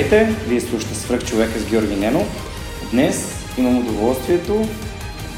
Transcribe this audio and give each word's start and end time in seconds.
Здравейте, 0.00 0.34
вие 0.48 0.60
слушате 0.60 0.94
Свръх 0.94 1.24
човека 1.24 1.58
с 1.58 1.70
Георги 1.70 1.96
Ненов. 1.96 2.26
Днес 2.90 3.44
имам 3.58 3.78
удоволствието 3.78 4.68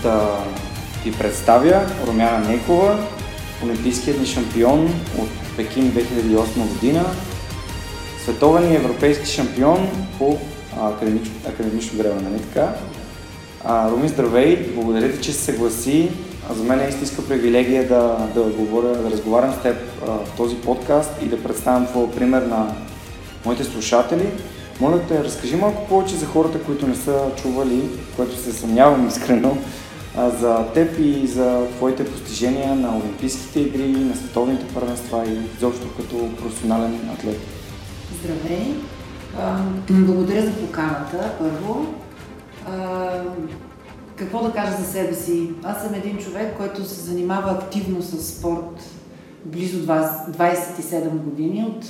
да 0.02 0.38
ви 1.05 1.12
представя 1.12 1.86
Румяна 2.06 2.48
Некова, 2.48 3.06
олимпийският 3.64 4.20
ни 4.20 4.27
шампион 4.27 4.94
от 5.18 5.28
Пекин 5.56 5.92
2008 5.92 6.68
година, 6.68 7.05
световен 8.22 8.72
и 8.72 8.74
европейски 8.74 9.27
шампион 9.27 9.88
по 10.18 10.38
академично, 10.80 11.34
академично 11.48 11.98
гребане, 11.98 12.28
нали 12.30 12.42
така? 12.42 12.74
А, 13.64 13.90
Руми, 13.90 14.08
здравей! 14.08 14.70
Благодаря 14.74 15.12
ти, 15.12 15.22
че 15.22 15.33
се 15.33 15.44
съгласи. 15.44 16.10
За 16.50 16.64
мен 16.64 16.80
е 16.80 16.88
истинска 16.88 17.28
привилегия 17.28 17.88
да, 17.88 18.28
да, 18.34 18.42
говоря, 18.42 18.96
да 18.96 19.10
разговарям 19.10 19.55
с 19.55 19.62
теб 19.62 19.77
а, 19.77 20.06
в 20.06 20.36
този 20.36 20.56
подкаст 20.56 21.10
и 21.22 21.27
да 21.27 21.42
представям 21.42 21.86
твоя 21.86 22.10
пример 22.10 22.42
на 22.42 22.74
моите 23.44 23.64
слушатели. 23.64 24.27
Моля 24.83 25.00
те, 25.08 25.25
разкажи 25.25 25.56
малко 25.56 25.88
повече 25.88 26.16
за 26.16 26.27
хората, 26.27 26.62
които 26.62 26.86
не 26.86 26.94
са 26.94 27.30
чували, 27.42 27.88
което 28.16 28.36
се 28.36 28.52
съмнявам 28.52 29.08
искрено, 29.08 29.56
за 30.41 30.66
теб 30.74 30.98
и 30.98 31.27
за 31.27 31.66
твоите 31.77 32.05
постижения 32.05 32.74
на 32.74 32.97
Олимпийските 32.97 33.61
игри, 33.61 33.89
на 33.89 34.16
световните 34.16 34.74
първенства 34.74 35.24
и 35.27 35.56
изобщо 35.56 35.86
като 35.97 36.36
професионален 36.36 37.11
атлет. 37.14 37.41
Здравей! 38.22 38.74
Благодаря 39.91 40.42
за 40.42 40.52
поканата, 40.52 41.33
първо. 41.39 41.86
Какво 44.17 44.42
да 44.42 44.52
кажа 44.52 44.72
за 44.72 44.92
себе 44.92 45.14
си? 45.14 45.50
Аз 45.62 45.83
съм 45.83 45.94
един 45.94 46.19
човек, 46.19 46.56
който 46.56 46.84
се 46.84 47.00
занимава 47.00 47.50
активно 47.50 48.02
с 48.02 48.22
спорт 48.22 48.83
близо 49.44 49.78
27 49.78 51.08
години, 51.08 51.64
от 51.69 51.84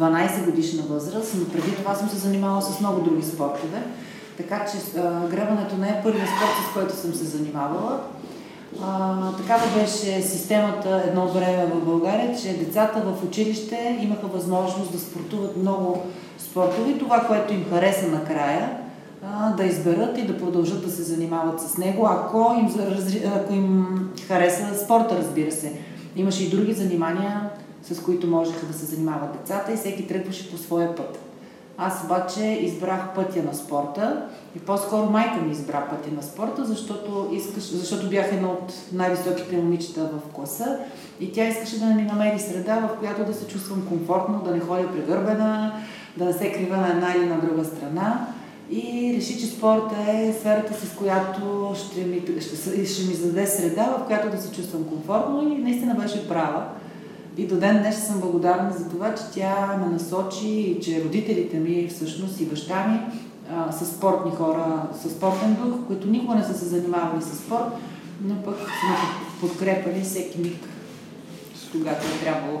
12 0.00 0.44
годишна 0.44 0.82
възраст, 0.82 1.34
но 1.38 1.48
преди 1.48 1.76
това 1.76 1.94
съм 1.94 2.08
се 2.08 2.16
занимавала 2.16 2.62
с 2.62 2.80
много 2.80 3.00
други 3.00 3.22
спортове. 3.22 3.82
Така 4.36 4.66
че 4.72 5.00
а, 5.00 5.26
гребането 5.26 5.76
не 5.76 5.88
е 5.88 6.00
първият 6.02 6.28
спорт, 6.28 6.70
с 6.70 6.74
който 6.74 6.96
съм 6.96 7.14
се 7.14 7.24
занимавала. 7.24 8.00
А, 8.82 9.32
такава 9.36 9.62
беше 9.80 10.22
системата 10.22 11.02
едно 11.06 11.28
време 11.28 11.66
в 11.66 11.84
България, 11.84 12.38
че 12.42 12.58
децата 12.58 13.00
в 13.00 13.24
училище 13.24 13.98
имаха 14.02 14.26
възможност 14.26 14.92
да 14.92 14.98
спортуват 14.98 15.56
много 15.56 16.02
спортове. 16.38 16.98
Това, 16.98 17.20
което 17.20 17.54
им 17.54 17.64
хареса 17.70 18.06
накрая, 18.06 18.70
а, 19.24 19.52
да 19.52 19.64
изберат 19.64 20.18
и 20.18 20.26
да 20.26 20.38
продължат 20.38 20.84
да 20.84 20.90
се 20.90 21.02
занимават 21.02 21.60
с 21.60 21.78
него, 21.78 22.06
ако 22.06 22.56
им, 22.58 22.70
ако 23.36 23.54
им 23.54 23.86
хареса 24.28 24.84
спорта, 24.84 25.18
разбира 25.18 25.52
се. 25.52 25.72
Имаше 26.16 26.44
и 26.44 26.50
други 26.50 26.72
занимания, 26.72 27.50
с 27.94 28.02
които 28.02 28.26
можеха 28.26 28.66
да 28.66 28.72
се 28.72 28.84
занимават 28.84 29.32
децата 29.32 29.72
и 29.72 29.76
всеки 29.76 30.06
тръгваше 30.06 30.50
по 30.50 30.58
своя 30.58 30.96
път. 30.96 31.18
Аз 31.80 32.04
обаче 32.04 32.58
избрах 32.62 33.14
пътя 33.14 33.42
на 33.42 33.54
спорта 33.54 34.22
и 34.56 34.58
по-скоро 34.58 35.10
майка 35.10 35.40
ми 35.40 35.52
избра 35.52 35.86
пътя 35.90 36.14
на 36.16 36.22
спорта, 36.22 36.64
защото, 36.64 37.28
искаш, 37.32 37.62
защото 37.62 38.10
бях 38.10 38.32
една 38.32 38.48
от 38.48 38.72
най-високите 38.92 39.56
момичета 39.56 40.00
в 40.00 40.32
класа 40.32 40.78
и 41.20 41.32
тя 41.32 41.48
искаше 41.48 41.78
да 41.78 41.86
ми 41.86 42.02
намери 42.02 42.38
среда, 42.38 42.76
в 42.76 42.98
която 42.98 43.24
да 43.24 43.34
се 43.34 43.46
чувствам 43.46 43.86
комфортно, 43.88 44.42
да 44.44 44.50
не 44.50 44.60
ходя 44.60 44.92
прегърбена, 44.92 45.72
да 46.16 46.24
не 46.24 46.32
се 46.32 46.52
крива 46.52 46.76
на 46.76 46.88
една 46.88 47.14
или 47.16 47.26
на 47.26 47.40
друга 47.40 47.64
страна. 47.64 48.26
И 48.70 49.14
реши, 49.16 49.40
че 49.40 49.46
спорта 49.46 49.96
е 50.08 50.32
сферата, 50.32 50.86
с 50.86 50.94
която 50.94 51.74
ще 51.76 52.00
ми, 52.00 52.22
ще, 52.40 52.86
ще 52.86 53.08
ми 53.08 53.14
зададе 53.14 53.46
среда, 53.46 53.84
в 53.84 54.06
която 54.06 54.30
да 54.30 54.42
се 54.42 54.52
чувствам 54.52 54.84
комфортно 54.84 55.52
и 55.52 55.58
наистина 55.58 55.94
беше 55.94 56.28
права. 56.28 56.64
И 57.38 57.46
до 57.46 57.56
ден 57.56 57.78
днес 57.78 58.06
съм 58.06 58.20
благодарна 58.20 58.72
за 58.78 58.88
това, 58.88 59.14
че 59.14 59.22
тя 59.34 59.80
ме 59.80 59.92
насочи 59.92 60.48
и 60.48 60.80
че 60.80 61.04
родителите 61.04 61.56
ми, 61.56 61.88
всъщност 61.88 62.40
и 62.40 62.44
баща 62.44 62.86
ми, 62.88 63.00
са 63.72 63.86
спортни 63.86 64.30
хора, 64.30 64.82
с 65.02 65.10
спортен 65.10 65.56
дух, 65.64 65.74
които 65.86 66.08
никога 66.08 66.34
не 66.34 66.44
са 66.44 66.54
се 66.54 66.64
занимавали 66.64 67.22
с 67.22 67.38
спорт, 67.38 67.72
но 68.24 68.34
пък 68.42 68.56
сме 68.56 68.96
подкрепали 69.40 70.00
всеки 70.00 70.38
миг, 70.38 70.58
когато 71.72 72.06
е 72.06 72.24
трябвало. 72.24 72.60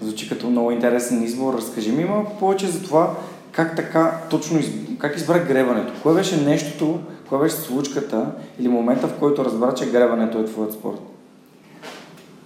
Звучи 0.00 0.28
като 0.28 0.50
много 0.50 0.70
интересен 0.70 1.22
избор. 1.22 1.54
Разкажи 1.54 1.92
ми 1.92 2.04
малко 2.04 2.38
повече 2.38 2.66
за 2.66 2.82
това, 2.82 3.16
как 3.52 3.76
така 3.76 4.20
точно, 4.30 4.58
из... 4.58 4.66
как 4.98 5.16
избра 5.16 5.38
гребането? 5.38 5.92
Кое 6.02 6.14
беше 6.14 6.44
нещото, 6.44 6.98
кое 7.28 7.38
беше 7.38 7.54
случката 7.54 8.26
или 8.58 8.68
момента, 8.68 9.08
в 9.08 9.18
който 9.18 9.44
разбра, 9.44 9.74
че 9.74 9.90
гребането 9.90 10.38
е 10.38 10.44
твоят 10.44 10.72
спорт? 10.72 11.00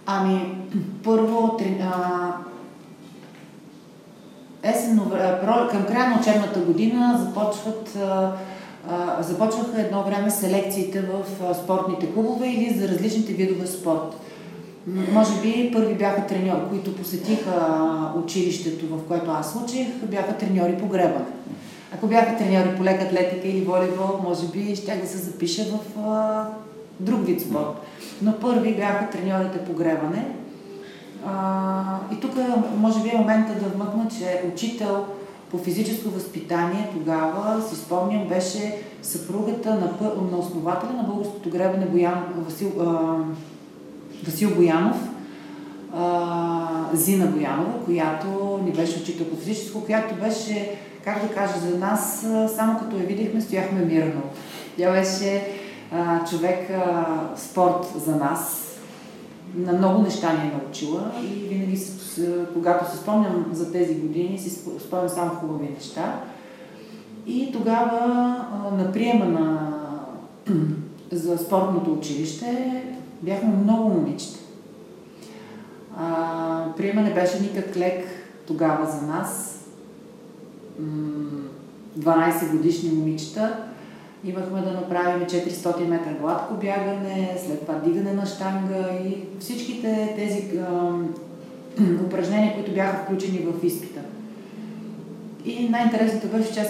Ами, 0.06 0.54
първо, 1.04 1.58
а, 1.82 2.32
есен, 4.62 5.00
към 5.70 5.86
края 5.86 6.10
на 6.10 6.18
учебната 6.20 6.60
година 6.60 7.26
започват, 7.26 7.96
а, 7.96 8.32
започваха 9.20 9.80
едно 9.80 10.02
време 10.02 10.30
селекциите 10.30 11.02
в 11.02 11.24
спортните 11.54 12.12
клубове 12.12 12.48
или 12.48 12.78
за 12.78 12.88
различните 12.88 13.32
видове 13.32 13.66
спорт. 13.66 14.16
Може 15.12 15.40
би 15.42 15.70
първи 15.72 15.94
бяха 15.94 16.26
треньори, 16.26 16.60
които 16.68 16.96
посетиха 16.96 17.78
училището, 18.24 18.86
в 18.86 19.02
което 19.08 19.30
аз 19.30 19.56
учих, 19.64 19.88
бяха 20.02 20.36
треньори 20.36 20.76
по 20.76 20.86
гребане. 20.86 21.24
Ако 21.94 22.06
бяха 22.06 22.36
треньори 22.36 22.76
по 22.76 22.84
лека 22.84 23.04
атлетика 23.04 23.48
или 23.48 23.64
волейбол, 23.64 24.18
може 24.22 24.46
би 24.46 24.76
щях 24.76 25.00
да 25.00 25.06
се 25.06 25.18
запиша 25.18 25.64
в 25.64 25.78
друг 27.00 27.26
вид 27.26 27.40
спорт. 27.40 27.80
Но 28.22 28.38
първи 28.38 28.74
бяха 28.74 29.10
треньорите 29.10 29.58
по 29.58 29.72
гребане. 29.72 30.26
А, 31.26 31.82
и 32.12 32.20
тук 32.20 32.32
може 32.76 33.02
би 33.02 33.08
е 33.08 33.18
момента 33.18 33.52
да 33.54 33.68
вмъкна, 33.68 34.06
че 34.18 34.42
учител 34.52 35.04
по 35.50 35.58
физическо 35.58 36.10
възпитание 36.10 36.90
тогава, 36.92 37.62
си 37.62 37.76
спомням, 37.76 38.28
беше 38.28 38.82
съпругата 39.02 39.70
на, 39.70 40.10
на 40.30 40.38
основателя 40.38 40.92
на 40.92 41.02
българското 41.02 41.50
гребане 41.50 41.86
Боян, 41.86 42.24
Васил, 42.36 42.72
а, 42.80 43.16
Васил 44.24 44.54
Боянов, 44.54 44.96
а, 45.96 46.68
Зина 46.92 47.26
Боянова, 47.26 47.84
която 47.84 48.60
ни 48.64 48.72
беше 48.72 49.00
учител 49.00 49.26
по 49.26 49.36
физическо, 49.36 49.80
която 49.80 50.14
беше, 50.14 50.70
как 51.04 51.22
да 51.22 51.34
кажа, 51.34 51.58
за 51.58 51.78
нас, 51.78 52.26
само 52.56 52.78
като 52.78 52.96
я 52.96 53.02
видихме, 53.02 53.40
стояхме 53.40 53.84
мирно. 53.84 54.22
Тя 54.76 54.92
беше 54.92 55.46
човек 56.30 56.70
а, 56.70 57.06
спорт 57.36 57.86
за 57.96 58.16
нас. 58.16 58.60
На 59.54 59.72
много 59.72 60.02
неща 60.02 60.32
ни 60.32 60.48
е 60.48 60.52
научила 60.62 61.10
и 61.22 61.26
винаги, 61.26 61.80
когато 62.54 62.90
се 62.90 62.96
спомням 62.96 63.46
за 63.52 63.72
тези 63.72 63.94
години, 63.94 64.38
си 64.38 64.50
спомням 64.80 65.08
само 65.08 65.30
хубави 65.30 65.68
неща. 65.74 66.20
И 67.26 67.52
тогава 67.52 68.00
а, 68.52 68.74
на 68.76 68.92
приема 68.92 69.24
на, 69.24 69.72
за 71.12 71.38
спортното 71.38 71.92
училище 71.92 72.82
бяхме 73.22 73.48
много 73.48 73.88
момичета. 73.88 74.38
А, 75.98 76.72
приема 76.76 77.00
не 77.00 77.14
беше 77.14 77.40
никак 77.40 77.76
лек 77.76 78.04
тогава 78.46 78.86
за 78.86 79.06
нас. 79.06 79.60
12 81.98 82.50
годишни 82.50 82.90
момичета 82.90 83.56
Имахме 84.24 84.60
да 84.60 84.72
направим 84.72 85.26
400 85.26 85.86
метра 85.86 86.12
гладко 86.20 86.54
бягане, 86.54 87.38
след 87.46 87.60
това 87.60 87.74
дигане 87.74 88.12
на 88.12 88.26
штанга 88.26 88.88
и 89.04 89.24
всичките 89.40 90.14
тези 90.16 90.60
упражнения, 92.06 92.54
които 92.54 92.72
бяха 92.74 93.04
включени 93.04 93.38
в 93.38 93.64
изпита. 93.64 94.00
И 95.44 95.68
най-интересното 95.68 96.28
беше, 96.28 96.54
че 96.54 96.60
аз 96.60 96.68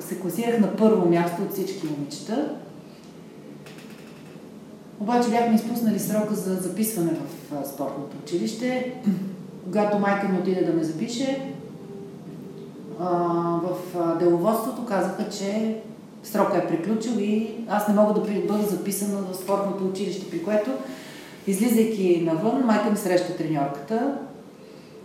се 0.00 0.20
класирах 0.20 0.60
на 0.60 0.76
първо 0.76 1.08
място 1.08 1.42
от 1.42 1.52
всички 1.52 1.86
момичета. 1.86 2.54
Обаче 5.00 5.30
бяхме 5.30 5.54
изпуснали 5.54 5.98
срока 5.98 6.34
за 6.34 6.54
записване 6.54 7.10
в 7.10 7.66
спортното 7.66 8.16
училище. 8.24 8.94
Когато 9.64 9.98
майка 9.98 10.28
ми 10.28 10.38
отиде 10.38 10.64
да 10.64 10.72
ме 10.72 10.84
запише, 10.84 11.52
в 12.98 13.76
деловодството 14.18 14.84
казаха, 14.84 15.28
че 15.28 15.76
срока 16.32 16.58
е 16.58 16.66
приключил 16.66 17.12
и 17.18 17.50
аз 17.68 17.88
не 17.88 17.94
мога 17.94 18.14
да 18.14 18.20
бъда 18.20 18.62
записана 18.62 19.18
в 19.32 19.36
спортното 19.36 19.84
училище, 19.84 20.30
при 20.30 20.42
което, 20.42 20.70
излизайки 21.46 22.22
навън, 22.24 22.62
майка 22.64 22.90
ми 22.90 22.96
среща 22.96 23.36
треньорката 23.36 24.18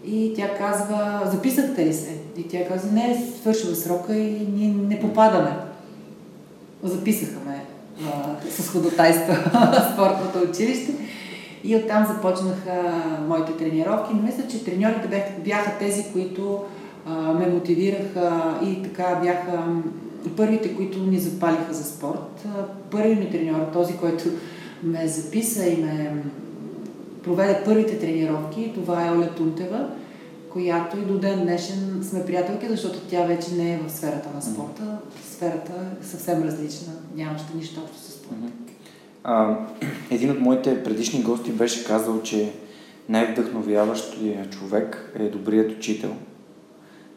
и 0.06 0.33
тя 0.35 0.57
казва, 0.57 1.21
записахте 1.25 1.85
ли 1.85 1.94
се? 1.94 2.18
И 2.38 2.47
тя 2.47 2.68
казва, 2.68 2.91
не, 2.91 3.25
свършила 3.41 3.75
срока 3.75 4.15
и 4.15 4.47
ние 4.56 4.73
не 4.88 5.00
попадаме. 5.00 5.51
Записаха 6.83 7.39
ме 7.47 7.65
а, 8.06 8.35
с 8.51 8.69
ходотайства 8.69 9.33
в 9.33 9.91
спортното 9.94 10.50
училище. 10.50 10.91
И 11.63 11.75
оттам 11.75 12.06
започнаха 12.06 13.03
моите 13.27 13.57
тренировки. 13.57 14.13
Но 14.13 14.21
мисля, 14.21 14.47
че 14.50 14.63
треньорите 14.63 15.07
бяха, 15.07 15.31
бяха 15.45 15.71
тези, 15.79 16.06
които 16.13 16.63
а, 17.06 17.12
ме 17.13 17.47
мотивираха 17.47 18.57
и 18.65 18.83
така 18.83 19.19
бяха 19.23 19.63
първите, 20.29 20.75
които 20.75 21.00
ни 21.00 21.19
запалиха 21.19 21.73
за 21.73 21.83
спорт. 21.83 22.45
Първи 22.91 23.15
ми 23.15 23.31
треньор, 23.31 23.71
този, 23.73 23.97
който 23.97 24.23
ме 24.83 25.07
записа 25.07 25.68
и 25.68 25.81
ме 25.81 26.23
проведе 27.23 27.62
първите 27.65 28.00
тренировки, 28.00 28.71
това 28.73 29.07
е 29.07 29.12
Оля 29.12 29.29
Тунтева, 29.38 29.89
която 30.50 30.97
и 30.97 31.01
до 31.01 31.19
ден 31.19 31.41
днешен 31.41 32.03
сме 32.03 32.25
приятелки, 32.25 32.68
защото 32.68 33.00
тя 33.00 33.25
вече 33.25 33.56
не 33.56 33.73
е 33.73 33.79
в 33.88 33.91
сферата 33.91 34.29
на 34.35 34.41
спорта. 34.41 34.97
Сферата 35.31 35.71
е 36.01 36.06
съвсем 36.06 36.44
различна, 36.44 36.94
нямаше 37.15 37.45
нищо 37.56 37.81
общо 37.83 37.97
с 37.97 38.12
спорта. 38.12 38.51
А, 39.23 39.57
един 40.12 40.31
от 40.31 40.39
моите 40.39 40.83
предишни 40.83 41.21
гости 41.21 41.51
беше 41.51 41.85
казал, 41.85 42.21
че 42.21 42.51
най-вдъхновяващият 43.09 44.51
човек 44.51 45.13
е 45.19 45.29
добрият 45.29 45.71
учител. 45.71 46.15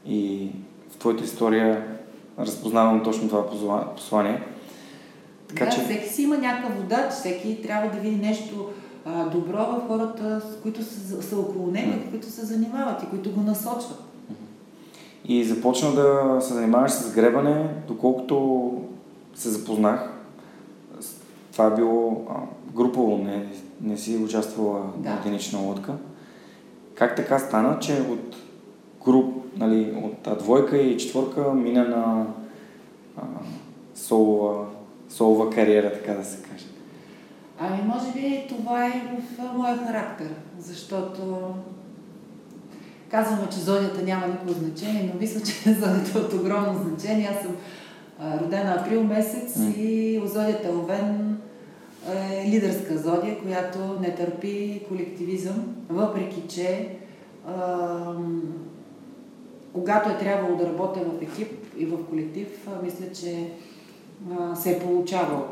И 0.07 0.51
в 0.91 0.97
твоята 0.97 1.25
история 1.25 1.94
разпознавам 2.39 3.05
точно 3.05 3.29
това 3.29 3.95
послание. 3.97 4.43
Така, 5.49 5.65
да, 5.65 5.71
че... 5.71 5.85
всеки 5.85 6.09
си 6.09 6.23
има 6.23 6.39
някакъв 6.39 6.77
водач, 6.77 7.13
всеки 7.13 7.63
трябва 7.63 7.91
да 7.91 7.99
види 7.99 8.17
нещо 8.17 8.69
а, 9.05 9.25
добро 9.25 9.59
в 9.59 9.83
хората, 9.89 10.41
с 10.41 10.63
които 10.63 10.83
са, 10.83 11.23
са 11.23 11.39
около 11.39 11.71
него, 11.71 11.93
mm. 11.93 12.11
които 12.11 12.31
се 12.31 12.47
занимават 12.47 13.03
и 13.03 13.07
които 13.07 13.31
го 13.31 13.41
насочват. 13.41 13.99
И 15.25 15.45
започна 15.45 15.93
да 15.93 16.39
се 16.41 16.55
занимаваш 16.55 16.93
с 16.93 17.15
гребане, 17.15 17.69
доколкото 17.89 18.71
се 19.35 19.49
запознах. 19.49 20.11
Това 21.53 21.67
е 21.67 21.75
било 21.75 22.25
а, 22.31 22.35
групово, 22.75 23.19
не, 23.19 23.47
не 23.81 23.97
си 23.97 24.17
участвала 24.17 24.83
да. 24.97 25.11
в 25.11 25.21
единична 25.21 25.59
лодка. 25.59 25.93
Как 26.95 27.17
така 27.17 27.39
стана, 27.39 27.79
че 27.79 27.93
от 27.93 28.37
груп, 29.05 29.44
нали, 29.57 29.95
от 30.03 30.39
двойка 30.39 30.77
и 30.79 30.97
четворка 30.97 31.55
мина 31.55 31.85
на 31.85 32.27
а, 33.17 33.23
солова, 33.95 34.67
солова 35.09 35.51
кариера, 35.51 35.93
така 35.93 36.13
да 36.15 36.25
се 36.25 36.43
каже? 36.43 36.65
Ами, 37.59 37.83
може 37.83 38.13
би 38.13 38.45
това 38.49 38.87
е 38.87 38.91
в 38.91 39.55
моя 39.57 39.77
характер, 39.77 40.29
защото 40.59 41.55
казваме, 43.11 43.49
че 43.53 43.59
зодията 43.59 44.03
няма 44.03 44.27
никакво 44.27 44.53
значение, 44.53 45.11
но 45.15 45.21
мисля, 45.21 45.41
че 45.41 45.73
зодията 45.81 46.19
е 46.19 46.21
от 46.21 46.33
огромно 46.33 46.83
значение. 46.83 47.31
Аз 47.37 47.43
съм 47.43 47.57
родена 48.41 48.75
април 48.75 49.05
месец 49.05 49.57
mm. 49.57 49.77
и 49.77 50.23
зодията 50.29 50.69
Овен 50.69 51.39
е 52.13 52.51
лидерска 52.51 52.99
зодия, 52.99 53.39
която 53.43 53.79
не 54.01 54.15
търпи 54.15 54.83
колективизъм, 54.89 55.75
въпреки 55.89 56.43
че 56.49 56.89
когато 59.75 60.11
е 60.11 60.19
трябвало 60.19 60.57
да 60.57 60.67
работя 60.67 61.01
в 61.01 61.23
екип 61.23 61.49
и 61.79 61.87
в 61.87 62.05
колектив, 62.11 62.49
мисля, 62.83 63.05
че 63.15 63.51
а, 64.33 64.57
се 64.57 64.71
е 64.71 64.79
получавал. 64.79 65.47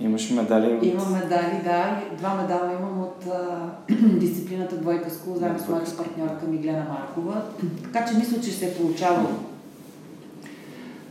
Имаш 0.00 0.30
медали? 0.30 0.74
От... 0.74 0.84
Имам 0.84 1.12
медали, 1.12 1.62
да. 1.64 2.02
Два 2.18 2.34
медала 2.34 2.72
имам 2.72 3.00
от 3.00 3.26
а, 3.26 3.70
дисциплината 4.18 4.76
двойка 4.76 5.10
скул, 5.10 5.36
заедно 5.36 5.58
с 5.58 5.68
моята 5.68 5.96
партньорка 5.96 6.46
Миглена 6.46 6.86
Маркова. 6.88 7.42
Така 7.82 8.04
че 8.06 8.18
мисля, 8.18 8.40
че 8.40 8.50
се 8.50 8.66
е 8.66 8.74
получавало. 8.74 9.28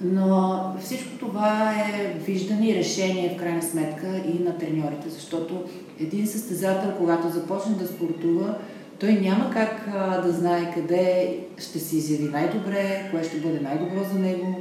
Но 0.02 0.60
всичко 0.82 1.18
това 1.20 1.72
е 1.72 2.14
виждане 2.26 2.70
и 2.70 2.76
решение 2.76 3.36
в 3.36 3.40
крайна 3.40 3.62
сметка 3.62 4.08
и 4.08 4.44
на 4.44 4.58
треньорите, 4.58 5.10
защото 5.10 5.64
един 6.00 6.28
състезател, 6.28 6.92
когато 6.98 7.30
започне 7.30 7.76
да 7.76 7.88
спортува, 7.88 8.56
той 9.00 9.14
няма 9.14 9.50
как 9.54 9.88
а, 9.94 10.22
да 10.22 10.32
знае 10.32 10.74
къде 10.74 11.38
ще 11.58 11.80
се 11.80 11.98
изяви 11.98 12.24
най-добре, 12.24 13.08
кое 13.12 13.24
ще 13.24 13.38
бъде 13.38 13.60
най-добро 13.60 14.04
за 14.14 14.20
него. 14.20 14.56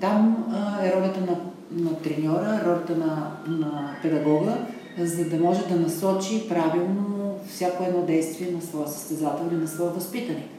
Там 0.00 0.46
а, 0.52 0.86
е 0.86 0.92
ролята 0.96 1.20
на, 1.20 1.36
на 1.82 1.96
треньора, 1.96 2.60
ролята 2.66 2.96
на, 2.96 3.36
на 3.48 3.96
педагога, 4.02 4.56
за 4.98 5.24
да 5.24 5.36
може 5.36 5.66
да 5.66 5.76
насочи 5.76 6.48
правилно 6.48 7.34
всяко 7.48 7.84
едно 7.84 8.02
действие 8.02 8.50
на 8.50 8.62
своя 8.62 8.88
състезател 8.88 9.44
или 9.50 9.60
на 9.60 9.68
своя 9.68 9.90
възпитаник. 9.90 10.50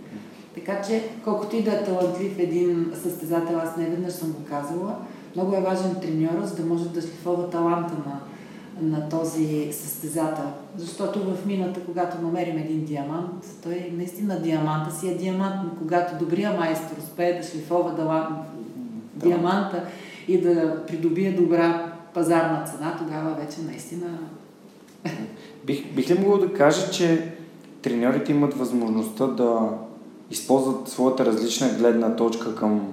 Така 0.56 0.81
че, 0.81 1.04
колкото 1.24 1.56
и 1.56 1.63
да 1.63 1.72
е 1.72 1.84
талантлив 1.84 2.40
един 2.40 2.92
състезател, 3.04 3.58
аз 3.58 3.78
не 3.78 4.12
съм 4.12 4.31
го 4.31 4.46
казвала, 4.50 4.96
много 5.36 5.56
е 5.56 5.62
важен 5.62 5.96
треньора, 6.02 6.48
за 6.48 6.56
да 6.56 6.66
може 6.66 6.90
да 6.90 7.02
шлифова 7.02 7.50
таланта 7.50 7.94
на, 7.94 8.19
на 8.81 9.10
този 9.10 9.69
състезател. 9.72 10.45
Защото 10.78 11.19
в 11.19 11.45
мината, 11.45 11.80
когато 11.86 12.22
намерим 12.22 12.57
един 12.57 12.86
диамант, 12.86 13.45
той 13.63 13.92
наистина 13.94 14.42
диаманта 14.42 14.95
си 14.95 15.10
е 15.10 15.18
диамант, 15.18 15.56
но 15.63 15.69
когато 15.80 16.25
добрия 16.25 16.54
майстор 16.54 16.98
успее 16.98 17.38
да 17.38 17.48
шлифова 17.48 17.92
дала, 17.92 18.44
диаманта 19.16 19.83
и 20.28 20.42
да 20.42 20.86
придобие 20.88 21.31
добра 21.31 21.94
пазарна 22.13 22.63
цена, 22.66 22.95
тогава 22.98 23.36
вече 23.36 23.62
наистина... 23.62 24.07
Бих, 25.66 25.94
бих 25.94 26.10
ли 26.10 26.19
могъл 26.19 26.38
да 26.38 26.54
кажа, 26.54 26.92
че 26.92 27.34
треньорите 27.81 28.31
имат 28.31 28.54
възможността 28.54 29.27
да 29.27 29.70
използват 30.32 30.89
своята 30.89 31.25
различна 31.25 31.70
гледна 31.70 32.15
точка 32.15 32.56
към 32.56 32.88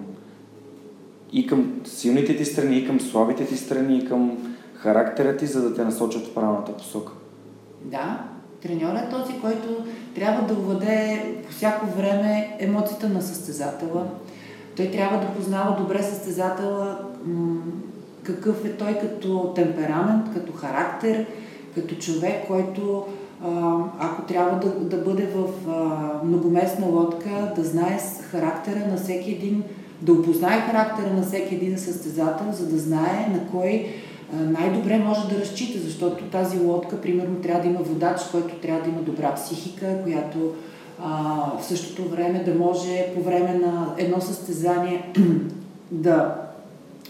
и 1.32 1.46
към 1.46 1.72
силните 1.84 2.36
ти 2.36 2.44
страни, 2.44 2.78
и 2.78 2.86
към 2.86 3.00
слабите 3.00 3.46
ти 3.46 3.56
страни, 3.56 3.98
и 3.98 4.04
към 4.04 4.38
характера 4.78 5.36
ти, 5.36 5.46
за 5.46 5.62
да 5.62 5.74
те 5.74 5.84
насочат 5.84 6.26
в 6.26 6.34
правилната 6.34 6.72
посока. 6.72 7.12
Да, 7.84 8.24
треньорът 8.62 9.02
е 9.02 9.10
този, 9.10 9.40
който 9.40 9.84
трябва 10.14 10.46
да 10.46 10.54
владее 10.54 11.34
по 11.46 11.52
всяко 11.52 11.86
време 11.86 12.56
емоцията 12.58 13.08
на 13.08 13.22
състезателя. 13.22 14.06
Той 14.76 14.90
трябва 14.90 15.20
да 15.20 15.34
познава 15.34 15.76
добре 15.80 16.02
състезателя, 16.02 16.98
какъв 18.22 18.64
е 18.64 18.72
той 18.72 18.98
като 18.98 19.52
темперамент, 19.54 20.34
като 20.34 20.52
характер, 20.52 21.26
като 21.74 21.94
човек, 21.94 22.46
който 22.46 23.06
ако 24.00 24.22
трябва 24.22 24.58
да, 24.58 24.70
да 24.70 24.96
бъде 24.96 25.26
в 25.34 25.48
многоместна 26.24 26.86
лодка, 26.86 27.52
да 27.56 27.64
знае 27.64 27.98
характера 28.30 28.86
на 28.90 28.96
всеки 28.96 29.30
един, 29.32 29.64
да 30.02 30.12
опознае 30.12 30.60
характера 30.60 31.14
на 31.14 31.22
всеки 31.22 31.54
един 31.54 31.78
състезател, 31.78 32.46
за 32.52 32.66
да 32.66 32.78
знае 32.78 33.28
на 33.32 33.50
кой 33.50 33.86
най-добре 34.32 34.98
може 34.98 35.28
да 35.28 35.40
разчита, 35.40 35.78
защото 35.78 36.24
тази 36.24 36.58
лодка, 36.58 37.00
примерно, 37.00 37.36
трябва 37.36 37.62
да 37.62 37.68
има 37.68 37.80
водач, 37.82 38.20
който 38.30 38.54
трябва 38.54 38.82
да 38.82 38.88
има 38.88 39.00
добра 39.00 39.34
психика, 39.34 40.02
която 40.02 40.54
а, 41.02 41.34
в 41.60 41.64
същото 41.64 42.08
време 42.08 42.42
да 42.44 42.54
може 42.54 43.06
по 43.14 43.22
време 43.22 43.54
на 43.54 43.94
едно 43.98 44.20
състезание 44.20 45.12
да 45.90 46.34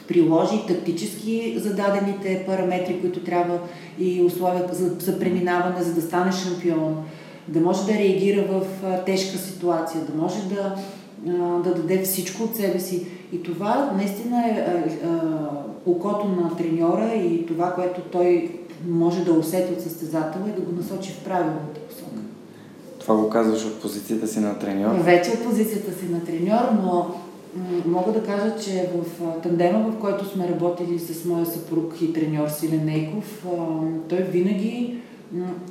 приложи 0.09 0.67
тактически 0.67 1.55
зададените 1.59 2.45
параметри, 2.47 3.01
които 3.01 3.21
трябва 3.21 3.59
и 3.99 4.23
условия 4.23 4.65
за, 4.73 4.89
за 4.99 5.19
преминаване, 5.19 5.83
за 5.83 5.95
да 5.95 6.03
стане 6.03 6.33
шампион, 6.33 7.05
да 7.49 7.61
може 7.61 7.87
да 7.87 7.93
реагира 7.93 8.43
в 8.43 8.63
а, 8.85 9.05
тежка 9.05 9.39
ситуация, 9.39 10.01
да 10.01 10.23
може 10.23 10.49
да, 10.49 10.75
а, 11.29 11.63
да 11.63 11.75
даде 11.75 12.03
всичко 12.03 12.43
от 12.43 12.57
себе 12.57 12.81
си. 12.81 13.07
И 13.33 13.43
това 13.43 13.93
наистина 13.97 14.47
е 14.47 14.51
а, 14.51 15.09
а, 15.09 15.51
окото 15.87 16.29
на 16.29 16.57
треньора 16.57 17.15
и 17.15 17.47
това, 17.47 17.73
което 17.75 18.01
той 18.01 18.51
може 18.89 19.25
да 19.25 19.33
усети 19.33 19.73
от 19.73 19.81
състезател 19.81 20.41
и 20.49 20.53
да 20.53 20.61
го 20.61 20.73
насочи 20.73 21.13
в 21.13 21.25
правилната 21.25 21.81
посока. 21.89 22.21
Това 23.01 23.17
го 23.17 23.29
казваш 23.29 23.65
от 23.65 23.81
позицията 23.83 24.27
си 24.27 24.41
на 24.41 24.59
треньор? 24.59 24.91
Вече 24.95 25.31
от 25.31 25.45
позицията 25.45 25.99
си 25.99 26.07
на 26.11 26.25
треньор, 26.25 26.65
но 26.83 27.07
мога 27.87 28.13
да 28.13 28.23
кажа, 28.23 28.57
че 28.65 28.91
в 28.95 29.21
тандема, 29.43 29.79
в 29.79 30.01
който 30.01 30.25
сме 30.25 30.49
работили 30.49 30.99
с 30.99 31.25
моя 31.25 31.47
съпруг 31.47 31.95
и 32.03 32.13
треньор 32.13 32.49
Силен 32.49 32.85
Нейков, 32.85 33.47
той 34.09 34.19
винаги 34.19 34.99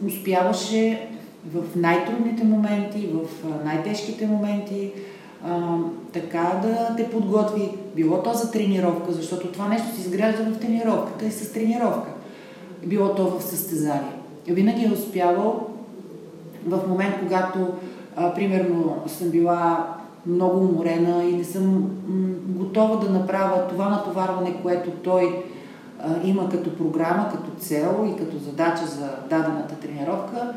успяваше 0.07 1.09
в 1.53 1.63
най-трудните 1.75 2.43
моменти, 2.43 3.09
в 3.13 3.27
най-тежките 3.65 4.27
моменти, 4.27 4.91
а, 5.47 5.77
така 6.13 6.61
да 6.63 6.95
те 6.95 7.09
подготви. 7.09 7.77
Било 7.95 8.23
то 8.23 8.33
за 8.33 8.51
тренировка, 8.51 9.11
защото 9.11 9.47
това 9.47 9.67
нещо 9.67 9.95
се 9.95 10.01
изгражда 10.01 10.43
в 10.43 10.59
тренировката 10.59 11.25
и 11.25 11.31
с 11.31 11.53
тренировка. 11.53 12.09
Било 12.85 13.15
то 13.15 13.27
в 13.27 13.43
състезание. 13.43 14.13
Винаги 14.47 14.85
е 14.85 14.91
успявал 14.91 15.67
в 16.65 16.87
момент, 16.87 17.15
когато, 17.19 17.67
а, 18.15 18.33
примерно, 18.33 18.97
съм 19.07 19.29
била 19.29 19.87
много 20.25 20.59
уморена 20.59 21.23
и 21.23 21.33
не 21.33 21.43
съм 21.43 21.89
готова 22.47 22.95
да 22.95 23.09
направя 23.09 23.67
това 23.69 23.89
натоварване, 23.89 24.61
което 24.61 24.91
той 24.91 25.43
а, 25.99 26.09
има 26.23 26.49
като 26.49 26.77
програма, 26.77 27.29
като 27.31 27.59
цел 27.59 28.13
и 28.13 28.17
като 28.17 28.37
задача 28.37 28.85
за 28.85 29.09
дадената 29.29 29.75
тренировка, 29.75 30.53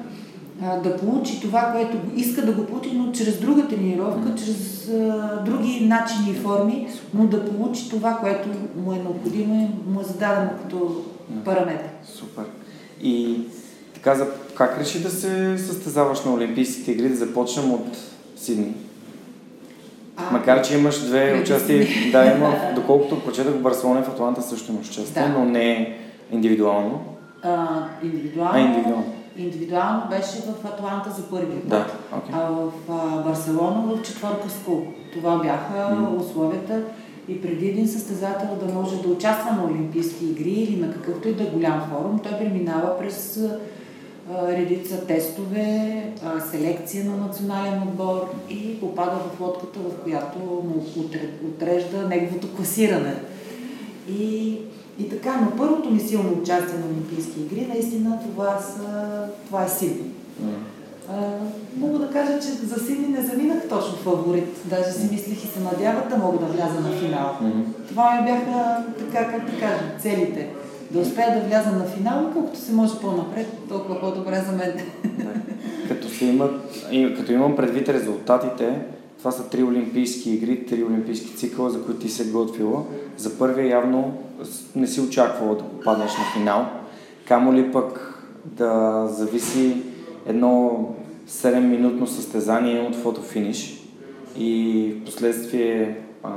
да 0.84 0.96
получи 0.96 1.40
това, 1.40 1.72
което 1.72 1.96
иска 2.16 2.46
да 2.46 2.52
го 2.52 2.66
получи, 2.66 2.90
но 2.94 3.12
чрез 3.12 3.40
друга 3.40 3.68
тренировка, 3.68 4.34
чрез 4.34 4.88
а, 4.88 5.42
други 5.46 5.86
начини 5.86 6.30
и 6.30 6.34
форми, 6.34 6.88
но 7.14 7.26
да 7.26 7.44
получи 7.44 7.90
това, 7.90 8.16
което 8.16 8.48
му 8.76 8.92
е 8.92 8.96
необходимо 8.96 9.54
и 9.54 9.90
му 9.90 10.00
е 10.00 10.04
зададено 10.04 10.50
като 10.62 11.04
параметр. 11.44 11.84
Супер. 12.04 12.44
И 13.02 13.40
така, 13.94 14.14
за, 14.14 14.26
как 14.54 14.78
реши 14.80 15.02
да 15.02 15.10
се 15.10 15.58
състезаваш 15.58 16.24
на 16.24 16.34
Олимпийските 16.34 16.90
игри, 16.92 17.08
да 17.08 17.16
започнем 17.16 17.72
от 17.72 17.98
Сидни? 18.36 18.74
А, 20.16 20.30
Макар, 20.32 20.62
че 20.62 20.78
имаш 20.78 21.00
две 21.00 21.40
участия, 21.42 21.86
да, 22.12 22.24
има, 22.24 22.54
доколкото 22.74 23.24
прочетах 23.24 23.54
в 23.54 23.62
Барселона 23.62 24.00
и 24.00 24.02
в 24.02 24.08
Атланта 24.08 24.42
също 24.42 24.72
имаш 24.72 24.88
участие, 24.88 25.22
Да. 25.22 25.28
но 25.28 25.44
не 25.44 25.96
индивидуално. 26.32 27.00
а, 27.42 27.68
индивидуално, 28.04 28.52
А, 28.54 28.60
индивидуално. 28.60 29.12
Индивидуално 29.37 30.02
беше 30.10 30.38
в 30.40 30.64
Атланта 30.64 31.10
за 31.10 31.22
първи 31.30 31.60
път. 31.60 31.68
Да, 31.68 31.87
окей. 32.16 32.34
А 32.34 32.40
в 32.50 32.70
а, 32.90 33.22
Барселона 33.22 33.80
в 33.87 34.02
четвърка 34.02 34.50
скул. 34.50 34.82
Това 35.14 35.38
бяха 35.38 35.94
М. 35.94 36.16
условията 36.16 36.82
и 37.28 37.42
преди 37.42 37.68
един 37.68 37.88
състезател 37.88 38.49
да 38.66 38.75
може 38.75 39.02
да 39.02 39.08
участва 39.08 39.52
на 39.52 39.64
Олимпийски 39.64 40.25
игри 40.26 40.50
или 40.50 40.76
на 40.76 40.92
какъвто 40.92 41.28
и 41.28 41.34
да 41.34 41.42
е 41.42 41.50
голям 41.50 41.80
форум, 41.90 42.18
той 42.18 42.38
преминава 42.38 42.99
през 42.99 43.37
а, 43.37 43.58
редица 44.49 45.06
тестове, 45.06 46.04
а, 46.25 46.40
селекция 46.40 47.04
на 47.04 47.16
национален 47.16 47.82
отбор 47.82 48.30
и 48.50 48.80
попада 48.80 49.16
в 49.16 49.40
лодката, 49.40 49.78
в 49.78 50.02
която 50.04 50.38
му 50.38 50.84
отре- 50.99 51.44
отрежда 51.49 52.08
неговото 52.08 52.54
класиране. 52.56 53.14
И, 54.08 54.56
и 54.99 55.09
така, 55.09 55.40
но 55.40 55.56
първото 55.56 55.90
ми 55.90 56.00
силно 56.00 56.32
участие 56.42 56.78
на 56.78 56.87
Олимпийски 56.87 57.40
игри, 57.40 57.66
наистина 57.73 58.18
това, 58.23 58.59
са, 58.59 59.23
това 59.47 59.64
е 59.64 59.68
Сидни. 59.68 60.11
Мога 61.76 61.99
да 61.99 62.11
кажа, 62.11 62.40
че 62.40 62.47
за 62.47 62.85
Сидни 62.87 63.09
не 63.09 63.23
заминах 63.23 63.68
точно 63.68 63.97
фаворит. 63.97 64.49
Даже 64.64 64.90
си 64.90 65.09
мислих 65.12 65.44
и 65.44 65.47
се 65.47 65.61
надявах 65.61 66.09
да 66.09 66.16
мога 66.16 66.38
да 66.38 66.47
вляза 66.47 66.80
на 66.80 66.90
финал. 66.90 67.37
Това 67.88 68.14
ми 68.14 68.26
бяха, 68.26 68.85
така 68.99 69.32
как 69.32 69.44
да 69.50 69.61
кажа, 69.61 69.82
целите. 70.00 70.49
Да 70.90 70.99
успея 70.99 71.35
да 71.35 71.47
вляза 71.47 71.70
на 71.70 71.85
финал 71.85 72.30
колкото 72.32 72.59
се 72.59 72.73
може 72.73 72.99
по-напред, 73.00 73.47
толкова 73.68 74.00
по-добре 74.00 74.44
за 74.47 74.52
мен. 74.52 74.73
Като, 75.88 76.09
се 76.09 76.25
имат, 76.25 76.85
като 77.16 77.32
имам 77.32 77.56
предвид 77.56 77.88
резултатите, 77.88 78.80
това 79.18 79.30
са 79.30 79.49
три 79.49 79.62
олимпийски 79.62 80.30
игри, 80.30 80.66
три 80.66 80.85
олимпийски 80.85 81.37
цикъла, 81.37 81.70
за 81.70 81.85
които 81.85 82.00
ти 82.00 82.09
се 82.09 82.30
готвила. 82.30 82.82
За 83.16 83.38
първия 83.38 83.68
явно 83.68 84.14
не 84.76 84.87
си 84.87 85.00
очаквала 85.00 85.54
да 85.54 85.64
попаднеш 85.64 86.11
на 86.11 86.25
финал. 86.35 86.66
Камо 87.25 87.54
ли 87.54 87.73
пък 87.73 88.14
да 88.44 89.06
зависи 89.11 89.76
едно 90.26 90.87
7-минутно 91.28 92.06
състезание 92.06 92.80
от 92.80 92.97
фотофиниш 92.97 93.82
и 94.37 94.94
в 95.00 95.04
последствие 95.04 96.00
а, 96.23 96.30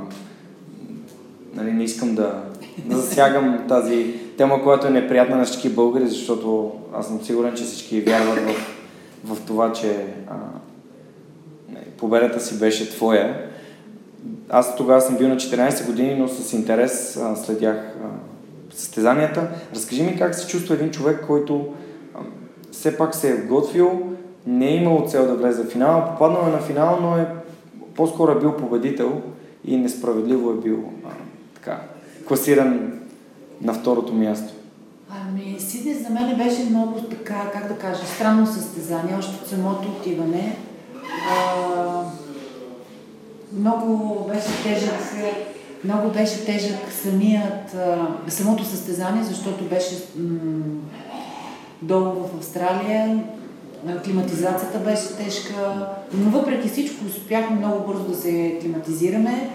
нали, 1.54 1.72
не 1.72 1.84
искам 1.84 2.14
да, 2.14 2.42
засягам 2.90 3.64
тази 3.68 4.14
тема, 4.36 4.62
която 4.62 4.86
е 4.86 4.90
неприятна 4.90 5.36
на 5.36 5.44
всички 5.44 5.68
българи, 5.68 6.08
защото 6.08 6.72
аз 6.94 7.06
съм 7.06 7.20
сигурен, 7.22 7.54
че 7.54 7.64
всички 7.64 8.00
вярват 8.00 8.38
в, 8.38 8.54
в 9.24 9.46
това, 9.46 9.72
че 9.72 10.06
а, 10.28 10.34
не, 11.72 11.80
победата 11.80 12.40
си 12.40 12.58
беше 12.58 12.90
твоя. 12.90 13.50
Аз 14.50 14.76
тогава 14.76 15.00
съм 15.00 15.16
бил 15.16 15.28
на 15.28 15.36
14 15.36 15.86
години, 15.86 16.14
но 16.14 16.28
с 16.28 16.52
интерес 16.52 17.18
следях 17.44 17.94
състезанията. 18.74 19.48
Разкажи 19.74 20.02
ми 20.02 20.18
как 20.18 20.34
се 20.34 20.46
чувства 20.46 20.74
един 20.74 20.90
човек, 20.90 21.24
който 21.26 21.74
все 22.72 22.96
пак 22.96 23.14
се 23.14 23.30
е 23.30 23.36
готвил, 23.36 24.02
не 24.46 24.68
е 24.68 24.76
имал 24.76 25.06
цел 25.08 25.26
да 25.26 25.34
влезе 25.34 25.62
в 25.62 25.70
финала, 25.70 26.06
попаднал 26.06 26.48
е 26.48 26.52
на 26.52 26.58
финал, 26.58 26.98
но 27.02 27.16
е 27.16 27.28
по-скоро 27.96 28.32
е 28.32 28.40
бил 28.40 28.56
победител 28.56 29.22
и 29.64 29.76
несправедливо 29.76 30.50
е 30.50 30.54
бил 30.54 30.84
а, 31.04 31.08
така, 31.54 31.80
класиран 32.28 32.92
на 33.62 33.74
второто 33.74 34.14
място. 34.14 34.54
Ами, 35.10 35.56
Сидни 35.58 35.94
за 35.94 36.10
мен 36.10 36.36
беше 36.36 36.70
много 36.70 37.00
така, 37.00 37.50
как 37.52 37.68
да 37.68 37.78
кажа, 37.78 38.06
странно 38.06 38.46
състезание, 38.46 39.16
още 39.18 39.36
от 39.42 39.48
самото 39.48 39.88
отиване. 39.88 40.56
А, 41.30 42.04
много 43.58 44.18
беше 44.32 44.62
тежък, 44.62 45.00
много 45.84 46.10
беше 46.10 46.44
тежък 46.44 46.78
самият, 47.02 47.76
самото 48.28 48.64
състезание, 48.64 49.22
защото 49.24 49.64
беше 49.64 49.94
м- 50.18 50.28
долу 51.82 52.04
в 52.12 52.38
Австралия, 52.38 53.24
климатизацията 54.04 54.78
беше 54.78 55.16
тежка, 55.16 55.86
но 56.14 56.30
въпреки 56.30 56.68
всичко 56.68 57.04
успяхме 57.04 57.56
много 57.56 57.86
бързо 57.86 58.04
да 58.04 58.16
се 58.16 58.58
климатизираме, 58.60 59.50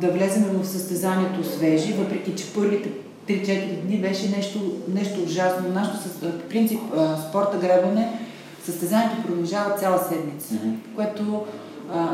да 0.00 0.10
влезем 0.10 0.44
в 0.44 0.66
състезанието 0.66 1.44
свежи, 1.44 1.92
въпреки 1.92 2.34
че 2.34 2.52
първите 2.54 2.90
3-4 3.28 3.80
дни 3.80 3.96
беше 4.00 4.28
нещо, 4.36 4.58
нещо 4.94 5.20
ужасно. 5.22 5.68
Нашето 5.68 5.96
по 6.20 6.48
принцип 6.48 6.80
спорта 7.28 7.58
гребане, 7.58 8.18
състезанието 8.64 9.22
продължава 9.26 9.76
цяла 9.76 9.98
седмица, 9.98 10.54
Мгм. 10.54 10.74
което 10.96 11.42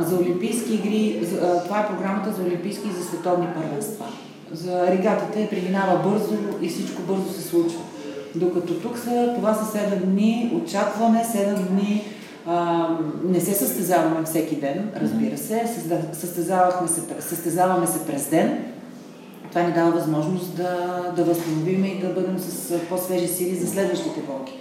за 0.00 0.17
Олимпийски 0.17 0.75
игри, 0.75 1.27
това 1.65 1.81
е 1.81 1.89
програмата 1.89 2.33
за 2.33 2.43
Олимпийски 2.43 2.89
и 2.89 2.93
за 2.93 3.05
световни 3.05 3.47
първенства. 3.55 4.07
За 4.53 4.87
регатите 4.87 5.49
преминава 5.50 6.11
бързо 6.11 6.35
и 6.62 6.69
всичко 6.69 7.03
бързо 7.03 7.33
се 7.33 7.43
случва. 7.43 7.81
Докато 8.35 8.75
тук 8.75 8.99
са, 8.99 9.33
това 9.37 9.55
са 9.55 9.79
7 9.79 9.97
дни 9.97 10.62
очакване, 10.65 11.25
7 11.25 11.55
дни 11.55 12.05
а, 12.47 12.89
не 13.25 13.41
се 13.41 13.55
състезаваме 13.55 14.25
всеки 14.25 14.57
ден, 14.57 14.91
разбира 14.97 15.39
се, 15.39 15.67
състезавахме 16.12 16.89
се, 16.89 17.03
състезаваме 17.21 17.87
се 17.87 18.07
през 18.07 18.31
ден, 18.31 18.65
това 19.49 19.62
ни 19.62 19.73
дава 19.73 19.91
възможност 19.91 20.57
да, 20.57 21.03
да 21.17 21.25
възстановим 21.25 21.85
и 21.85 21.99
да 21.99 22.09
бъдем 22.09 22.39
с 22.39 22.79
по-свежи 22.89 23.29
сили 23.29 23.55
за 23.55 23.67
следващите 23.67 24.21
гонки. 24.21 24.53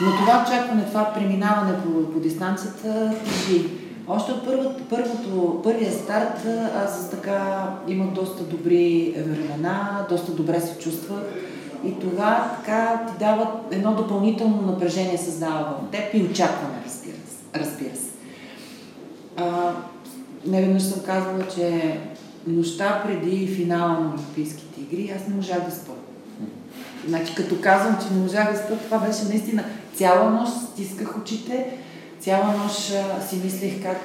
Но 0.00 0.10
това 0.10 0.44
очакване, 0.46 0.84
това 0.84 1.12
преминаване 1.14 1.72
по, 1.82 2.12
по 2.12 2.20
дистанцията 2.20 3.14
тежи. 3.24 3.77
Още 4.08 4.32
от 4.32 4.44
първото, 4.44 4.84
първото, 4.90 5.60
първия 5.64 5.92
старт 5.92 6.46
аз 6.76 7.10
така 7.10 7.70
имах 7.88 8.10
доста 8.10 8.44
добри 8.44 9.14
времена, 9.16 10.06
доста 10.10 10.32
добре 10.32 10.60
се 10.60 10.78
чувствах. 10.78 11.22
И 11.84 11.98
това 12.00 12.56
така 12.56 13.06
ти 13.06 13.18
дава 13.18 13.60
едно 13.70 13.94
допълнително 13.94 14.62
напрежение 14.62 15.18
създава 15.18 15.76
в 15.82 15.90
теб 15.90 16.14
и 16.14 16.22
очакване, 16.22 16.74
разбира 16.86 17.16
се. 17.16 17.60
Разбира 17.60 17.96
се. 17.96 18.10
А, 19.36 19.72
не 20.46 20.60
веднъж 20.60 20.82
съм 20.82 21.02
казвала, 21.06 21.48
че 21.54 21.98
нощта 22.46 23.02
преди 23.06 23.46
финала 23.46 24.00
на 24.00 24.12
Олимпийските 24.14 24.80
игри 24.80 25.14
аз 25.16 25.28
не 25.28 25.34
можах 25.34 25.64
да 25.64 25.70
спа. 25.70 25.92
Значи 27.08 27.34
като 27.34 27.60
казвам, 27.60 27.98
че 28.02 28.14
не 28.14 28.20
можах 28.20 28.52
да 28.52 28.58
спа, 28.58 28.76
това 28.76 28.98
беше 28.98 29.24
наистина 29.28 29.64
цяла 29.94 30.30
нощ 30.30 30.52
стисках 30.72 31.18
очите, 31.18 31.66
цяла 32.28 32.54
нощ 32.64 32.92
си 33.28 33.40
мислех 33.44 33.82
как 33.82 34.00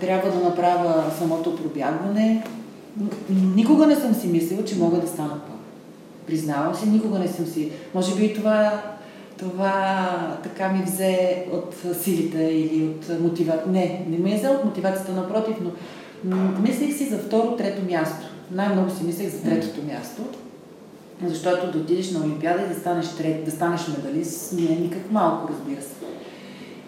трябва 0.00 0.30
да 0.30 0.44
направя 0.44 1.04
самото 1.18 1.56
пробягване. 1.56 2.44
Никога 3.56 3.86
не 3.86 3.96
съм 3.96 4.14
си 4.14 4.28
мислила, 4.28 4.64
че 4.64 4.78
мога 4.78 4.96
да 4.96 5.08
стана 5.08 5.28
първа. 5.28 5.58
Признавам 6.26 6.74
се, 6.74 6.86
никога 6.86 7.18
не 7.18 7.28
съм 7.28 7.46
си. 7.46 7.70
Може 7.94 8.14
би 8.14 8.24
и 8.24 8.34
това, 8.34 8.82
това 9.38 10.38
така 10.42 10.68
ми 10.68 10.82
взе 10.82 11.46
от 11.52 11.74
силите 12.02 12.42
или 12.42 12.84
от 12.84 13.20
мотивацията. 13.20 13.70
Не, 13.70 14.04
не 14.08 14.18
ми 14.18 14.32
е 14.32 14.36
взе 14.36 14.48
от 14.48 14.64
мотивацията, 14.64 15.12
напротив, 15.12 15.56
но 15.60 15.70
м, 16.36 16.58
мислех 16.60 16.96
си 16.96 17.08
за 17.08 17.18
второ, 17.18 17.56
трето 17.56 17.92
място. 17.92 18.26
Най-много 18.50 18.90
си 18.90 19.04
мислех 19.04 19.28
за 19.28 19.42
третото 19.42 19.86
място. 19.86 20.22
Защото 21.26 21.72
да 21.72 21.78
отидеш 21.78 22.10
на 22.10 22.20
Олимпиада 22.20 22.62
и 22.62 22.74
да 22.74 22.80
станеш, 22.80 23.08
трет, 23.08 23.44
да 23.44 23.50
станеш 23.50 23.80
медалист 23.88 24.52
не 24.52 24.72
е 24.72 24.76
никак 24.76 25.10
малко, 25.10 25.52
разбира 25.52 25.82
се. 25.82 26.00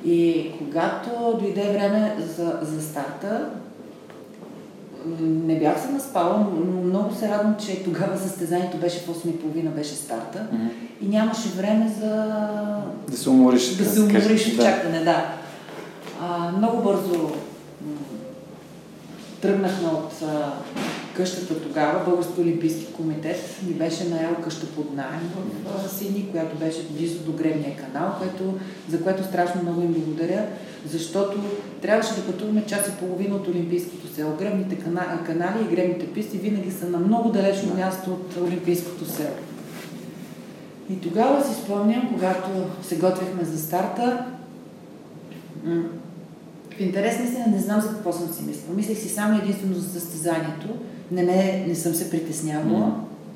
И 0.04 0.50
когато 0.58 1.38
дойде 1.40 1.72
време 1.72 2.16
за, 2.36 2.58
за 2.62 2.82
старта, 2.82 3.48
не 5.20 5.58
бях 5.58 5.82
се 5.82 5.88
наспала, 5.88 6.46
но 6.54 6.82
много 6.82 7.14
се 7.14 7.28
радвам, 7.28 7.56
че 7.66 7.84
тогава 7.84 8.18
състезанието 8.18 8.76
беше 8.76 8.98
в 8.98 9.06
8.30, 9.06 9.68
беше 9.68 9.94
старта 9.94 10.38
mm-hmm. 10.38 10.70
и 11.02 11.08
нямаше 11.08 11.48
време 11.48 11.94
за... 12.00 12.26
Да 13.08 13.16
се 13.16 13.30
умориш. 13.30 13.68
Да, 13.68 13.84
да 13.84 13.90
се 13.90 14.00
умориш 14.00 14.54
в 14.54 14.62
чакане, 14.62 15.04
да. 15.04 15.26
А, 16.20 16.52
много 16.58 16.82
бързо 16.82 17.30
тръгнахме 19.40 19.88
от 19.88 20.12
къщата 21.16 21.62
тогава, 21.62 22.04
Български 22.04 22.40
олимпийски 22.40 22.92
комитет 22.92 23.60
ни 23.66 23.72
беше 23.72 24.08
наел 24.08 24.34
къща 24.44 24.66
под 24.66 24.96
найем 24.96 25.30
в 25.64 25.88
Сидни, 25.88 26.28
която 26.30 26.56
беше 26.56 26.86
близо 26.90 27.18
до 27.18 27.32
Гребния 27.32 27.76
канал, 27.76 28.14
което, 28.18 28.58
за 28.88 29.02
което 29.02 29.24
страшно 29.24 29.62
много 29.62 29.80
им 29.80 29.92
благодаря, 29.92 30.46
защото 30.90 31.38
трябваше 31.82 32.14
да 32.14 32.26
пътуваме 32.26 32.66
час 32.66 32.88
и 32.88 33.00
половина 33.00 33.36
от 33.36 33.48
Олимпийското 33.48 34.14
село. 34.14 34.36
Гребните 34.38 34.76
канали 35.26 35.64
и 35.64 35.74
гребните 35.76 36.12
писти 36.12 36.38
винаги 36.38 36.70
са 36.70 36.90
на 36.90 36.98
много 36.98 37.30
далечно 37.30 37.74
място 37.74 38.10
от 38.10 38.36
Олимпийското 38.46 39.04
село. 39.04 39.36
И 40.90 41.00
тогава 41.00 41.44
си 41.44 41.62
спомням, 41.64 42.08
когато 42.12 42.48
се 42.82 42.96
готвихме 42.96 43.44
за 43.44 43.58
старта, 43.58 44.24
в 46.76 46.80
интерес 46.80 47.18
наистина 47.18 47.46
не 47.46 47.58
знам 47.58 47.80
за 47.80 47.88
какво 47.88 48.12
съм 48.12 48.28
си 48.28 48.42
мислила. 48.42 48.76
Мислех 48.76 48.98
си 48.98 49.08
само 49.08 49.38
единствено 49.38 49.74
за 49.74 50.00
състезанието. 50.00 50.68
Не, 51.10 51.22
ме, 51.22 51.64
не 51.68 51.74
съм 51.74 51.94
се 51.94 52.10
притеснявала. 52.10 52.94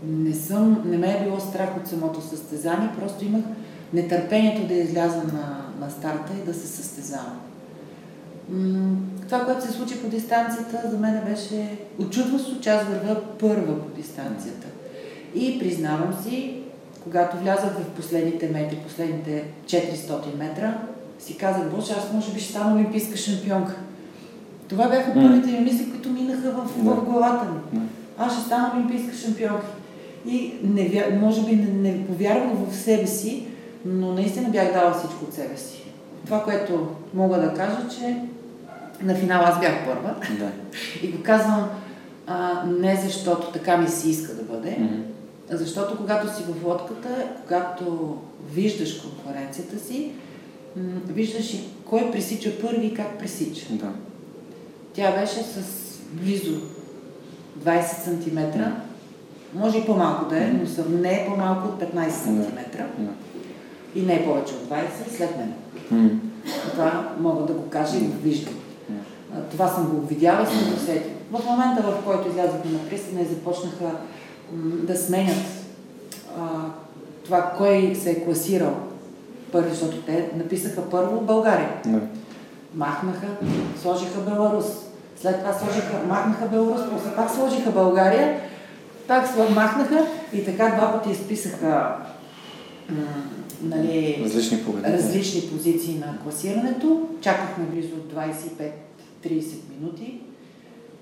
Не, 0.08 0.34
съм, 0.34 0.82
не 0.84 0.96
ме 0.96 1.12
е 1.12 1.24
било 1.24 1.40
страх 1.40 1.76
от 1.76 1.88
самото 1.88 2.20
състезание. 2.20 2.90
Просто 3.00 3.24
имах 3.24 3.42
нетърпението 3.92 4.66
да 4.66 4.74
изляза 4.74 5.16
на, 5.16 5.66
на 5.80 5.90
старта 5.90 6.32
и 6.42 6.46
да 6.46 6.54
се 6.54 6.66
състезавам. 6.66 7.40
Това, 9.24 9.44
което 9.44 9.66
се 9.66 9.72
случи 9.72 10.02
по 10.02 10.08
дистанцията, 10.08 10.82
за 10.90 10.98
мен 10.98 11.22
беше 11.28 11.78
очудващо, 11.98 12.60
че 12.60 12.70
аз 12.70 12.84
вървя 12.84 13.22
първа 13.38 13.80
по 13.80 13.88
дистанцията. 13.96 14.66
И 15.34 15.58
признавам 15.58 16.18
си, 16.22 16.62
когато 17.04 17.36
влязах 17.36 17.72
в 17.72 17.96
последните 17.96 18.48
метри, 18.48 18.76
последните 18.76 19.44
400 19.66 20.36
метра, 20.38 20.78
си 21.18 21.36
казах, 21.36 21.70
боже, 21.70 21.92
аз 21.92 22.12
може 22.12 22.32
би 22.32 22.40
ще 22.40 22.50
стана 22.50 22.74
олимпийска 22.74 23.16
шампионка. 23.16 23.76
Това 24.68 24.88
бяха 24.88 25.14
първите 25.14 25.50
ми 25.50 25.60
мисли, 25.60 25.90
които 25.90 26.10
минаха 26.10 26.50
в, 26.50 26.64
в 26.76 27.04
главата 27.04 27.44
ми. 27.44 27.80
Аз 28.18 28.32
ще 28.32 28.44
стана 28.44 28.72
олимпийска 28.74 29.16
шампионка. 29.16 29.66
И 30.26 30.54
не, 30.62 31.18
може 31.20 31.42
би 31.42 31.56
не, 31.56 31.90
не 31.90 32.06
повярвах 32.06 32.68
в 32.68 32.76
себе 32.76 33.06
си, 33.06 33.46
но 33.84 34.12
наистина 34.12 34.48
бях 34.48 34.72
дала 34.72 34.92
всичко 34.92 35.24
от 35.24 35.34
себе 35.34 35.56
си. 35.56 35.82
Това, 36.24 36.42
което 36.42 36.88
мога 37.14 37.36
да 37.36 37.54
кажа, 37.54 37.88
че 37.98 38.22
на 39.02 39.14
финал 39.14 39.42
аз 39.44 39.60
бях 39.60 39.84
първа. 39.84 40.14
Да. 40.38 40.50
И 41.02 41.12
го 41.12 41.22
казвам 41.22 41.68
а, 42.26 42.64
не 42.66 43.00
защото 43.04 43.52
така 43.52 43.76
ми 43.76 43.88
се 43.88 44.08
иска 44.08 44.34
да 44.34 44.42
бъде, 44.42 44.68
mm-hmm. 44.68 45.02
а 45.52 45.56
защото 45.56 45.96
когато 45.96 46.36
си 46.36 46.42
в 46.42 46.64
лодката, 46.64 47.08
когато 47.42 48.16
виждаш 48.52 49.00
конкуренцията 49.00 49.78
си, 49.78 50.10
виждаш 51.08 51.54
и 51.54 51.60
кой 51.84 52.10
пресича 52.10 52.50
първи 52.60 52.86
и 52.86 52.94
как 52.94 53.18
пресича. 53.18 53.66
Да. 53.70 53.92
Тя 54.96 55.12
беше 55.12 55.42
с 55.42 55.62
близо 56.12 56.60
20 57.64 57.82
см. 58.04 58.60
Може 59.54 59.78
и 59.78 59.86
по-малко 59.86 60.24
да 60.24 60.38
е, 60.38 60.46
но 60.46 60.66
съм 60.66 61.00
не 61.00 61.12
е 61.12 61.26
по-малко 61.28 61.68
от 61.68 61.82
15 61.82 62.10
см. 62.10 62.58
И 63.94 64.02
не 64.02 64.14
е 64.14 64.24
повече 64.24 64.54
от 64.54 64.68
20 64.70 65.16
след 65.16 65.30
мен. 65.36 65.54
Това 66.70 67.14
мога 67.20 67.46
да 67.46 67.52
го 67.52 67.68
кажа 67.68 67.96
и 67.96 68.00
го 68.00 68.16
виждам. 68.22 68.54
Това 69.50 69.68
съм 69.68 69.86
го 69.86 70.06
видяла 70.06 70.42
и 70.42 70.46
съм 70.46 70.70
го 70.70 70.76
усетила. 70.76 71.14
В 71.32 71.44
момента, 71.44 71.82
в 71.82 72.04
който 72.04 72.28
излязохме 72.28 72.70
на 72.70 72.78
пристана 72.88 73.20
и 73.20 73.24
започнаха 73.24 73.90
да 74.52 74.96
сменят 74.96 75.44
а, 76.38 76.42
това, 77.24 77.52
кой 77.58 77.94
се 77.94 78.10
е 78.10 78.24
класирал 78.24 78.74
първи, 79.52 79.70
защото 79.70 79.96
те 79.96 80.30
написаха 80.36 80.90
първо 80.90 81.20
България. 81.20 81.70
Не. 81.86 82.00
Махнаха, 82.74 83.26
сложиха 83.82 84.20
Беларус. 84.20 84.85
След 85.16 85.38
това 85.38 85.52
сложиха, 85.52 86.06
махнаха 86.08 86.48
Беларус, 86.48 86.80
после 86.90 87.16
пак 87.16 87.30
сложиха 87.30 87.70
България, 87.70 88.40
пак 89.08 89.36
махнаха 89.36 90.06
и 90.32 90.44
така 90.44 90.68
два 90.76 90.92
пъти 90.92 91.10
изписаха 91.10 91.96
м- 92.88 93.02
нали, 93.62 94.20
различни, 94.24 94.58
различни 94.84 95.50
позиции 95.50 95.98
на 95.98 96.18
класирането. 96.22 97.08
Чакахме 97.20 97.64
близо 97.64 97.96
25-30 97.96 98.70
минути 99.70 100.20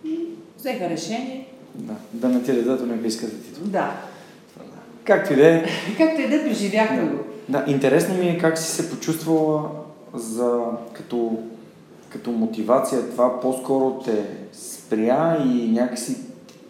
и 0.05 0.19
взеха 0.59 0.89
решение. 0.91 1.49
Да, 1.75 1.95
да 2.13 2.29
не 2.29 2.43
ти 2.43 2.53
дадат 2.53 2.81
олимпийската 2.81 3.33
титла. 3.43 3.65
Да. 3.67 3.97
Както 5.05 5.33
и 5.33 5.37
да 5.37 5.49
е. 5.49 5.65
Както 5.99 6.21
и 6.21 6.29
да 6.29 6.37
е, 6.37 6.45
преживяхме 6.45 7.03
го. 7.03 7.19
Да, 7.49 7.65
интересно 7.67 8.15
ми 8.15 8.29
е 8.29 8.39
как 8.39 8.59
си 8.59 8.71
се 8.71 8.91
почувствала 8.91 9.71
за, 10.15 10.61
като, 10.93 11.39
като 12.15 12.33
мотивация. 12.33 13.11
Това 13.11 13.41
по-скоро 13.41 14.01
те 14.05 14.27
спря 14.53 15.39
и 15.45 15.73
някакси 15.73 16.17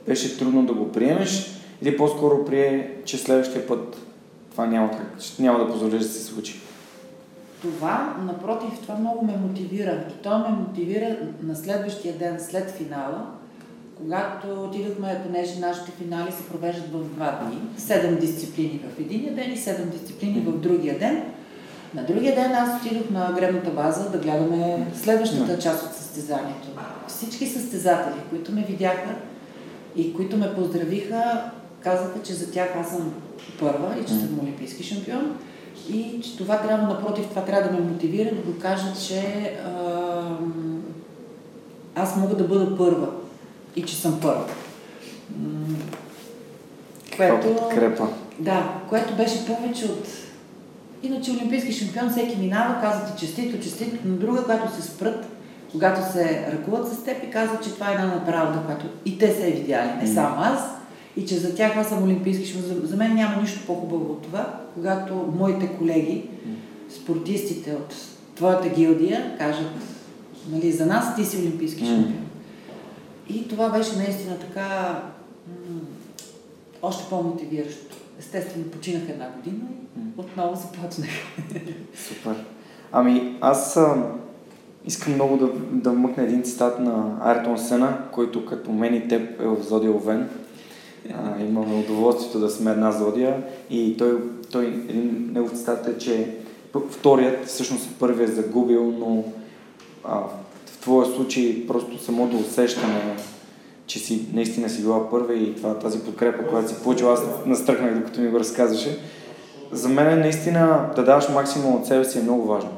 беше 0.07 0.38
трудно 0.38 0.66
да 0.66 0.74
го 0.74 0.92
приемеш 0.92 1.61
или 1.83 1.96
по-скоро 1.96 2.44
прие, 2.44 2.90
че 3.04 3.18
следващия 3.18 3.66
път 3.66 3.96
това 4.50 4.66
няма, 4.66 4.90
как, 4.90 5.16
няма 5.38 5.59
да 5.59 5.72
позволиш 5.72 6.02
да 6.02 6.09
се 6.09 6.24
случи? 6.24 6.61
Това, 7.62 8.16
напротив, 8.26 8.80
това 8.83 8.94
много 8.94 9.26
ме 9.26 9.37
мотивира. 9.37 10.04
И 10.11 10.22
то 10.22 10.38
ме 10.38 10.48
мотивира 10.48 11.16
на 11.42 11.57
следващия 11.57 12.14
ден 12.14 12.40
след 12.40 12.70
финала, 12.70 13.26
когато 13.96 14.62
отидохме, 14.62 15.20
понеже 15.26 15.61
нашите 15.61 15.90
финали 15.90 16.33
се 16.33 16.48
провеждат 16.48 16.92
в 16.92 17.04
два 17.04 17.40
дни, 17.42 17.59
седем 17.76 18.18
дисциплини 18.18 18.80
в 18.96 19.00
единия 19.00 19.35
ден 19.35 19.52
и 19.52 19.57
седем 19.57 19.90
дисциплини 19.90 20.40
в 20.40 20.59
другия 20.59 20.98
ден. 20.98 21.22
На 21.94 22.02
другия 22.02 22.35
ден 22.35 22.52
аз 22.52 22.80
отидох 22.80 23.11
на 23.11 23.33
гребната 23.33 23.70
база 23.70 24.11
да 24.11 24.18
гледаме 24.18 24.87
следващата 25.02 25.59
част 25.59 25.87
от 25.87 25.94
състезанието. 25.94 26.68
Всички 27.09 27.46
състезатели, 27.46 28.20
които 28.30 28.52
ме 28.52 28.64
видяха 28.68 29.14
и 29.96 30.14
които 30.14 30.37
ме 30.37 30.54
поздравиха, 30.54 31.50
казаха, 31.80 32.22
че 32.22 32.33
за 32.33 32.52
тях 32.52 32.68
аз 32.80 32.90
съм 32.90 33.14
първа 33.61 33.96
и 34.00 34.04
че 34.04 34.12
съм 34.12 34.38
олимпийски 34.42 34.85
шампион. 34.85 35.37
И 35.92 36.20
че 36.22 36.37
това 36.37 36.59
трябва, 36.59 36.88
напротив, 36.88 37.28
това 37.28 37.44
трябва 37.44 37.68
да 37.68 37.74
ме 37.74 37.90
мотивира 37.90 38.35
да 38.35 38.42
докажа, 38.42 38.92
че 39.09 39.52
а, 39.66 40.38
аз 41.94 42.16
мога 42.16 42.35
да 42.37 42.44
бъда 42.44 42.76
първа 42.76 43.09
и 43.76 43.83
че 43.83 43.96
съм 43.96 44.20
първа. 44.20 44.44
Което, 47.16 47.57
подкрепа. 47.57 48.09
Да, 48.38 48.72
което 48.88 49.14
беше 49.14 49.46
повече 49.46 49.85
от... 49.85 50.23
Иначе 51.04 51.30
олимпийски 51.30 51.72
шампион 51.72 52.10
всеки 52.10 52.36
минава, 52.36 52.80
казва 52.80 53.06
ти 53.06 53.26
честито, 53.26 53.62
честито, 53.62 53.96
но 54.04 54.16
друга, 54.16 54.44
която 54.44 54.74
се 54.74 54.82
спрат, 54.82 55.26
когато 55.72 56.12
се 56.12 56.48
ръкуват 56.52 56.92
с 56.92 57.04
теб 57.04 57.24
и 57.24 57.30
казват, 57.30 57.64
че 57.64 57.74
това 57.74 57.90
е 57.90 57.94
една 57.94 58.06
направда, 58.06 58.62
която 58.66 58.86
и 59.04 59.18
те 59.18 59.32
се 59.32 59.48
е 59.48 59.50
видяли, 59.50 59.90
не 60.02 60.14
само 60.14 60.36
аз, 60.38 60.60
и 61.16 61.26
че 61.26 61.38
за 61.38 61.54
тях 61.54 61.76
аз 61.76 61.88
съм 61.88 62.02
олимпийски 62.02 62.46
шампион. 62.46 62.80
За, 62.80 62.86
за 62.86 62.96
мен 62.96 63.14
няма 63.14 63.42
нищо 63.42 63.66
по-хубаво 63.66 64.12
от 64.12 64.22
това, 64.22 64.60
когато 64.74 65.32
моите 65.38 65.68
колеги, 65.68 66.28
спортистите 66.96 67.72
от 67.72 67.94
твоята 68.34 68.68
гилдия, 68.68 69.38
кажат, 69.38 69.70
нали, 70.50 70.72
за 70.72 70.86
нас 70.86 71.16
ти 71.16 71.24
си 71.24 71.36
олимпийски 71.36 71.86
шампион. 71.86 72.26
И 73.28 73.48
това 73.48 73.68
беше 73.68 73.96
наистина 73.96 74.38
така 74.38 75.02
м- 75.48 75.80
още 76.82 77.04
по-мотивиращо. 77.10 77.93
Естествено, 78.24 78.64
починах 78.64 79.02
една 79.08 79.30
година 79.30 79.64
и 79.96 80.20
отново 80.20 80.56
започнах. 80.56 81.10
Супер. 81.94 82.44
Ами, 82.92 83.37
аз 83.40 83.76
а, 83.76 83.96
искам 84.84 85.14
много 85.14 85.37
да, 85.37 85.48
да 85.70 85.92
мъкна 85.92 86.22
един 86.22 86.42
цитат 86.42 86.80
на 86.80 87.16
Артон 87.22 87.58
Сена, 87.58 87.98
който 88.12 88.46
като 88.46 88.72
мен 88.72 88.94
и 88.94 89.08
теб 89.08 89.40
е 89.40 89.44
в 89.44 89.62
Зодия 89.62 89.92
Овен. 89.92 90.28
А, 91.14 91.40
имаме 91.40 91.74
удоволствието 91.74 92.38
да 92.38 92.50
сме 92.50 92.70
една 92.70 92.92
Зодия 92.92 93.42
и 93.70 93.96
той, 93.96 94.18
той 94.52 94.64
един 94.66 95.30
негов 95.32 95.52
цитат 95.52 95.88
е, 95.88 95.98
че 95.98 96.37
вторият, 96.90 97.46
всъщност 97.46 97.88
първият 97.98 98.30
е 98.30 98.34
загубил, 98.34 98.94
но 98.98 99.24
а, 100.04 100.22
твоя 100.80 101.06
случай 101.06 101.66
просто 101.66 102.04
самото 102.04 102.37
усещане, 102.37 103.16
че 103.86 103.98
си 103.98 104.26
наистина 104.32 104.68
си 104.68 104.82
била 104.82 105.10
първа 105.10 105.34
и 105.34 105.54
това, 105.54 105.78
тази 105.78 105.98
подкрепа, 105.98 106.48
която 106.48 106.68
си 106.68 106.82
получила, 106.82 107.12
аз 107.12 107.20
настръхнах 107.46 107.98
докато 107.98 108.20
ми 108.20 108.28
го 108.28 108.38
разказваше. 108.38 108.98
За 109.72 109.88
мен 109.88 110.20
наистина 110.20 110.90
да 110.96 111.04
даваш 111.04 111.28
максимум 111.28 111.74
от 111.74 111.86
себе 111.86 112.04
си 112.04 112.18
е 112.18 112.22
много 112.22 112.46
важно. 112.46 112.70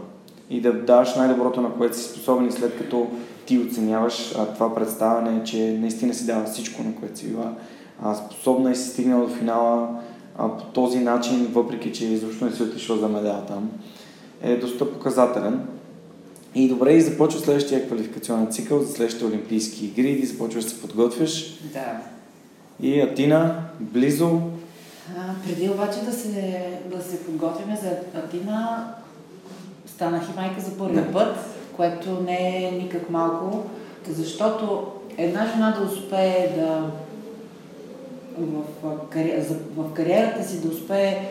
И 0.50 0.60
да 0.60 0.72
даваш 0.72 1.14
най-доброто, 1.14 1.60
на 1.60 1.72
което 1.72 1.96
си 1.96 2.04
способен 2.04 2.46
и 2.48 2.52
след 2.52 2.78
като 2.78 3.06
ти 3.46 3.58
оценяваш 3.58 4.34
а, 4.38 4.46
това 4.46 4.74
представяне, 4.74 5.44
че 5.44 5.78
наистина 5.80 6.14
си 6.14 6.26
дава 6.26 6.44
всичко, 6.44 6.82
на 6.82 6.94
което 6.94 7.18
си 7.18 7.28
била 7.28 7.52
а, 8.02 8.14
способна 8.14 8.70
и 8.70 8.76
си 8.76 8.88
стигнала 8.88 9.26
до 9.26 9.34
финала 9.34 9.88
а, 10.38 10.56
по 10.56 10.64
този 10.64 10.98
начин, 10.98 11.46
въпреки 11.52 11.92
че 11.92 12.04
изобщо 12.04 12.44
не 12.44 12.52
си 12.52 12.62
отишла 12.62 12.96
за 12.96 13.08
медал 13.08 13.44
там, 13.48 13.70
е 14.42 14.56
доста 14.56 14.92
показателен. 14.92 15.60
И 16.56 16.68
добре, 16.68 16.92
и 16.92 17.00
започва 17.00 17.40
следващия 17.40 17.86
квалификационен 17.86 18.52
цикъл 18.52 18.82
за 18.82 18.92
следващите 18.92 19.24
Олимпийски 19.24 19.86
игри 19.86 20.10
и 20.10 20.26
започваш 20.26 20.64
да 20.64 20.70
се 20.70 20.80
подготвяш. 20.80 21.58
Да. 21.72 22.00
И 22.80 23.00
Атина, 23.00 23.62
близо. 23.80 24.40
А, 25.18 25.34
преди 25.46 25.68
обаче 25.68 26.00
да 26.00 26.12
се, 26.12 26.66
да 26.94 27.02
се 27.02 27.24
подготвим 27.24 27.76
за 27.82 28.18
Атина, 28.18 28.88
станах 29.86 30.22
и 30.28 30.36
майка 30.36 30.60
за 30.60 30.78
първи 30.78 30.94
да. 30.94 31.12
път, 31.12 31.36
което 31.76 32.20
не 32.20 32.66
е 32.66 32.70
никак 32.82 33.10
малко, 33.10 33.66
защото 34.08 34.92
една 35.16 35.50
жена 35.54 35.76
да 35.78 35.86
успее 35.86 36.54
да 36.56 36.90
в, 38.38 38.62
в 39.76 39.92
кариерата 39.94 40.44
си 40.44 40.60
да 40.60 40.68
успее 40.68 41.28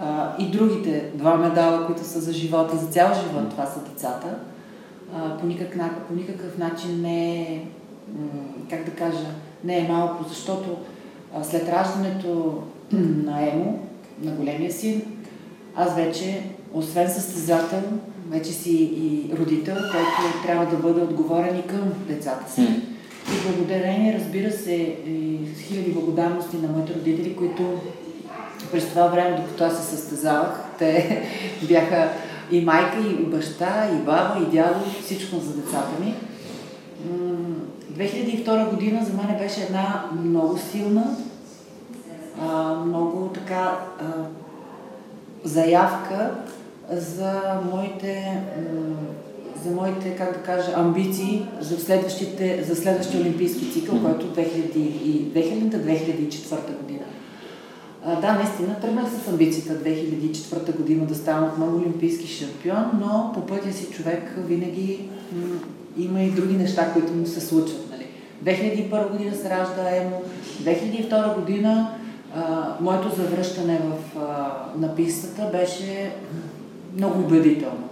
а, 0.00 0.36
и 0.38 0.50
другите 0.50 1.10
два 1.14 1.36
медала, 1.36 1.86
които 1.86 2.04
са 2.04 2.20
за 2.20 2.32
живота, 2.32 2.76
за 2.76 2.86
цял 2.86 3.14
живот, 3.14 3.50
това 3.50 3.66
са 3.66 3.80
децата, 3.80 4.38
по, 5.40 5.46
никакъв, 5.46 5.90
по 6.08 6.14
никакъв 6.14 6.58
начин 6.58 7.00
не 7.00 7.40
е, 7.40 7.64
как 8.70 8.84
да 8.84 8.90
кажа, 8.90 9.26
не 9.64 9.78
е 9.78 9.88
малко, 9.88 10.24
защото 10.28 10.76
след 11.42 11.68
раждането 11.68 12.62
на 12.92 13.48
Емо, 13.48 13.88
на 14.22 14.32
големия 14.32 14.72
син, 14.72 15.02
аз 15.76 15.96
вече, 15.96 16.42
освен 16.72 17.10
състезател, 17.10 17.82
вече 18.28 18.52
си 18.52 18.74
и 18.74 19.36
родител, 19.38 19.74
който 19.74 20.42
трябва 20.46 20.66
да 20.66 20.76
бъде 20.76 21.00
отговорен 21.00 21.58
и 21.58 21.66
към 21.66 21.92
децата 22.08 22.52
си. 22.52 22.62
И 23.28 23.48
благодарение, 23.48 24.18
разбира 24.20 24.52
се, 24.52 24.74
и 25.06 25.38
с 25.56 25.60
хиляди 25.60 25.92
благодарности 25.92 26.56
на 26.56 26.68
моите 26.68 26.94
родители, 26.94 27.36
които 27.36 27.80
през 28.72 28.88
това 28.88 29.06
време, 29.06 29.36
докато 29.36 29.64
аз 29.64 29.78
се 29.78 29.96
състезавах, 29.96 30.60
те 30.78 31.22
бяха 31.68 32.10
и 32.50 32.60
майка, 32.60 32.98
и 32.98 33.24
баща, 33.24 33.90
и 33.92 33.96
баба, 33.96 34.36
и 34.42 34.46
дядо, 34.56 34.80
всичко 35.04 35.36
за 35.36 35.56
децата 35.56 36.00
ми. 36.00 36.14
2002 37.92 38.70
година 38.70 39.04
за 39.04 39.12
мен 39.12 39.38
беше 39.38 39.60
една 39.60 40.04
много 40.24 40.58
силна, 40.58 41.16
много 42.86 43.30
така 43.34 43.78
заявка 45.44 46.34
за 46.90 47.60
моите 47.72 48.42
за 49.64 49.70
моите, 49.70 50.16
как 50.16 50.32
да 50.32 50.38
кажа, 50.38 50.72
амбиции 50.76 51.46
за, 51.60 51.78
следващите, 51.78 52.64
за 52.68 52.76
следващия 52.76 53.20
олимпийски 53.20 53.72
цикъл, 53.72 54.02
който 54.02 54.26
2000-2004 54.26 56.82
година. 56.82 56.97
А, 58.08 58.20
да, 58.20 58.32
наистина, 58.32 58.80
тръгнах 58.80 59.04
с 59.10 59.28
амбицията 59.28 59.84
2004 59.84 60.76
година 60.76 61.06
да 61.06 61.14
стана 61.14 61.46
отново 61.46 61.76
олимпийски 61.78 62.26
шампион, 62.26 62.90
но 63.00 63.30
по 63.34 63.46
пътя 63.46 63.72
си 63.72 63.86
човек 63.86 64.34
винаги 64.38 65.08
м- 65.32 65.58
има 65.96 66.22
и 66.22 66.30
други 66.30 66.56
неща, 66.56 66.92
които 66.92 67.12
му 67.12 67.26
се 67.26 67.40
случват. 67.40 67.90
Нали. 67.90 68.06
2001 68.44 69.10
година 69.10 69.36
се 69.36 69.50
ражда 69.50 69.96
Емо, 69.96 70.22
2002 70.62 71.34
година 71.34 71.90
а, 72.36 72.74
моето 72.80 73.16
завръщане 73.16 73.78
в, 73.78 74.18
а, 74.18 74.52
на 74.78 74.94
пистата 74.94 75.48
беше 75.52 76.12
много 76.96 77.20
убедително. 77.20 77.88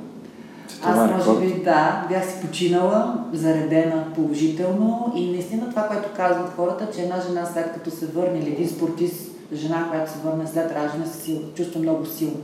Аз 0.83 1.27
може 1.27 1.41
би 1.41 1.63
да, 1.63 2.07
бях 2.09 2.27
си 2.27 2.41
починала, 2.47 3.25
заредена 3.33 4.05
положително 4.15 5.13
и 5.17 5.31
наистина 5.31 5.71
това, 5.71 5.83
което 5.83 6.09
казват 6.17 6.53
хората, 6.57 6.89
че 6.95 7.03
една 7.03 7.21
жена 7.29 7.47
след 7.53 7.73
като 7.73 7.91
се 7.91 8.07
върне 8.07 8.39
или 8.39 8.53
един 8.53 8.69
спортист, 8.69 9.26
жена, 9.53 9.89
която 9.91 10.13
се 10.13 10.19
върне 10.19 10.47
след 10.47 10.73
раждане, 10.73 11.07
се 11.07 11.41
чувства 11.55 11.81
много 11.81 12.07
силно. 12.07 12.41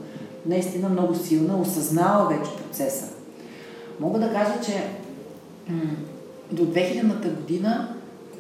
Наистина 0.47 0.89
много 0.89 1.15
силна, 1.15 1.61
осъзнава 1.61 2.29
вече 2.29 2.57
процеса. 2.57 3.07
Мога 4.01 4.19
да 4.19 4.33
кажа, 4.33 4.53
че 4.65 4.89
до 6.53 6.63
2000-та 6.63 7.29
година 7.29 7.95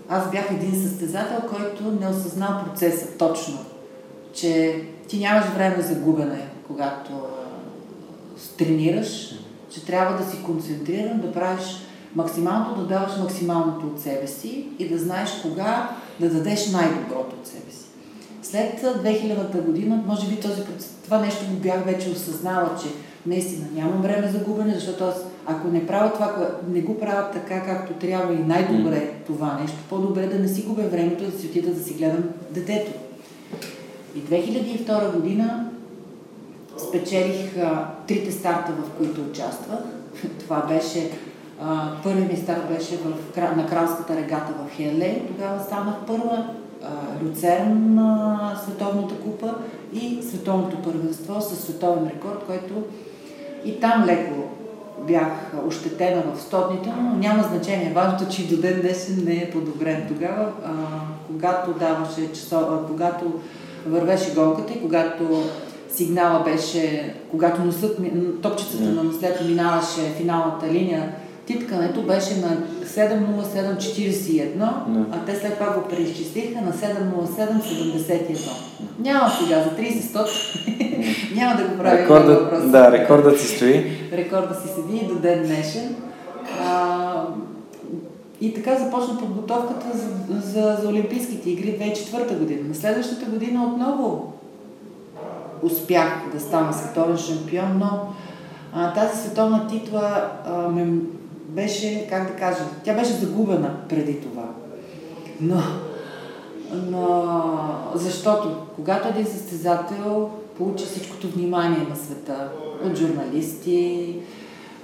аз 0.08 0.30
бях 0.30 0.50
един 0.50 0.82
състезател, 0.82 1.40
който 1.48 1.84
не 2.00 2.08
осъзнал 2.08 2.64
процеса 2.64 3.06
точно. 3.18 3.58
Че 4.32 4.82
ти 5.08 5.18
нямаш 5.18 5.44
време 5.44 5.82
за 5.82 5.94
губене, 5.94 6.48
когато 6.66 7.12
тренираш, 8.58 9.34
че 9.70 9.86
трябва 9.86 10.24
да 10.24 10.30
си 10.30 10.42
концентриран, 10.42 11.20
да 11.20 11.32
правиш 11.32 11.76
максималното, 12.14 12.80
да 12.80 12.86
даваш 12.86 13.16
максималното 13.16 13.86
от 13.86 14.00
себе 14.00 14.26
си 14.26 14.68
и 14.78 14.88
да 14.88 14.98
знаеш 14.98 15.30
кога 15.42 15.90
да 16.20 16.28
дадеш 16.30 16.70
най-доброто 16.70 17.36
от 17.40 17.46
себе 17.46 17.70
си. 17.70 17.71
След 18.52 18.80
2000-та 18.80 19.58
година, 19.58 20.02
може 20.06 20.28
би 20.28 20.36
този, 20.36 20.62
това 21.04 21.18
нещо 21.18 21.44
го 21.50 21.56
бях 21.56 21.84
вече 21.84 22.10
осъзнала, 22.10 22.70
че 22.82 22.88
наистина 23.26 23.66
нямам 23.74 24.02
време 24.02 24.28
за 24.28 24.38
губене, 24.38 24.74
защото 24.74 25.04
аз, 25.04 25.24
ако 25.46 25.68
не 25.68 25.86
правя 25.86 26.12
това, 26.12 26.50
не 26.68 26.80
го 26.80 27.00
правя 27.00 27.30
така, 27.32 27.64
както 27.64 27.92
трябва 27.92 28.34
и 28.34 28.38
най-добре 28.38 28.96
mm. 28.96 29.26
това 29.26 29.58
нещо, 29.62 29.76
по-добре 29.88 30.26
да 30.26 30.38
не 30.38 30.48
си 30.48 30.62
губя 30.62 30.82
времето 30.82 31.30
да 31.30 31.38
си 31.38 31.46
отида 31.46 31.74
да 31.74 31.84
си 31.84 31.94
гледам 31.94 32.24
детето. 32.50 32.92
И 34.16 34.18
2002 34.18 35.12
година 35.12 35.70
спечелих 36.88 37.56
а, 37.58 37.88
трите 38.08 38.32
старта, 38.32 38.72
в 38.72 38.90
които 38.90 39.20
участвах. 39.20 39.80
Това 40.38 40.66
беше, 40.66 41.10
а, 41.60 41.90
първи 42.02 42.24
ми 42.24 42.36
старт 42.36 42.68
беше 42.68 42.96
в, 42.96 43.36
на 43.56 43.66
кралската 43.66 44.16
регата 44.16 44.52
в 44.52 44.76
Хеле. 44.76 45.22
Тогава 45.28 45.64
станах 45.64 45.94
първа. 46.06 46.54
Люцерн 47.22 47.94
на 47.94 48.38
Световната 48.64 49.14
купа 49.14 49.54
и 49.92 50.22
Световното 50.22 50.82
първенство 50.82 51.40
с 51.40 51.56
световен 51.56 52.06
рекорд, 52.14 52.44
който 52.46 52.74
и 53.64 53.80
там 53.80 54.04
леко 54.04 54.34
бях 55.06 55.52
ощетена 55.66 56.22
в 56.34 56.40
стотните, 56.40 56.92
но 57.00 57.16
няма 57.16 57.42
значение. 57.42 57.92
Важното, 57.94 58.34
че 58.34 58.42
и 58.42 58.46
до 58.46 58.56
ден 58.56 58.80
днешен 58.80 59.24
не 59.24 59.34
е 59.34 59.50
подобрен. 59.50 60.04
Тогава, 60.08 60.52
а, 60.64 60.70
когато 61.26 61.72
даваше 61.72 62.32
часо, 62.32 62.56
а, 62.56 62.86
когато 62.86 63.24
вървеше 63.86 64.34
голката 64.34 64.72
и 64.72 64.82
когато 64.82 65.42
сигнала 65.90 66.44
беше, 66.44 67.14
когато 67.30 67.64
носът, 67.64 67.98
топчицата 68.42 68.84
на 68.84 69.04
наследство 69.04 69.48
минаваше 69.48 70.00
финалната 70.00 70.66
линия, 70.66 71.12
титкането 71.46 72.02
беше 72.02 72.36
на 72.36 72.56
70741, 72.86 74.72
а 75.12 75.24
те 75.26 75.36
след 75.36 75.58
това 75.58 75.74
го 75.74 75.88
преизчислиха 75.88 76.60
на 76.60 76.72
70771. 76.72 78.50
Няма 78.98 79.30
сега 79.30 79.62
за 79.62 79.70
30 79.70 80.00
стот. 80.00 80.28
Няма 81.34 81.56
да 81.56 81.68
го 81.68 81.78
правим. 81.78 82.04
Рекордът, 82.04 82.70
да, 82.70 82.92
рекордът 82.92 83.40
си 83.40 83.56
стои. 83.56 83.92
Рекордът 84.12 84.62
си 84.62 84.68
седи 84.74 85.06
до 85.06 85.14
ден 85.14 85.46
днешен. 85.46 85.96
А, 86.64 87.24
и 88.40 88.54
така 88.54 88.76
започна 88.76 89.18
подготовката 89.18 89.86
за, 89.94 90.08
за, 90.40 90.78
за 90.82 90.88
Олимпийските 90.88 91.50
игри 91.50 91.78
2004 91.78 92.38
година. 92.38 92.68
На 92.68 92.74
следващата 92.74 93.26
година 93.26 93.64
отново 93.64 94.32
успях 95.62 96.08
да 96.34 96.40
стана 96.40 96.72
световен 96.72 97.16
шампион, 97.16 97.78
но 97.78 98.14
а, 98.74 98.92
тази 98.92 99.18
световна 99.18 99.66
титла 99.66 100.30
а, 100.46 100.68
ме 100.68 100.92
беше, 101.48 102.06
как 102.10 102.26
да 102.26 102.36
кажа, 102.36 102.64
тя 102.84 102.94
беше 102.94 103.12
загубена 103.12 103.74
преди 103.88 104.20
това. 104.20 104.44
Но, 105.40 105.62
но 106.72 107.32
защото 107.94 108.56
когато 108.76 109.08
един 109.08 109.26
състезател 109.26 110.30
получи 110.58 110.84
всичкото 110.84 111.28
внимание 111.28 111.86
на 111.90 111.96
света 111.96 112.48
от 112.84 112.96
журналисти, 112.96 114.16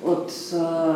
от 0.05 0.33
а, 0.55 0.95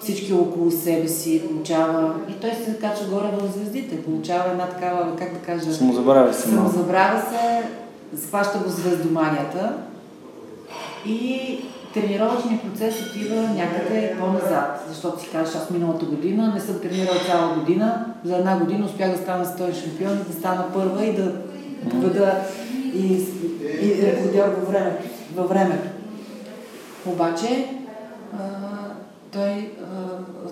всички 0.00 0.32
около 0.32 0.70
себе 0.70 1.08
си, 1.08 1.48
получава 1.48 2.14
и 2.28 2.32
той 2.32 2.50
се 2.50 2.78
качва 2.80 3.06
горе 3.06 3.30
в 3.32 3.52
звездите, 3.52 4.02
получава 4.02 4.50
една 4.50 4.66
такава, 4.66 5.16
как 5.16 5.32
да 5.32 5.38
кажа... 5.38 5.72
Самозабравя 5.72 6.34
се. 6.34 6.48
Самозабравя 6.48 7.22
се, 7.30 7.68
схваща 8.26 8.58
го 8.58 8.68
звездоманията 8.68 9.76
и 11.06 11.58
тренировъчният 11.94 12.62
процес 12.62 13.06
отива 13.06 13.42
някъде 13.42 14.16
по-назад, 14.20 14.84
защото 14.88 15.22
си 15.22 15.28
кажеш, 15.32 15.54
аз 15.54 15.70
миналата 15.70 16.04
година 16.04 16.52
не 16.54 16.60
съм 16.60 16.80
тренирал 16.80 17.14
цяла 17.26 17.54
година, 17.54 18.14
за 18.24 18.36
една 18.36 18.58
година 18.58 18.86
успях 18.86 19.10
да 19.10 19.18
стана 19.18 19.46
стоен 19.46 19.74
шампион, 19.74 20.18
да 20.28 20.32
стана 20.32 20.64
първа 20.74 21.04
и 21.04 21.14
да 21.14 21.32
бъда 21.94 22.34
и, 22.94 23.26
и 23.82 24.02
рекордьор 24.02 24.48
във 24.48 24.68
времето. 24.68 25.02
Във 25.34 25.48
времето. 25.48 25.88
Обаче, 27.06 27.66
а, 28.32 28.38
той 29.32 29.50
а, 29.50 29.70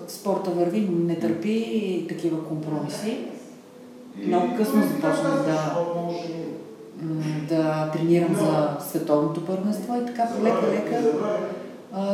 спорта 0.07 0.49
върви, 0.49 0.89
не 0.91 1.19
търпи 1.19 2.05
такива 2.09 2.47
компромиси. 2.47 3.17
Много 4.27 4.57
късно 4.57 4.81
започнах 4.81 5.45
да 5.45 5.75
да 7.49 7.89
тренирам 7.93 8.35
за 8.35 8.69
световното 8.89 9.45
първенство 9.45 9.95
и 9.95 10.05
така 10.05 10.27
полека-лека 10.37 11.01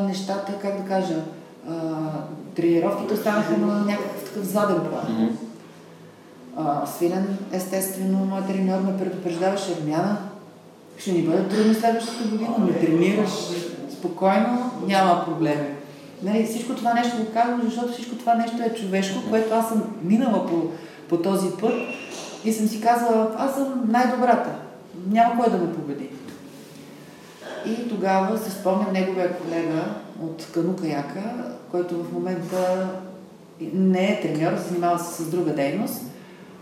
нещата, 0.08 0.54
как 0.62 0.82
да 0.82 0.88
кажа, 0.88 1.15
а, 1.69 1.73
тренировките 2.56 3.13
останаха 3.13 3.58
на 3.58 3.86
някакъв 3.86 4.23
такъв 4.26 4.43
заден 4.43 4.80
план. 4.89 5.38
А, 6.58 6.86
Свилен, 6.86 7.38
естествено, 7.52 8.26
моят 8.26 8.47
треньор 8.47 8.80
ме 8.80 8.97
предупреждаваше, 8.97 9.76
Румяна, 9.82 10.17
ще 10.97 11.12
ни 11.12 11.21
бъде 11.21 11.47
трудно 11.47 11.73
следващата 11.73 12.30
година, 12.30 12.56
не 12.60 12.80
тренираш 12.80 13.32
спокойно, 13.91 14.71
няма 14.88 15.26
проблеми. 15.26 15.67
Нали, 16.23 16.45
всичко 16.45 16.76
това 16.76 16.93
нещо 16.93 17.17
го 17.17 17.34
казвам, 17.34 17.62
защото 17.65 17.93
всичко 17.93 18.15
това 18.15 18.36
нещо 18.36 18.63
е 18.63 18.73
човешко, 18.73 19.30
което 19.30 19.56
аз 19.56 19.69
съм 19.69 19.84
минала 20.04 20.47
по, 20.47 20.63
по 21.10 21.17
този 21.17 21.47
път 21.62 21.73
и 22.45 22.54
съм 22.54 22.67
си 22.67 22.82
казала, 22.82 23.36
аз 23.38 23.56
съм 23.56 23.84
най-добрата. 23.88 24.50
Няма 25.10 25.43
кой 25.43 25.51
да 25.51 25.57
ме 25.57 25.73
победи. 25.73 26.10
И 27.65 27.89
тогава 27.89 28.38
се 28.38 28.51
спомням 28.51 28.93
неговия 28.93 29.38
колега 29.38 29.83
от 30.21 30.47
Кану 30.53 30.75
Каяка, 30.75 31.53
който 31.71 32.03
в 32.03 32.13
момента 32.13 32.89
не 33.73 34.12
е 34.12 34.21
треньор, 34.21 34.57
занимава 34.57 34.99
се 34.99 35.23
с 35.23 35.29
друга 35.29 35.53
дейност. 35.53 36.01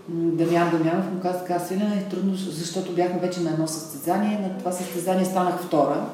Дамян 0.09 0.69
Дамянов 0.71 1.13
му 1.13 1.19
каза 1.21 1.39
така, 1.39 1.59
Свилена 1.59 1.95
е 1.95 2.03
трудно, 2.03 2.35
защото 2.35 2.91
бяхме 2.91 3.19
вече 3.19 3.41
на 3.41 3.49
едно 3.49 3.67
състезание. 3.67 4.39
На 4.39 4.57
това 4.57 4.71
състезание 4.71 5.25
станах 5.25 5.61
втора. 5.61 6.05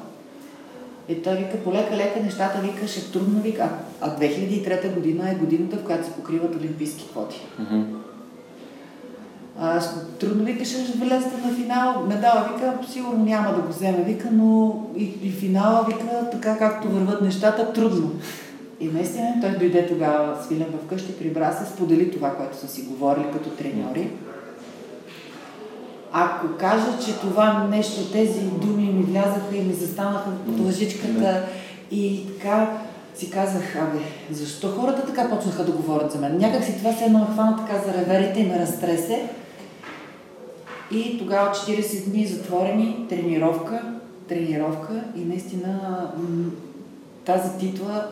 И 1.08 1.22
той 1.22 1.36
вика, 1.36 1.64
полека-лека 1.64 2.20
нещата, 2.20 2.60
вика, 2.60 2.88
ще 2.88 3.12
трудно, 3.12 3.40
вика. 3.40 3.68
А, 4.00 4.06
а 4.06 4.20
2003 4.20 4.94
година 4.94 5.30
е 5.30 5.34
годината, 5.34 5.76
в 5.76 5.84
която 5.84 6.06
се 6.06 6.12
покриват 6.12 6.56
олимпийски 6.56 7.08
квоти. 7.08 7.40
Мгм. 7.58 7.82
А, 9.58 9.80
трудно 10.20 10.44
вика, 10.44 10.64
ще 10.64 10.76
влезете 10.76 11.46
на 11.46 11.54
финал. 11.54 12.06
Медала, 12.08 12.48
вика, 12.54 12.78
сигурно 12.92 13.24
няма 13.24 13.54
да 13.54 13.60
го 13.60 13.68
вземе, 13.68 14.04
вика, 14.04 14.28
но 14.32 14.80
и, 14.96 15.04
и 15.22 15.30
финала, 15.30 15.86
вика, 15.88 16.30
така 16.32 16.58
както 16.58 16.88
върват 16.88 17.22
нещата, 17.22 17.72
трудно. 17.72 18.10
И 18.80 18.86
наистина 18.86 19.34
той 19.40 19.50
дойде 19.50 19.86
тогава, 19.86 20.42
свилен 20.44 20.66
вкъщи, 20.84 21.18
прибра 21.18 21.52
се, 21.52 21.72
сподели 21.72 22.10
това, 22.10 22.36
което 22.36 22.56
са 22.56 22.68
си 22.68 22.82
говорили 22.82 23.26
като 23.32 23.50
треньори. 23.50 24.10
Ако 26.12 26.46
кажа, 26.58 26.98
че 27.04 27.20
това 27.20 27.66
нещо, 27.70 28.12
тези 28.12 28.40
думи 28.40 28.82
ми 28.82 29.02
влязаха 29.02 29.56
и 29.56 29.60
ми 29.60 29.72
застанаха 29.74 30.30
под 30.46 30.60
лъжичката 30.60 31.42
и 31.90 32.26
така 32.32 32.70
си 33.14 33.30
казах, 33.30 33.76
абе, 33.76 33.98
защо 34.30 34.68
хората 34.68 35.06
така 35.06 35.30
почнаха 35.30 35.64
да 35.64 35.72
говорят 35.72 36.12
за 36.12 36.18
мен? 36.18 36.38
Някак 36.38 36.64
си 36.64 36.78
това 36.78 36.92
се 36.92 37.04
едно 37.04 37.26
хвана 37.32 37.56
така 37.56 37.82
за 37.86 37.94
реверите 37.94 38.40
и 38.40 38.46
ме 38.46 38.58
разтресе. 38.58 39.28
И 40.92 41.18
тогава 41.18 41.50
40 41.50 42.10
дни 42.10 42.26
затворени, 42.26 43.06
тренировка, 43.08 43.82
тренировка 44.28 45.04
и 45.16 45.24
наистина 45.24 46.10
тази 47.24 47.58
титла 47.58 48.06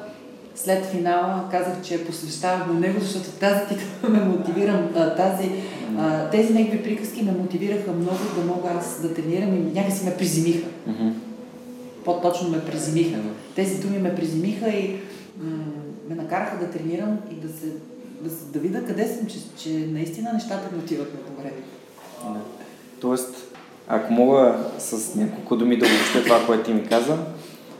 след 0.54 0.86
финала 0.86 1.48
казах, 1.50 1.82
че 1.82 2.06
посвещавам 2.06 2.74
на 2.74 2.80
него, 2.80 3.00
защото 3.00 3.30
тази 3.30 3.60
титла 3.68 4.08
ме 4.08 4.24
мотивира, 4.24 4.88
тази, 5.16 5.50
тези 6.30 6.54
негови 6.54 6.82
приказки 6.82 7.22
ме 7.22 7.32
мотивираха 7.32 7.92
много 7.92 8.18
да 8.36 8.44
мога 8.46 8.68
аз 8.78 9.02
да 9.02 9.14
тренирам 9.14 9.54
и 9.54 9.78
някакси 9.78 10.04
ме 10.04 10.16
приземиха. 10.16 10.68
По-точно 12.04 12.48
ме 12.48 12.64
приземиха. 12.64 13.18
Тези 13.54 13.80
думи 13.80 13.98
ме 13.98 14.14
приземиха 14.14 14.70
и 14.70 14.96
ме 16.08 16.14
накараха 16.14 16.58
да 16.58 16.70
тренирам 16.70 17.18
и 17.30 17.34
да 17.34 17.48
се 17.48 17.66
да, 18.20 18.30
да 18.52 18.58
видя 18.58 18.84
къде 18.84 19.08
съм, 19.08 19.26
че, 19.26 19.38
че 19.56 19.70
наистина 19.70 20.32
нещата 20.32 20.76
ми 20.76 20.82
отиват 20.82 21.14
на 21.14 21.30
добре. 21.30 21.52
Да. 22.24 22.59
Тоест, 23.00 23.56
ако 23.88 24.12
мога 24.12 24.54
с 24.78 25.14
няколко 25.14 25.56
думи 25.56 25.78
да 25.78 25.86
обобщя 25.86 26.22
това, 26.24 26.46
което 26.46 26.64
ти 26.64 26.74
ми 26.74 26.86
каза, 26.86 27.16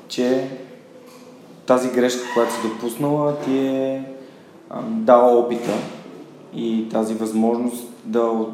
че 0.08 0.48
тази 1.66 1.90
грешка, 1.90 2.22
която 2.34 2.52
си 2.52 2.68
допуснала, 2.68 3.36
ти 3.36 3.58
е 3.58 4.04
дала 4.84 5.38
опита 5.38 5.72
и 6.54 6.88
тази 6.88 7.14
възможност 7.14 7.88
да 8.04 8.46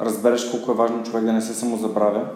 разбереш 0.00 0.50
колко 0.50 0.70
е 0.70 0.74
важно 0.74 1.02
човек 1.02 1.24
да 1.24 1.32
не 1.32 1.40
се 1.40 1.54
самозабравя, 1.54 2.26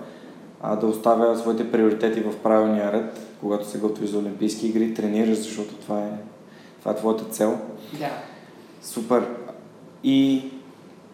а 0.62 0.76
да 0.76 0.86
оставя 0.86 1.36
своите 1.36 1.72
приоритети 1.72 2.20
в 2.20 2.36
правилния 2.36 2.92
ред, 2.92 3.20
когато 3.40 3.68
се 3.68 3.78
готви 3.78 4.06
за 4.06 4.18
Олимпийски 4.18 4.66
игри, 4.66 4.94
тренираш, 4.94 5.38
защото 5.38 5.74
това 5.74 6.00
е, 6.00 6.10
това 6.78 6.92
е 6.92 6.96
твоята 6.96 7.24
цел. 7.24 7.58
Да. 7.98 8.10
Супер. 8.82 9.26
И 10.04 10.44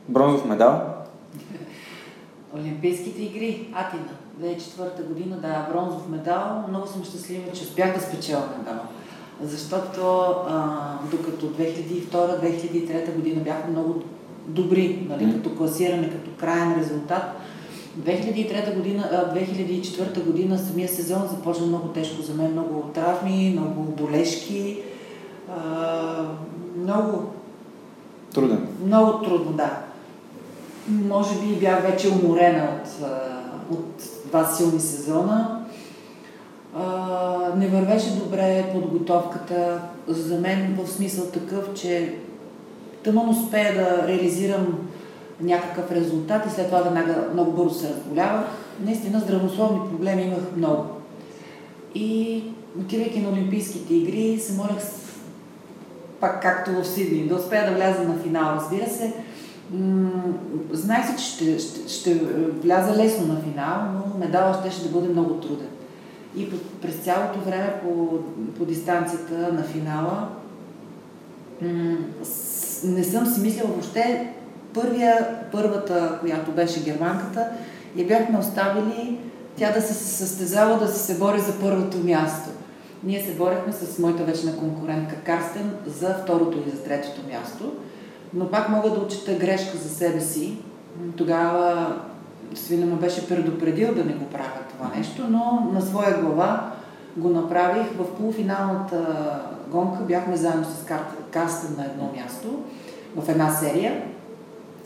бронзов 0.09 0.45
медал. 0.45 0.94
Олимпийските 2.57 3.23
игри, 3.23 3.69
Атина, 3.73 4.03
2004 4.41 5.07
година, 5.09 5.37
да, 5.37 5.69
бронзов 5.73 6.09
медал. 6.09 6.65
Много 6.69 6.87
съм 6.87 7.05
щастлива, 7.05 7.53
че 7.53 7.63
успях 7.63 7.95
да 7.95 8.01
спечеля 8.01 8.43
медал. 8.59 8.81
Защото 9.43 10.01
а, 10.49 10.79
докато 11.11 11.47
2002-2003 11.47 13.15
година 13.15 13.41
бяха 13.41 13.69
много 13.71 14.03
добри, 14.47 15.07
нали, 15.09 15.33
като 15.33 15.57
класиране, 15.57 16.11
като 16.11 16.31
крайен 16.41 16.79
резултат, 16.81 17.23
2003 17.99 18.75
година, 18.75 19.09
а, 19.13 19.35
2004 19.35 20.25
година 20.25 20.59
самия 20.59 20.89
сезон 20.89 21.23
започна 21.31 21.67
много 21.67 21.89
тежко 21.89 22.23
за 22.23 22.35
мен. 22.35 22.53
Много 22.53 22.91
травми, 22.95 23.59
много 23.61 23.83
болешки, 23.83 24.79
а, 25.51 26.25
много 26.79 27.25
Труден. 28.35 28.69
много 28.85 29.23
трудно, 29.25 29.53
да. 29.53 29.79
Може 30.89 31.41
би 31.41 31.57
бях 31.57 31.83
вече 31.83 32.09
уморена 32.09 32.69
от, 32.83 33.09
от 33.79 34.03
два 34.27 34.45
силни 34.45 34.81
сезона. 34.81 35.65
Не 37.57 37.69
вървеше 37.69 38.17
добре 38.17 38.71
подготовката 38.73 39.81
за 40.09 40.39
мен 40.39 40.79
в 40.79 40.91
смисъл 40.91 41.27
такъв, 41.27 41.75
че 41.75 42.15
тъмън 43.05 43.29
успея 43.29 43.75
да 43.75 44.09
реализирам 44.09 44.79
някакъв 45.41 45.93
резултат 45.93 46.47
и 46.47 46.51
след 46.51 46.67
това 46.67 46.81
веднага 46.81 47.29
много 47.33 47.53
бързо 47.53 47.75
се 47.75 47.89
разболявах. 47.89 48.47
Наистина 48.81 49.21
здравословни 49.21 49.91
проблеми 49.91 50.23
имах 50.23 50.57
много. 50.57 50.85
И 51.95 52.43
отивайки 52.81 53.21
на 53.21 53.29
Олимпийските 53.29 53.95
игри, 53.95 54.39
се 54.41 54.53
молех 54.53 54.81
с 54.81 55.05
пак 56.21 56.43
както 56.43 56.71
в 56.71 56.85
Сидни, 56.85 57.29
да 57.29 57.35
успея 57.35 57.71
да 57.71 57.77
вляза 57.77 58.03
на 58.03 58.19
финал, 58.19 58.57
разбира 58.57 58.91
се. 58.91 59.15
Знаех 60.73 61.07
се, 61.07 61.17
че 61.17 61.25
ще, 61.25 61.59
ще, 61.59 61.89
ще 61.89 62.15
вляза 62.63 62.97
лесно 62.97 63.27
на 63.27 63.41
финал, 63.41 63.83
но 63.95 64.19
медала 64.19 64.55
ще, 64.61 64.71
ще 64.71 64.89
бъде 64.89 65.09
много 65.09 65.35
труден. 65.35 65.69
И 66.37 66.51
през 66.83 66.95
цялото 66.95 67.41
време 67.41 67.75
по, 67.83 68.19
по 68.59 68.65
дистанцията 68.65 69.53
на 69.53 69.63
финала 69.63 70.29
не 72.85 73.05
съм 73.05 73.27
си 73.27 73.41
мислила 73.41 73.69
въобще. 73.69 74.33
Първия, 74.75 75.29
първата, 75.53 76.19
която 76.21 76.53
беше 76.53 76.85
германката, 76.85 77.49
я 77.97 78.07
бяхме 78.07 78.39
оставили 78.39 79.19
тя 79.57 79.73
да 79.73 79.81
се 79.81 79.95
състезава, 79.95 80.79
да 80.79 80.89
се 80.89 81.19
бори 81.19 81.41
за 81.41 81.61
първото 81.61 81.99
място. 81.99 82.49
Ние 83.05 83.23
се 83.23 83.35
борехме 83.35 83.73
с 83.73 83.99
моята 83.99 84.25
вечна 84.25 84.57
конкурентка 84.57 85.17
Карстен 85.17 85.71
за 85.87 86.15
второто 86.23 86.59
и 86.59 86.71
за 86.71 86.83
третото 86.83 87.21
място, 87.33 87.73
но 88.35 88.51
пак 88.51 88.69
мога 88.69 88.91
да 88.91 89.01
отчита 89.01 89.35
грешка 89.35 89.77
за 89.77 89.89
себе 89.89 90.21
си. 90.21 90.59
Тогава 91.17 91.95
Свина 92.55 92.87
ме 92.87 92.97
беше 92.97 93.29
предупредил 93.29 93.95
да 93.95 94.05
не 94.05 94.13
го 94.13 94.25
правя 94.25 94.61
това 94.71 94.97
нещо, 94.97 95.27
но 95.31 95.71
на 95.73 95.83
своя 95.83 96.21
глава 96.21 96.73
го 97.17 97.29
направих. 97.29 97.87
В 97.99 98.17
полуфиналната 98.17 99.41
гонка 99.69 100.03
бяхме 100.03 100.37
заедно 100.37 100.65
с 100.65 100.87
Карстен 101.31 101.77
на 101.79 101.85
едно 101.85 102.11
място, 102.17 102.49
в 103.17 103.29
една 103.29 103.51
серия. 103.51 104.03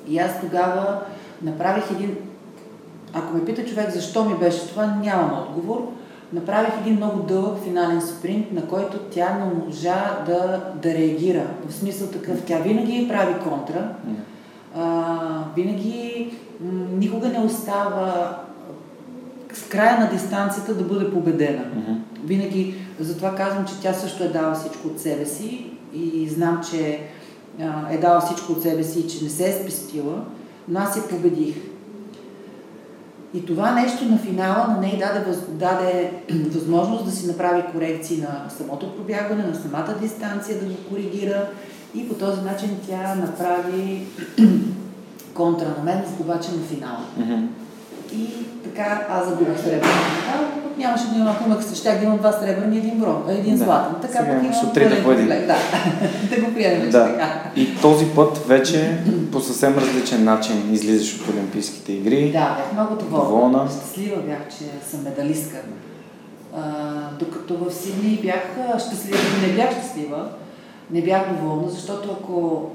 И 0.07 0.19
аз 0.19 0.41
тогава 0.41 1.01
направих 1.43 1.91
един... 1.91 2.17
Ако 3.15 3.35
ме 3.35 3.45
пита 3.45 3.65
човек 3.65 3.91
защо 3.91 4.25
ми 4.25 4.35
беше 4.35 4.69
това, 4.69 4.87
нямам 4.87 5.43
отговор. 5.43 5.93
Направих 6.33 6.73
един 6.81 6.97
много 6.97 7.23
дълъг 7.23 7.63
финален 7.65 8.03
спринт, 8.03 8.53
на 8.53 8.67
който 8.67 8.99
тя 8.99 9.35
не 9.35 9.65
можа 9.65 10.23
да, 10.27 10.61
да 10.83 10.95
реагира. 10.95 11.47
В 11.69 11.75
смисъл 11.75 12.09
такъв, 12.09 12.43
тя 12.47 12.59
винаги 12.59 13.09
прави 13.09 13.35
контра, 13.49 13.89
а, 14.77 15.45
винаги 15.57 16.33
никога 16.93 17.29
не 17.29 17.39
остава 17.39 18.39
в 19.53 19.69
края 19.69 20.01
на 20.01 20.11
дистанцията 20.11 20.75
да 20.75 20.85
бъде 20.85 21.11
победена. 21.11 21.65
Винаги, 22.25 22.75
затова 23.01 23.35
казвам, 23.35 23.65
че 23.65 23.81
тя 23.83 23.93
също 23.93 24.25
е 24.25 24.29
дала 24.29 24.55
всичко 24.55 24.89
от 24.89 25.01
себе 25.01 25.27
си 25.27 25.71
и 25.95 26.29
знам, 26.29 26.61
че 26.71 27.01
е 27.91 27.99
дала 27.99 28.21
всичко 28.21 28.53
от 28.53 28.63
себе 28.63 28.83
си 28.83 29.01
и 29.01 29.09
че 29.09 29.25
не 29.25 29.31
се 29.31 29.49
е 29.49 29.53
спестила, 29.53 30.25
но 30.69 30.81
аз 30.81 30.97
я 30.97 31.09
победих. 31.09 31.57
И 33.35 33.47
това 33.47 33.71
нещо 33.71 34.05
на 34.05 34.19
финала 34.19 34.67
на 34.69 34.81
нея 34.81 34.99
даде, 34.99 35.31
въз, 35.31 35.39
даде 35.49 36.13
възможност 36.55 37.05
да 37.05 37.11
си 37.11 37.27
направи 37.27 37.63
корекции 37.73 38.21
на 38.21 38.51
самото 38.59 38.97
пробягване, 38.97 39.43
на 39.43 39.55
самата 39.55 39.95
дистанция, 40.01 40.59
да 40.59 40.67
го 40.67 40.75
коригира 40.89 41.47
и 41.95 42.09
по 42.09 42.15
този 42.15 42.43
начин 42.43 42.71
тя 42.89 43.15
направи 43.15 44.07
контра 45.35 45.75
на 45.79 45.85
мен, 45.85 46.05
обаче 46.21 46.49
на 46.53 46.63
финала. 46.63 47.05
Мгм. 47.17 47.47
И 48.13 48.29
така 48.65 49.07
аз 49.11 49.29
загубих 49.29 49.65
пък 49.65 50.68
нямаше 50.79 51.07
да 51.07 51.17
имам, 51.17 51.29
ако 51.29 51.45
имах 51.45 51.75
щях 51.75 51.99
да 51.99 52.05
имам 52.05 52.19
два 52.19 52.33
сребърни 52.33 52.77
и 52.77 52.79
един, 52.79 52.99
брон, 52.99 53.25
един 53.29 53.57
Да. 53.59 53.65
златен. 53.65 53.95
Така 54.03 54.13
Сега 54.19 54.35
пък 54.35 54.45
имам 54.45 54.73
трите 54.75 54.91
пълен 54.91 55.05
по 55.05 55.13
един. 55.13 55.29
Да, 55.29 55.57
да 56.37 56.43
го 56.43 56.55
приемем, 56.55 56.91
Да. 56.91 57.05
така. 57.05 57.43
И 57.57 57.77
този 57.83 58.07
път 58.07 58.39
вече 58.47 58.99
по 59.33 59.41
съвсем 59.41 59.79
различен 59.79 60.25
начин 60.25 60.75
излизаш 60.75 61.21
от 61.21 61.29
Олимпийските 61.29 61.93
игри. 61.93 62.25
Да, 62.33 62.57
бях 62.57 62.73
много 62.73 62.95
доволна. 62.97 63.25
Доволна. 63.25 63.71
Щастлива 63.71 64.23
бях, 64.23 64.49
че 64.59 64.65
съм 64.91 65.03
медалистка. 65.05 65.57
А, 66.57 66.61
докато 67.19 67.57
в 67.57 67.73
Сидни 67.73 68.19
бях 68.23 68.57
щастлива, 68.79 69.19
не 69.47 69.53
бях 69.53 69.71
щастлива, 69.73 70.29
не 70.91 71.03
бях 71.03 71.23
доволна, 71.33 71.69
защото 71.69 72.17
ако, 72.21 72.67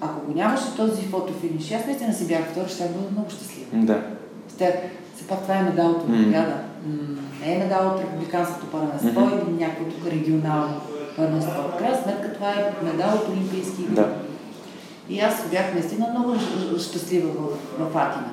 ако 0.00 0.26
го 0.26 0.34
нямаше 0.34 0.76
този 0.76 1.02
фотофиниш, 1.02 1.72
аз 1.72 1.86
наистина 1.86 2.14
си 2.14 2.26
бях 2.26 2.44
втора, 2.50 2.68
ще 2.68 2.82
бъда 2.82 3.10
много 3.12 3.30
щастлива. 3.30 3.66
Да. 3.72 4.00
Все 4.48 4.80
пак 5.28 5.42
това 5.42 5.54
е 5.54 5.62
медал 5.62 5.90
от 5.90 6.08
Олимпиада. 6.08 6.54
Mm. 6.88 7.46
Не 7.46 7.54
е 7.54 7.58
медал 7.58 7.88
от 7.88 8.00
републиканското 8.00 8.66
първенство 8.66 9.20
mm-hmm. 9.20 9.48
или 9.48 9.62
някакво 9.62 9.84
тук 9.84 10.12
регионално 10.12 10.80
първенство. 11.16 11.52
В 11.52 11.78
крайна 11.78 11.96
сметка 12.02 12.32
това 12.32 12.50
е 12.50 12.72
медал 12.84 13.08
от 13.14 13.28
Олимпийски 13.28 13.82
игри. 13.82 13.94
Да. 13.94 14.08
И 15.08 15.20
аз 15.20 15.50
бях 15.50 15.74
наистина 15.74 16.06
много 16.10 16.34
щастлива 16.78 17.28
в, 17.28 17.48
в 17.78 17.96
Атина. 17.96 18.28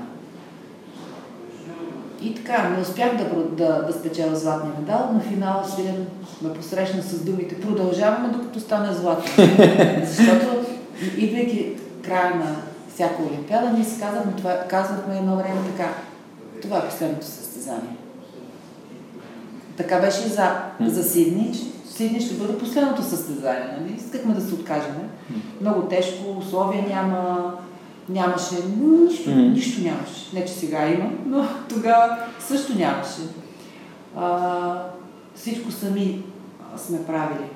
И 2.22 2.36
така, 2.36 2.70
не 2.70 2.82
успях 2.82 3.18
да, 3.18 3.24
да, 3.36 3.84
да 3.84 3.94
спечеля 3.94 4.36
златния 4.36 4.74
медал. 4.80 5.10
На 5.14 5.20
финала 5.20 5.68
Свилен 5.68 6.08
ме 6.42 6.54
посрещна 6.54 7.02
с 7.02 7.26
думите 7.26 7.62
продължаваме 7.62 8.30
докато 8.30 8.60
стане 8.60 8.94
златен. 8.94 9.32
Защото, 10.06 10.66
идвайки 11.18 11.74
края 12.06 12.36
на 12.36 12.56
всяка 12.94 13.24
олимпиада, 13.24 13.70
ние 13.70 13.84
си 13.84 14.00
казахме, 14.00 14.32
това, 14.38 14.60
казвахме 14.70 15.18
едно 15.18 15.36
време 15.36 15.60
така, 15.78 15.90
това 16.66 16.78
е 16.78 16.90
последното 16.90 17.26
състезание. 17.26 17.98
Така 19.78 20.00
беше 20.00 20.28
за, 20.28 20.52
за 20.82 21.04
Сидни, 21.04 21.54
Сидни 21.90 22.22
ще 22.22 22.36
бъде 22.36 22.58
последното 22.58 23.04
състезание. 23.04 23.78
Нали? 23.80 23.96
Искахме 23.98 24.34
да 24.34 24.42
се 24.42 24.54
откажем. 24.54 24.96
Много 25.62 25.82
тежко, 25.82 26.38
условия 26.38 26.84
няма, 26.88 27.54
нямаше, 28.10 28.56
нищо, 28.80 29.30
нищо 29.30 29.82
нямаше. 29.84 30.30
Не, 30.34 30.46
че 30.46 30.54
сега 30.54 30.88
има, 30.88 31.12
но 31.26 31.48
тогава 31.70 32.18
също 32.40 32.78
нямаше. 32.78 33.22
А, 34.16 34.84
всичко 35.36 35.72
сами 35.72 36.24
сме 36.78 37.06
правили. 37.06 37.50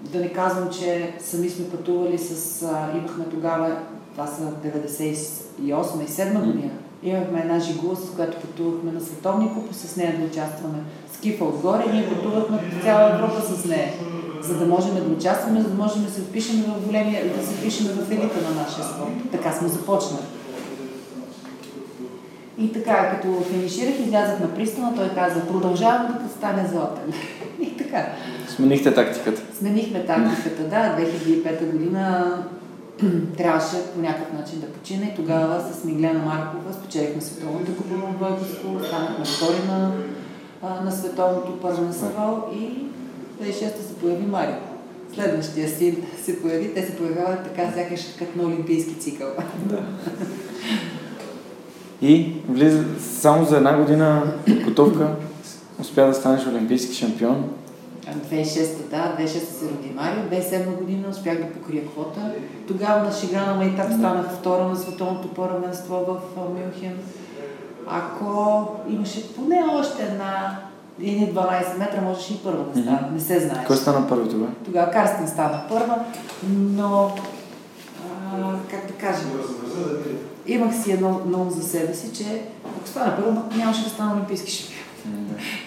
Да 0.00 0.20
не 0.20 0.32
казвам, 0.32 0.70
че 0.70 1.14
сами 1.20 1.48
сме 1.48 1.68
пътували 1.70 2.18
с... 2.18 2.62
А, 2.62 2.98
имахме 2.98 3.24
тогава, 3.24 3.76
това 4.12 4.26
са 4.26 4.42
98 4.42 5.40
и 5.60 5.72
7 6.08 6.44
година, 6.44 6.70
имахме 7.04 7.40
една 7.40 7.58
жигула, 7.60 7.96
с 7.96 8.10
която 8.16 8.40
пътувахме 8.40 8.92
на 8.92 9.00
световни 9.00 9.54
купи, 9.54 9.74
с 9.74 9.96
нея 9.96 10.18
да 10.18 10.24
участваме. 10.24 10.78
Скифа 11.12 11.44
отгоре, 11.44 11.84
ние 11.92 12.08
пътувахме 12.08 12.58
по 12.58 12.84
цяла 12.84 13.14
Европа 13.14 13.40
с 13.42 13.64
нея, 13.64 13.92
за 14.40 14.58
да 14.58 14.66
можем 14.66 14.94
да 14.94 15.14
участваме, 15.14 15.60
за 15.60 15.68
да 15.68 15.82
можем 15.82 16.04
да 16.04 16.10
се 16.10 16.20
впишем 16.20 16.62
в 16.62 16.86
големия, 16.86 17.36
да 17.36 17.46
се 17.46 17.54
впишем 17.54 17.86
в 17.86 18.10
елита 18.10 18.50
на 18.50 18.62
нашия 18.62 18.84
спорт. 18.84 19.30
Така 19.32 19.52
сме 19.52 19.68
започнали. 19.68 20.22
И 22.58 22.72
така, 22.72 23.10
като 23.10 23.44
финиширах, 23.44 24.00
излязах 24.00 24.40
на 24.40 24.54
пристана, 24.54 24.96
той 24.96 25.08
каза, 25.08 25.46
продължавам 25.46 26.18
да 26.22 26.28
стане 26.28 26.68
златен. 26.68 27.12
И 27.60 27.76
така. 27.76 28.06
Сменихте 28.48 28.94
тактиката. 28.94 29.42
Сменихме 29.58 30.06
тактиката, 30.06 30.62
да. 30.62 30.96
2005 31.02 31.72
година 31.72 32.36
трябваше 33.36 33.92
по 33.94 34.00
някакъв 34.00 34.32
начин 34.32 34.60
да 34.60 34.66
почина 34.66 35.06
и 35.06 35.14
тогава 35.16 35.60
с 35.72 35.84
Миглена 35.84 36.18
Маркова 36.18 36.74
спечелихме 36.74 37.22
световното 37.22 37.76
купа 37.76 37.94
в 37.94 38.18
Бойкоско, 38.18 38.86
станахме 38.86 39.24
втори 39.24 39.68
на, 39.68 39.92
на 40.84 40.92
световното 40.92 41.60
първенство 41.60 42.42
и 42.54 42.86
2006 43.44 43.52
се 43.58 43.94
появи 44.00 44.26
Марио. 44.26 44.54
Следващия 45.14 45.68
син 45.68 45.96
се 46.22 46.42
появи, 46.42 46.74
те 46.74 46.86
се 46.86 46.96
появяват 46.96 47.44
така, 47.44 47.72
сякаш 47.72 48.00
като 48.18 48.38
на 48.38 48.44
олимпийски 48.44 48.94
цикъл. 48.94 49.28
Да. 49.66 49.82
И 52.02 52.32
влиза 52.48 52.84
само 53.00 53.44
за 53.44 53.56
една 53.56 53.76
година 53.76 54.34
подготовка 54.46 55.10
успя 55.80 56.06
да 56.06 56.14
станеш 56.14 56.46
олимпийски 56.46 56.94
шампион. 56.94 57.50
2006 58.12 58.90
да, 58.90 59.16
2006 59.18 59.26
се 59.26 59.64
роди 59.64 59.92
Марио, 59.94 60.22
2007 60.22 60.78
година 60.78 61.08
успях 61.08 61.38
да 61.38 61.52
покрия 61.52 61.86
квота. 61.86 62.32
Тогава 62.68 63.04
на 63.04 63.12
шига 63.12 63.40
на 63.40 63.54
майтап 63.54 63.92
станах 63.92 64.26
втора 64.38 64.64
на 64.64 64.76
световното 64.76 65.28
първенство 65.28 65.94
в 65.94 66.20
Мюнхен. 66.36 66.98
Ако 67.86 68.66
имаше 68.88 69.34
поне 69.34 69.64
още 69.72 70.02
една 70.02 70.58
или 71.00 71.32
12 71.34 71.78
метра, 71.78 72.00
можеше 72.00 72.34
и 72.34 72.38
първа 72.38 72.64
да 72.64 72.82
стане. 72.82 72.98
Mm-hmm. 72.98 73.12
Не 73.12 73.20
се 73.20 73.40
знае. 73.40 73.64
Кой 73.66 73.76
стана 73.76 74.08
първи 74.08 74.30
тогава? 74.30 74.50
Тогава 74.64 74.90
Карстен 74.90 75.28
стана 75.28 75.62
първа, 75.68 75.98
но 76.50 77.10
а, 78.34 78.52
как 78.70 78.86
да 78.86 78.92
кажа, 78.92 79.22
имах 80.46 80.82
си 80.82 80.92
едно 80.92 81.20
много 81.26 81.50
за 81.50 81.62
себе 81.62 81.94
си, 81.94 82.12
че 82.12 82.42
ако 82.78 82.88
стана 82.88 83.16
първа, 83.16 83.42
нямаше 83.56 83.84
да 83.84 83.90
стана 83.90 84.12
олимпийски 84.12 84.50
шампион. 84.50 84.73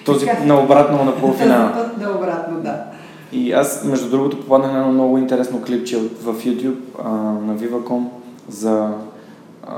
Този 0.05 0.25
така, 0.25 0.43
наобратно 0.43 1.03
на 1.03 1.15
полуфинала. 1.15 1.73
Този 1.73 1.89
път 1.89 1.97
наобратно, 1.97 2.59
да. 2.59 2.83
И 3.31 3.51
аз, 3.51 3.83
между 3.83 4.09
другото, 4.09 4.39
попаднах 4.39 4.71
на 4.71 4.79
едно 4.79 4.91
много 4.91 5.17
интересно 5.17 5.61
клипче 5.61 5.97
в 5.97 6.33
YouTube 6.33 6.77
а, 7.03 7.09
на 7.11 7.57
Viva.com 7.57 8.03
за 8.49 8.91
а, 9.67 9.73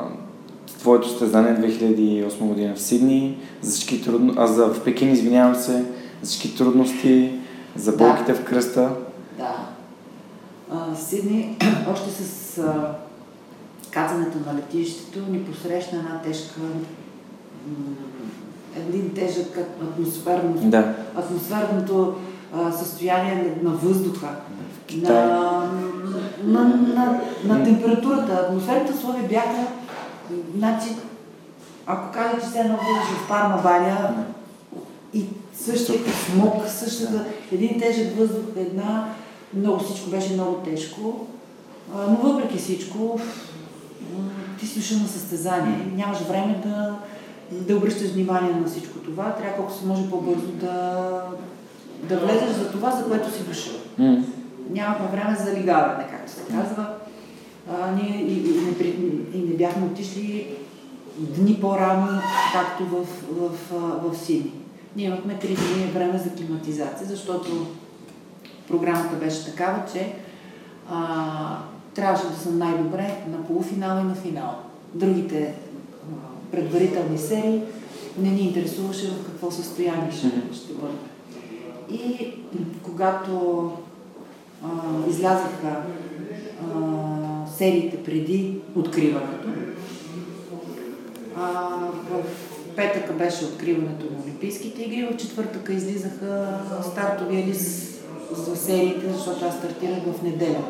твоето 0.80 1.10
състезание 1.10 1.56
2008 1.56 2.40
година 2.40 2.76
в 2.76 2.82
Сидни, 2.82 3.38
за 3.62 3.72
всички 3.72 4.04
трудно... 4.04 4.34
а 4.38 4.48
за 4.48 4.66
в 4.66 4.84
Пекин, 4.84 5.12
извинявам 5.12 5.56
се, 5.56 5.86
за 6.22 6.30
всички 6.30 6.58
трудности, 6.58 7.32
за 7.76 7.92
болките 7.92 8.32
да. 8.32 8.38
в 8.40 8.44
кръста. 8.44 8.90
Да. 9.38 9.56
А, 10.74 10.96
Сидни, 10.96 11.58
още 11.92 12.10
с 12.10 12.58
а, 12.58 12.96
кацането 13.92 14.38
на 14.48 14.58
летището, 14.58 15.20
ни 15.32 15.44
посрещна 15.44 15.98
една 16.00 16.22
тежка 16.22 16.60
един 18.90 19.14
тежък 19.14 19.58
атмосферно, 19.82 20.54
да. 20.56 20.96
атмосферното 21.16 22.16
а, 22.56 22.72
състояние 22.72 23.58
на 23.64 23.70
въздуха, 23.70 24.28
на, 24.96 25.70
на, 26.44 26.64
на, 26.64 27.22
на 27.44 27.64
температурата. 27.64 28.34
Атмосферните 28.34 28.94
условия 28.94 29.28
бяха, 29.30 29.68
значи, 30.58 30.88
ако 31.86 32.12
кажа, 32.12 32.42
че 32.42 32.48
се 32.48 32.60
едно 32.60 32.78
в 32.78 33.28
парна 33.28 33.62
баня 33.64 34.26
и 35.14 35.26
същия 35.54 36.00
смог, 36.32 36.68
същата, 36.68 37.26
един 37.52 37.80
тежък 37.80 38.18
въздух, 38.18 38.44
една, 38.58 39.10
много 39.54 39.80
всичко 39.80 40.10
беше 40.10 40.34
много 40.34 40.56
тежко, 40.56 41.28
но 41.94 42.16
въпреки 42.16 42.58
всичко, 42.58 43.20
ти 44.60 44.68
слуша 44.68 44.98
на 44.98 45.08
състезание, 45.08 45.92
нямаш 45.96 46.20
време 46.20 46.62
да, 46.66 46.96
да 47.52 47.76
обръщаш 47.76 48.08
внимание 48.08 48.52
на 48.52 48.68
всичко 48.68 49.00
това, 49.00 49.36
трябва 49.36 49.58
колко 49.58 49.74
се 49.74 49.86
може 49.86 50.10
по-бързо 50.10 50.48
да, 50.48 51.24
да 52.04 52.18
влезеш 52.18 52.50
за 52.50 52.72
това, 52.72 52.92
за 52.92 53.04
което 53.04 53.32
си 53.32 53.44
дошъл. 53.44 53.74
Mm. 54.00 54.24
Нямахме 54.70 55.08
време 55.08 55.38
за 55.46 55.60
лигаване, 55.60 56.08
както 56.12 56.32
се 56.32 56.42
казва. 56.42 56.88
А, 57.72 57.92
ние 57.92 58.18
и, 58.22 58.34
и, 58.34 58.62
не, 58.62 58.88
и 59.34 59.50
не 59.50 59.56
бяхме 59.56 59.86
отишли 59.86 60.48
дни 61.20 61.58
по-рано, 61.62 62.22
както 62.54 62.86
в, 62.86 63.06
в, 63.32 63.52
в, 63.72 64.12
в 64.12 64.18
Сини. 64.18 64.52
Ние 64.96 65.06
имахме 65.06 65.40
три 65.40 65.56
дни 65.56 65.86
време 65.94 66.18
за 66.18 66.30
климатизация, 66.30 67.08
защото 67.08 67.68
програмата 68.68 69.16
беше 69.16 69.46
такава, 69.46 69.84
че 69.94 70.14
а, 70.92 71.58
трябваше 71.94 72.28
да 72.28 72.36
съм 72.36 72.58
най-добре 72.58 73.24
на 73.28 73.48
полуфинал 73.48 74.00
и 74.00 74.04
на 74.04 74.16
финал. 74.16 74.56
Другите 74.94 75.54
предварителни 76.52 77.18
серии, 77.18 77.62
не 78.18 78.30
ни 78.30 78.42
интересуваше 78.42 79.08
в 79.08 79.26
какво 79.26 79.52
състояние 79.52 80.12
ще, 80.12 80.28
ще 80.54 80.74
бъде. 80.74 80.94
И 81.92 82.34
когато 82.84 83.72
а, 84.64 84.68
излязаха 85.10 85.68
а, 85.68 87.48
сериите 87.58 88.04
преди 88.04 88.58
откриването, 88.76 89.48
а, 91.38 91.52
в 92.10 92.24
петъка 92.76 93.14
беше 93.14 93.46
откриването 93.46 94.06
на 94.06 94.24
Олимпийските 94.24 94.82
игри, 94.82 95.10
в 95.14 95.18
четвъртъка 95.18 95.74
излизаха 95.74 96.60
стартовия 96.92 97.46
лист 97.46 98.02
за 98.32 98.56
сериите, 98.56 99.14
защото 99.14 99.46
аз 99.46 99.56
стартирах 99.56 100.00
в 100.06 100.22
неделя. 100.24 100.64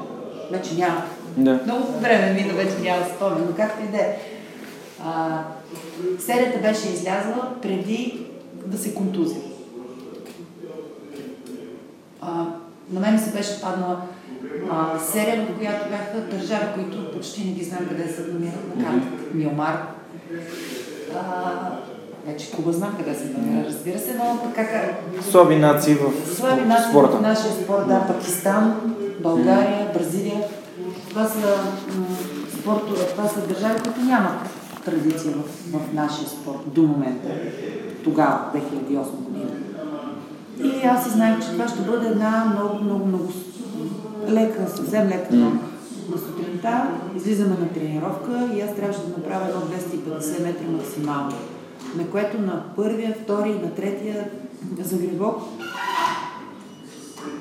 Вече 0.51 0.75
няма. 0.75 1.03
Да. 1.37 1.59
Много 1.65 1.99
време 1.99 2.33
мина, 2.33 2.53
вече 2.53 2.79
няма 2.81 3.05
спомен, 3.15 3.45
но 3.49 3.55
както 3.55 3.85
и 3.85 3.87
да 3.87 3.97
е. 3.97 4.17
Серията 6.19 6.60
беше 6.60 6.89
излязла 6.89 7.54
преди 7.62 8.25
да 8.65 8.77
се 8.77 8.93
контузи. 8.93 9.39
А, 12.21 12.46
на 12.91 13.00
мен 13.00 13.19
се 13.19 13.31
беше 13.31 13.62
паднала 13.62 14.02
а, 14.71 15.00
серия, 15.00 15.46
в 15.46 15.58
която 15.58 15.89
бяха 15.89 16.37
държави, 16.37 16.65
които 16.75 17.12
почти 17.12 17.46
не 17.46 17.52
ги 17.52 17.63
знам 17.63 17.87
къде 17.89 18.08
се 18.08 18.21
намират 18.21 18.75
на 18.75 18.83
картата. 18.83 19.08
Миомар. 19.33 19.87
А, 21.15 21.52
вече 22.25 22.52
Куба 22.52 22.71
знам 22.71 22.96
къде 22.98 23.15
се 23.15 23.25
намира, 23.25 23.67
разбира 23.67 24.00
се, 24.00 24.13
но 24.13 24.52
така... 24.56 24.81
Слаби 25.31 25.56
нации 25.56 25.96
в 25.96 26.35
Слаби 26.35 26.62
нации 26.62 26.93
в 26.93 27.21
нашия 27.21 27.52
спорт, 27.54 27.87
да, 27.87 28.08
Пакистан, 28.08 28.93
България, 29.19 29.91
Бразилия. 29.93 30.41
Това 31.10 31.25
са, 31.25 31.60
спортове, 32.60 33.06
това 33.06 33.27
са 33.27 33.48
държави, 33.48 33.81
които 33.83 34.02
нямат 34.02 34.58
традиция 34.90 35.33
в, 35.33 35.71
в 35.77 35.94
нашия 35.94 36.27
спорт 36.27 36.60
до 36.65 36.81
момента, 36.81 37.29
тогава, 38.04 38.40
2008 38.56 39.12
година. 39.12 39.52
И 40.63 40.87
аз 40.87 41.04
си 41.04 41.10
знаех, 41.10 41.40
че 41.46 41.52
това 41.52 41.67
ще 41.67 41.81
бъде 41.81 42.08
една 42.08 42.54
много, 42.56 42.83
много, 42.83 43.06
много 43.06 43.33
лека, 44.29 44.67
съвсем 44.75 45.08
лека 45.08 45.33
mm. 45.33 45.52
на 46.12 46.17
сутринта. 46.17 46.87
Излизаме 47.15 47.56
на 47.60 47.69
тренировка 47.69 48.50
и 48.56 48.62
аз 48.62 48.75
трябваше 48.75 49.00
да 49.00 49.17
направя 49.17 49.46
едно 49.50 49.62
250 50.19 50.44
метра 50.44 50.71
максимално. 50.71 51.33
На 51.96 52.08
което 52.08 52.42
на 52.42 52.63
първия, 52.75 53.15
втори, 53.23 53.50
на 53.50 53.75
третия 53.75 54.29
загребок 54.79 55.42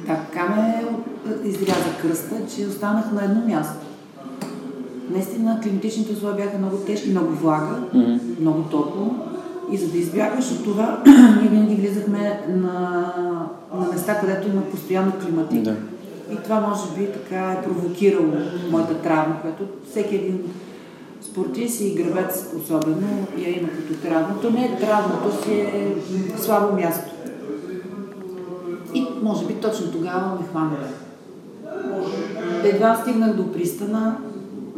така 0.07 0.49
ме 0.49 0.85
изряза 1.45 1.97
кръста, 2.03 2.37
че 2.57 2.67
останах 2.67 3.13
на 3.13 3.25
едно 3.25 3.47
място. 3.47 3.87
Наистина 5.11 5.61
климатичните 5.63 6.13
условия 6.13 6.45
бяха 6.45 6.59
много 6.59 6.77
тежки, 6.77 7.11
много 7.11 7.33
влага, 7.33 7.77
mm-hmm. 7.95 8.41
много 8.41 8.63
топло. 8.63 9.15
И 9.73 9.77
за 9.77 9.89
да 9.89 9.99
избягаш 9.99 10.51
от 10.51 10.65
това, 10.65 11.03
ние 11.41 11.51
винаги 11.51 11.75
влизахме 11.75 12.41
на, 12.49 13.13
на 13.75 13.93
места, 13.93 14.21
където 14.21 14.49
има 14.49 14.63
постоянно 14.63 15.13
климатик. 15.23 15.63
Да. 15.63 15.77
И 16.33 16.37
това 16.37 16.61
може 16.61 16.99
би 16.99 17.13
така 17.13 17.53
е 17.53 17.63
провокирало 17.63 18.33
моята 18.71 18.95
травма, 18.95 19.41
която 19.41 19.65
всеки 19.91 20.15
един 20.15 20.41
спортист 21.21 21.81
и 21.81 21.95
гребец 21.95 22.53
особено 22.63 23.27
я 23.39 23.59
има 23.59 23.69
като 23.69 24.01
травма. 24.03 24.41
То 24.43 24.51
не 24.51 24.65
е 24.65 24.77
травма, 24.81 25.23
то 25.23 25.43
си 25.45 25.53
е 25.53 25.95
слабо 26.39 26.77
място. 26.77 27.11
И 28.95 29.07
може 29.23 29.47
би 29.47 29.55
точно 29.55 29.93
тогава 29.93 30.39
ме 30.41 30.47
хванали. 30.51 30.89
Едва 32.65 32.97
стигнах 32.97 33.37
до 33.37 33.53
пристана, 33.53 34.17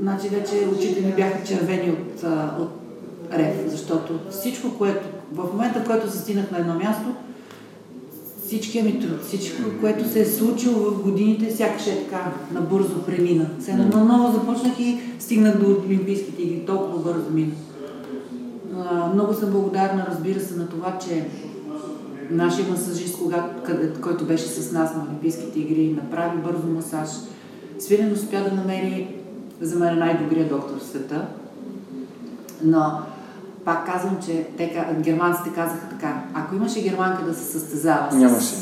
значи 0.00 0.28
вече 0.28 0.68
очите 0.76 1.00
ми 1.00 1.12
бяха 1.12 1.44
червени 1.44 1.90
от, 1.90 2.22
от 2.58 2.70
рев, 3.32 3.54
защото 3.66 4.18
всичко, 4.30 4.78
което 4.78 5.08
в 5.32 5.52
момента, 5.52 5.80
в 5.80 5.86
който 5.86 6.06
застинах 6.06 6.50
на 6.50 6.58
едно 6.58 6.74
място, 6.74 7.14
всичкия 8.46 8.84
ми 8.84 9.00
труд, 9.00 9.24
всичко, 9.26 9.62
което 9.80 10.08
се 10.08 10.20
е 10.20 10.26
случило 10.26 10.74
в 10.74 11.02
годините, 11.02 11.56
сякаш 11.56 11.86
е 11.86 12.04
така 12.04 12.32
набързо 12.52 13.02
премина. 13.02 13.46
Сега 13.60 13.76
наново 13.76 14.32
започнах 14.32 14.80
и 14.80 14.98
стигнах 15.18 15.58
до 15.58 15.76
Олимпийските 15.86 16.42
игри, 16.42 16.66
толкова 16.66 16.98
бързо 16.98 17.30
мина. 17.30 17.52
Много 19.14 19.34
съм 19.34 19.50
благодарна, 19.50 20.06
разбира 20.10 20.40
се, 20.40 20.56
на 20.56 20.68
това, 20.68 20.98
че 20.98 21.28
нашия 22.30 22.68
масажист, 22.68 23.18
който 24.02 24.24
беше 24.24 24.44
с 24.44 24.72
нас 24.72 24.94
на 24.94 25.02
Олимпийските 25.08 25.60
игри, 25.60 25.96
направи 25.96 26.38
бързо 26.38 26.66
масаж. 26.66 27.08
Свилен 27.78 28.12
успя 28.12 28.44
да 28.44 28.56
намери 28.56 29.19
за 29.60 29.78
мен 29.78 29.98
най-добрия 29.98 30.48
доктор 30.48 30.78
в 30.78 30.84
света. 30.84 31.26
Но 32.64 33.00
пак 33.64 33.86
казвам, 33.86 34.18
че 34.26 34.46
те, 34.56 34.86
германците 35.00 35.50
казаха 35.54 35.88
така, 35.88 36.22
ако 36.34 36.54
имаше 36.54 36.82
германка 36.82 37.24
да 37.24 37.34
се 37.34 37.44
състезава 37.44 38.10
с... 38.10 38.14
Нямаше. 38.14 38.54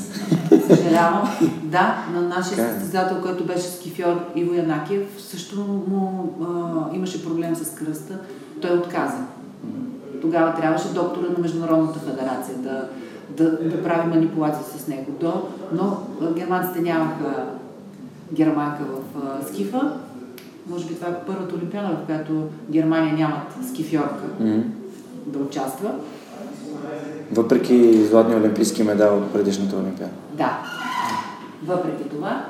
Съжалявам. 0.66 1.28
да, 1.62 2.04
на 2.14 2.20
нашия 2.20 2.64
е. 2.64 2.72
състезател, 2.72 3.20
който 3.22 3.44
беше 3.44 3.62
скифьор 3.62 4.20
Иво 4.36 4.54
Янакиев, 4.54 5.08
също 5.18 5.60
му 5.60 6.34
а, 6.42 6.96
имаше 6.96 7.24
проблем 7.24 7.56
с 7.56 7.74
кръста. 7.74 8.18
Той 8.62 8.76
отказа. 8.76 9.18
Тогава 10.20 10.54
трябваше 10.54 10.94
доктора 10.94 11.26
на 11.36 11.38
Международната 11.38 11.98
федерация 11.98 12.56
да, 12.58 12.88
да, 13.28 13.50
да 13.50 13.82
прави 13.82 14.08
манипулация 14.08 14.80
с 14.80 14.88
него. 14.88 15.12
До, 15.20 15.42
но 15.72 16.02
германците 16.34 16.80
нямаха 16.80 17.44
германка 18.32 18.84
в 18.84 19.18
а, 19.24 19.46
скифа. 19.46 19.92
Може 20.68 20.86
би 20.86 20.94
това 20.94 21.08
е 21.08 21.24
първата 21.26 21.54
олимпиада, 21.54 21.88
в 21.88 22.06
която 22.06 22.42
Германия 22.70 23.14
нямат 23.14 23.56
скифьорка. 23.68 24.24
Mm-hmm 24.42 24.62
да 25.28 25.38
участва. 25.38 25.90
Въпреки 27.32 28.04
златния 28.04 28.38
олимпийски 28.38 28.82
медал 28.82 29.18
от 29.18 29.32
предишната 29.32 29.76
олимпиада? 29.76 30.12
Да. 30.32 30.58
Въпреки 31.64 32.08
това. 32.08 32.44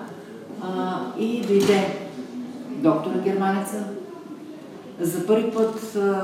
А, 0.62 1.00
и 1.18 1.42
дойде 1.46 1.98
доктора 2.70 3.18
германеца. 3.18 3.84
За 5.00 5.26
първи 5.26 5.50
път 5.50 5.96
а, 5.96 6.22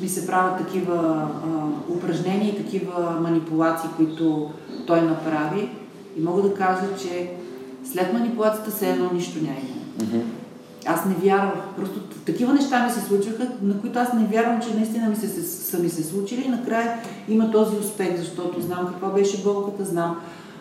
ми 0.00 0.08
се 0.08 0.26
правят 0.26 0.58
такива 0.58 0.96
а, 0.96 1.92
упражнения 1.92 2.48
и 2.48 2.56
такива 2.56 3.16
манипулации, 3.20 3.90
които 3.96 4.50
той 4.86 5.02
направи. 5.02 5.68
И 6.16 6.20
мога 6.20 6.42
да 6.42 6.54
кажа, 6.54 6.86
че 7.02 7.30
след 7.92 8.12
манипулацията 8.12 8.70
все 8.70 8.90
едно 8.90 9.10
нищо 9.12 9.38
няма. 9.42 9.58
Mm-hmm. 9.98 10.22
Аз 10.88 11.04
не 11.04 11.14
вярвах. 11.14 11.64
Просто 11.76 12.00
такива 12.26 12.54
неща 12.54 12.84
ми 12.84 12.90
се 12.90 13.00
случваха, 13.00 13.48
на 13.62 13.80
които 13.80 13.98
аз 13.98 14.12
не 14.12 14.26
вярвам, 14.26 14.60
че 14.62 14.74
наистина 14.74 15.08
ми 15.08 15.16
се, 15.16 15.42
са 15.42 15.78
ми 15.78 15.88
се 15.88 16.02
случили. 16.02 16.44
И 16.46 16.48
накрая 16.48 16.98
има 17.28 17.50
този 17.50 17.76
успех, 17.76 18.16
защото 18.16 18.60
знам 18.60 18.86
каква 18.86 19.08
беше 19.08 19.42
болката, 19.42 19.84
знам 19.84 20.20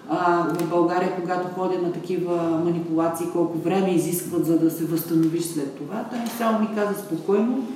а, 0.10 0.48
в 0.54 0.70
България, 0.70 1.16
когато 1.22 1.48
ходя 1.48 1.82
на 1.82 1.92
такива 1.92 2.62
манипулации, 2.66 3.28
колко 3.34 3.58
време 3.58 3.92
изискват, 3.92 4.46
за 4.46 4.60
да 4.60 4.72
се 4.72 4.86
възстановиш 4.86 5.44
след 5.44 5.74
това. 5.74 6.06
Той 6.12 6.20
само 6.38 6.60
ми 6.60 6.68
каза 6.76 7.00
спокойно, 7.00 7.68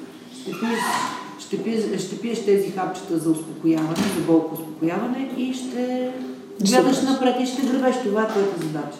ще 0.42 0.52
пиеш, 0.52 0.80
ще 1.40 1.64
пиеш, 1.64 2.02
ще 2.02 2.20
пиеш 2.20 2.46
тези 2.46 2.72
хапчета 2.72 3.18
за 3.18 3.30
успокояване, 3.30 3.96
за 4.18 4.26
болко 4.28 4.54
успокояване 4.54 5.32
и 5.38 5.54
ще 5.54 6.14
гледаш 6.62 7.02
напред 7.02 7.36
и 7.40 7.46
ще 7.46 7.62
гребеш. 7.62 7.96
Това 8.04 8.24
е 8.24 8.28
твоята 8.28 8.66
задача. 8.66 9.00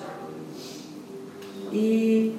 И 1.74 2.32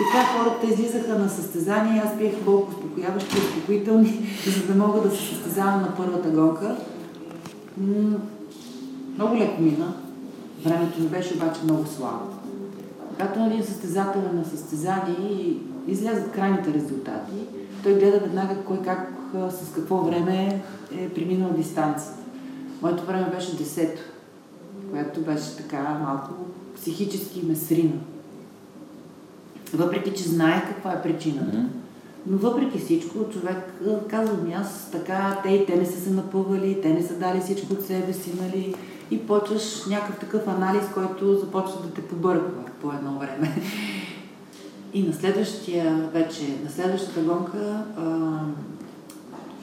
така 0.00 0.24
хората 0.26 0.66
излизаха 0.66 1.18
на 1.18 1.28
състезания, 1.28 2.02
аз 2.06 2.18
пиех 2.18 2.34
колко 2.44 2.70
успокояващи, 2.70 3.36
успокоителни, 3.36 4.36
за 4.46 4.72
да 4.72 4.86
мога 4.86 5.00
да 5.00 5.10
се 5.10 5.26
състезавам 5.26 5.80
на 5.80 5.94
първата 5.96 6.28
гонка. 6.28 6.76
Много 9.14 9.36
леко 9.36 9.62
мина. 9.62 9.94
Времето 10.64 11.00
ми 11.00 11.08
беше 11.08 11.34
обаче 11.34 11.60
много 11.64 11.86
слабо. 11.86 12.24
Когато 13.08 13.40
един 13.40 13.64
състезател 13.64 14.20
е 14.20 14.36
на 14.36 14.44
състезание 14.44 15.30
и 15.30 15.58
излязат 15.88 16.32
крайните 16.32 16.72
резултати, 16.74 17.32
той 17.82 17.94
гледа 17.94 18.18
веднага 18.18 18.56
кой 18.64 18.78
как, 18.78 19.12
с 19.50 19.74
какво 19.74 19.96
време 19.96 20.62
е 20.96 21.08
преминал 21.08 21.50
дистанция. 21.50 22.12
Моето 22.82 23.04
време 23.04 23.30
беше 23.36 23.56
десето, 23.56 24.02
което 24.90 25.20
беше 25.20 25.56
така 25.56 25.98
малко 26.02 26.30
психически 26.76 27.42
месрина 27.46 27.92
въпреки 29.76 30.12
че 30.12 30.28
знае 30.28 30.64
каква 30.68 30.92
е 30.92 31.02
причината. 31.02 31.56
Mm-hmm. 31.56 31.80
Но 32.26 32.38
въпреки 32.38 32.78
всичко, 32.78 33.18
човек 33.32 33.56
казва 34.08 34.36
ми 34.36 34.52
аз 34.52 34.90
така, 34.92 35.40
те 35.42 35.48
и 35.48 35.66
те 35.66 35.76
не 35.76 35.86
са 35.86 36.00
се 36.00 36.10
напъвали, 36.10 36.80
те 36.82 36.88
не 36.88 37.02
са 37.02 37.14
дали 37.14 37.40
всичко 37.40 37.72
от 37.72 37.82
себе 37.82 38.12
си, 38.12 38.32
нали? 38.42 38.74
И 39.10 39.26
почваш 39.26 39.86
някакъв 39.86 40.18
такъв 40.18 40.48
анализ, 40.48 40.82
който 40.94 41.34
започва 41.34 41.82
да 41.82 41.90
те 41.90 42.02
побърква 42.02 42.64
по 42.80 42.92
едно 42.92 43.18
време. 43.18 43.62
И 44.94 45.02
на 45.02 45.12
следващия 45.12 46.08
вече, 46.12 46.42
на 46.64 46.70
следващата 46.70 47.20
гонка, 47.20 47.84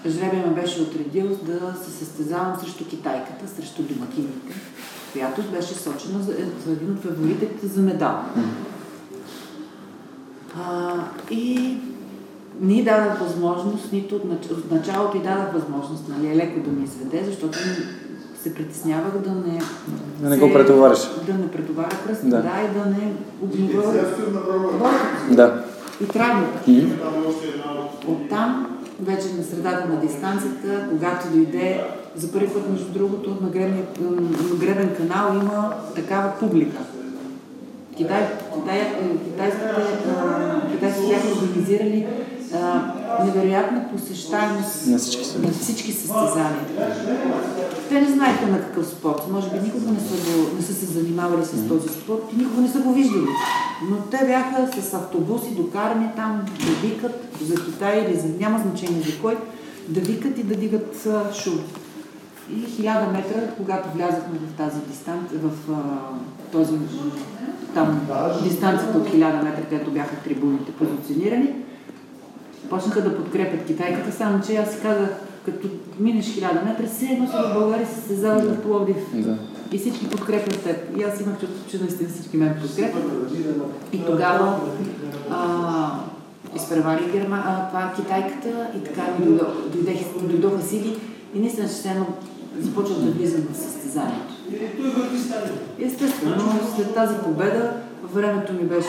жребия 0.08 0.48
ме 0.48 0.54
беше 0.54 0.82
отредил 0.82 1.28
да 1.44 1.76
се 1.84 1.92
състезавам 1.92 2.60
срещу 2.60 2.86
китайката, 2.86 3.48
срещу 3.48 3.84
домакините, 3.84 4.54
която 5.12 5.42
беше 5.42 5.74
сочена 5.74 6.24
за, 6.24 6.34
за 6.66 6.72
един 6.72 6.92
от 6.92 7.00
фаворитите 7.00 7.68
за 7.68 7.82
медал. 7.82 8.22
Mm-hmm. 8.38 8.77
А, 10.58 10.94
и 11.32 11.78
ни 12.62 12.84
дадах 12.84 13.20
възможност, 13.20 13.92
нито 13.94 14.16
от, 14.16 14.26
нач... 14.26 14.46
от 14.52 14.72
началото 14.72 15.18
и 15.18 15.20
дадах 15.20 15.54
възможност, 15.54 16.04
нали, 16.10 16.36
леко 16.36 16.60
да 16.60 16.72
ми 16.72 16.84
изведе, 16.84 17.24
защото 17.26 17.58
се 18.42 18.54
притеснявах 18.54 19.18
да 19.24 19.30
не... 19.30 19.62
Да 20.22 20.30
не 20.30 20.38
го 20.38 20.54
претовариш. 20.54 21.00
Да 21.28 21.34
не 21.34 21.52
претоваря 21.52 21.98
кръста, 22.08 22.26
да. 22.26 22.42
да, 22.42 22.52
и 22.62 22.80
да 22.80 22.86
не 22.86 23.14
обнива 23.42 23.94
Да. 25.32 25.64
И 26.02 26.08
травмата. 26.08 26.60
Mm-hmm. 26.68 26.92
Оттам, 28.08 28.78
вече 29.02 29.34
на 29.38 29.44
средата 29.44 29.88
на 29.90 30.00
дистанцията, 30.00 30.88
когато 30.90 31.28
дойде 31.34 31.84
за 32.16 32.32
първи 32.32 32.48
път, 32.48 32.70
между 32.70 32.92
другото, 32.92 33.38
на 33.42 33.50
гребен, 33.50 33.86
на 34.02 34.56
гребен 34.60 34.96
канал 34.96 35.42
има 35.42 35.74
такава 35.96 36.32
публика. 36.40 36.78
Китай, 37.98 38.28
Китай, 38.54 38.80
е, 38.80 39.18
китайските, 39.24 39.68
китайските 40.72 41.08
бяха 41.08 41.28
организирали 41.28 42.08
а, 42.54 42.94
невероятна 43.26 43.90
посещаемост 43.92 44.88
на 44.88 44.98
всички, 44.98 45.38
на 45.40 45.52
всички 45.52 45.92
състезания. 45.92 46.66
Те 47.90 48.02
не 48.02 48.08
знаеха 48.08 48.48
на 48.48 48.62
какъв 48.62 48.88
спорт. 48.88 49.22
Може 49.32 49.50
би 49.50 49.60
никога 49.60 49.92
не 49.92 50.00
са, 50.00 50.32
го, 50.32 50.56
не 50.56 50.62
са 50.62 50.74
се 50.74 50.86
занимавали 50.86 51.46
с 51.46 51.68
този 51.68 51.90
спорт 51.90 52.24
и 52.34 52.36
никога 52.36 52.62
не 52.62 52.70
са 52.70 52.80
го 52.80 52.94
виждали. 52.94 53.28
Но 53.90 53.98
те 53.98 54.26
бяха 54.26 54.82
с 54.82 54.94
автобуси 54.94 55.56
докарани 55.56 56.10
там 56.16 56.46
да 56.66 56.88
викат 56.88 57.28
за 57.42 57.56
Китай 57.66 58.06
или 58.06 58.20
за, 58.20 58.28
няма 58.40 58.60
значение 58.60 59.02
за 59.02 59.22
кой, 59.22 59.38
да 59.88 60.00
викат 60.00 60.38
и 60.38 60.44
да 60.44 60.56
дигат 60.56 61.08
шум. 61.34 61.60
И 62.56 62.66
хиляда 62.66 63.12
метра, 63.12 63.52
когато 63.58 63.90
влязахме 63.98 64.40
в 64.40 64.58
тази 64.58 64.80
дистанция, 64.82 65.40
в 65.40 65.72
а, 65.72 65.82
този 66.52 66.74
там 67.74 68.02
дистанцията 68.44 68.98
от 68.98 69.10
1000 69.10 69.44
метра, 69.44 69.62
където 69.62 69.92
бяха 69.92 70.16
трибуните 70.16 70.72
позиционирани, 70.72 71.54
почнаха 72.70 73.02
да 73.02 73.18
подкрепят 73.18 73.66
китайката, 73.66 74.12
само 74.12 74.42
че 74.48 74.56
аз 74.56 74.72
си 74.72 74.82
казах, 74.82 75.10
като 75.46 75.68
минеш 76.00 76.34
хиляда 76.34 76.62
метра, 76.66 76.88
все 76.88 77.06
едно 77.06 77.28
са 77.28 77.44
в 77.44 77.54
България 77.54 77.88
се 77.88 77.96
състезават 77.96 78.44
в 78.44 78.62
Пловдив. 78.62 78.96
Да. 79.14 79.38
И 79.72 79.78
всички 79.78 80.10
подкрепят 80.10 80.64
теб. 80.64 81.00
И 81.00 81.04
аз 81.04 81.22
имах 81.22 81.40
чувство, 81.40 81.70
че 81.70 81.80
наистина 81.80 82.10
всички 82.10 82.38
мен 82.38 82.56
подкрепят. 82.62 83.04
И 83.94 84.06
тогава 84.06 84.60
а, 85.32 85.90
изпревари 86.56 87.12
Герма, 87.12 87.44
а, 87.46 87.68
това 87.68 87.94
китайката 87.96 88.68
и 88.78 88.84
така 88.84 89.02
ми 89.20 90.30
дойдоха 90.30 90.62
сили 90.62 90.98
и 91.36 91.40
наистина 91.40 91.68
ще 91.68 91.90
едно 91.90 92.06
започвах 92.60 92.98
да 92.98 93.12
влизам 93.12 93.42
в 93.44 93.58
състезанието. 93.58 94.34
Естествено, 95.80 96.36
след 96.76 96.94
тази 96.94 97.16
победа 97.18 97.74
времето 98.06 98.54
ми 98.54 98.64
беше 98.64 98.88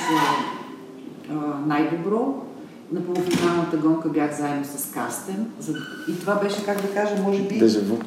а, 1.30 1.34
най-добро. 1.66 2.42
На 2.92 3.00
полуфиналната 3.02 3.76
гонка 3.76 4.08
бях 4.08 4.36
заедно 4.36 4.64
с 4.66 4.90
Карстен. 4.90 5.46
За- 5.60 5.72
И 6.08 6.20
това 6.20 6.34
беше, 6.34 6.64
как 6.64 6.82
да 6.82 6.90
кажа, 6.90 7.22
може 7.22 7.42
би... 7.42 7.58
Дежаво. 7.58 7.98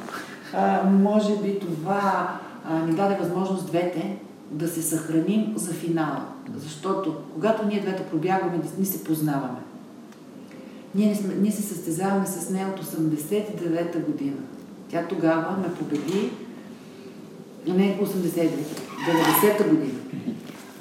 А, 0.53 0.83
може 0.85 1.37
би 1.37 1.59
това 1.59 2.29
а, 2.65 2.79
ни 2.79 2.93
даде 2.93 3.15
възможност 3.15 3.67
двете 3.67 4.17
да 4.51 4.67
се 4.67 4.81
съхраним 4.81 5.53
за 5.55 5.73
финала. 5.73 6.21
Защото 6.55 7.15
когато 7.33 7.65
ние 7.65 7.81
двете 7.81 8.03
пробягваме, 8.03 8.59
ние 8.77 8.85
се 8.85 9.03
познаваме. 9.03 9.59
Ние, 10.95 11.19
ние 11.39 11.51
се 11.51 11.61
състезаваме 11.63 12.25
с 12.27 12.49
нея 12.49 12.67
от 12.69 12.85
89-та 12.85 13.99
година. 13.99 14.37
Тя 14.91 15.03
тогава 15.09 15.57
ме 15.57 15.73
победи, 15.73 16.29
не 17.67 17.97
89-та, 18.01 18.81
90-та 19.11 19.63
година. 19.63 19.99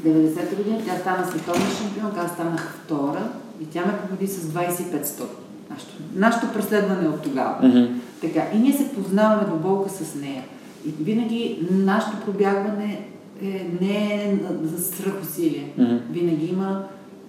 90-та 0.04 0.56
година 0.56 0.78
тя 0.86 0.96
стана 0.96 1.26
световна 1.26 1.66
шампионка, 1.78 2.20
аз 2.20 2.32
станах 2.32 2.74
втора 2.84 3.28
и 3.62 3.66
тя 3.66 3.80
ме 3.86 3.98
победи 3.98 4.26
с 4.26 4.40
25 4.40 5.04
стоп. 5.04 5.30
Нашето, 5.70 5.92
нашето 6.14 6.52
преследване 6.52 7.08
от 7.08 7.22
тогава. 7.22 7.88
Така, 8.20 8.42
и 8.54 8.58
ние 8.58 8.72
се 8.72 8.94
познаваме 8.94 9.48
до 9.50 9.56
болка 9.56 9.90
с 9.90 10.14
нея. 10.14 10.44
И 10.86 10.90
винаги 11.00 11.68
нашето 11.70 12.16
пробягване 12.24 13.04
е, 13.42 13.66
не 13.80 14.14
е 14.14 14.38
за 14.62 14.84
свръхусилие. 14.84 15.72
Мгм. 15.78 15.96
Винаги 16.10 16.46
има 16.46 16.84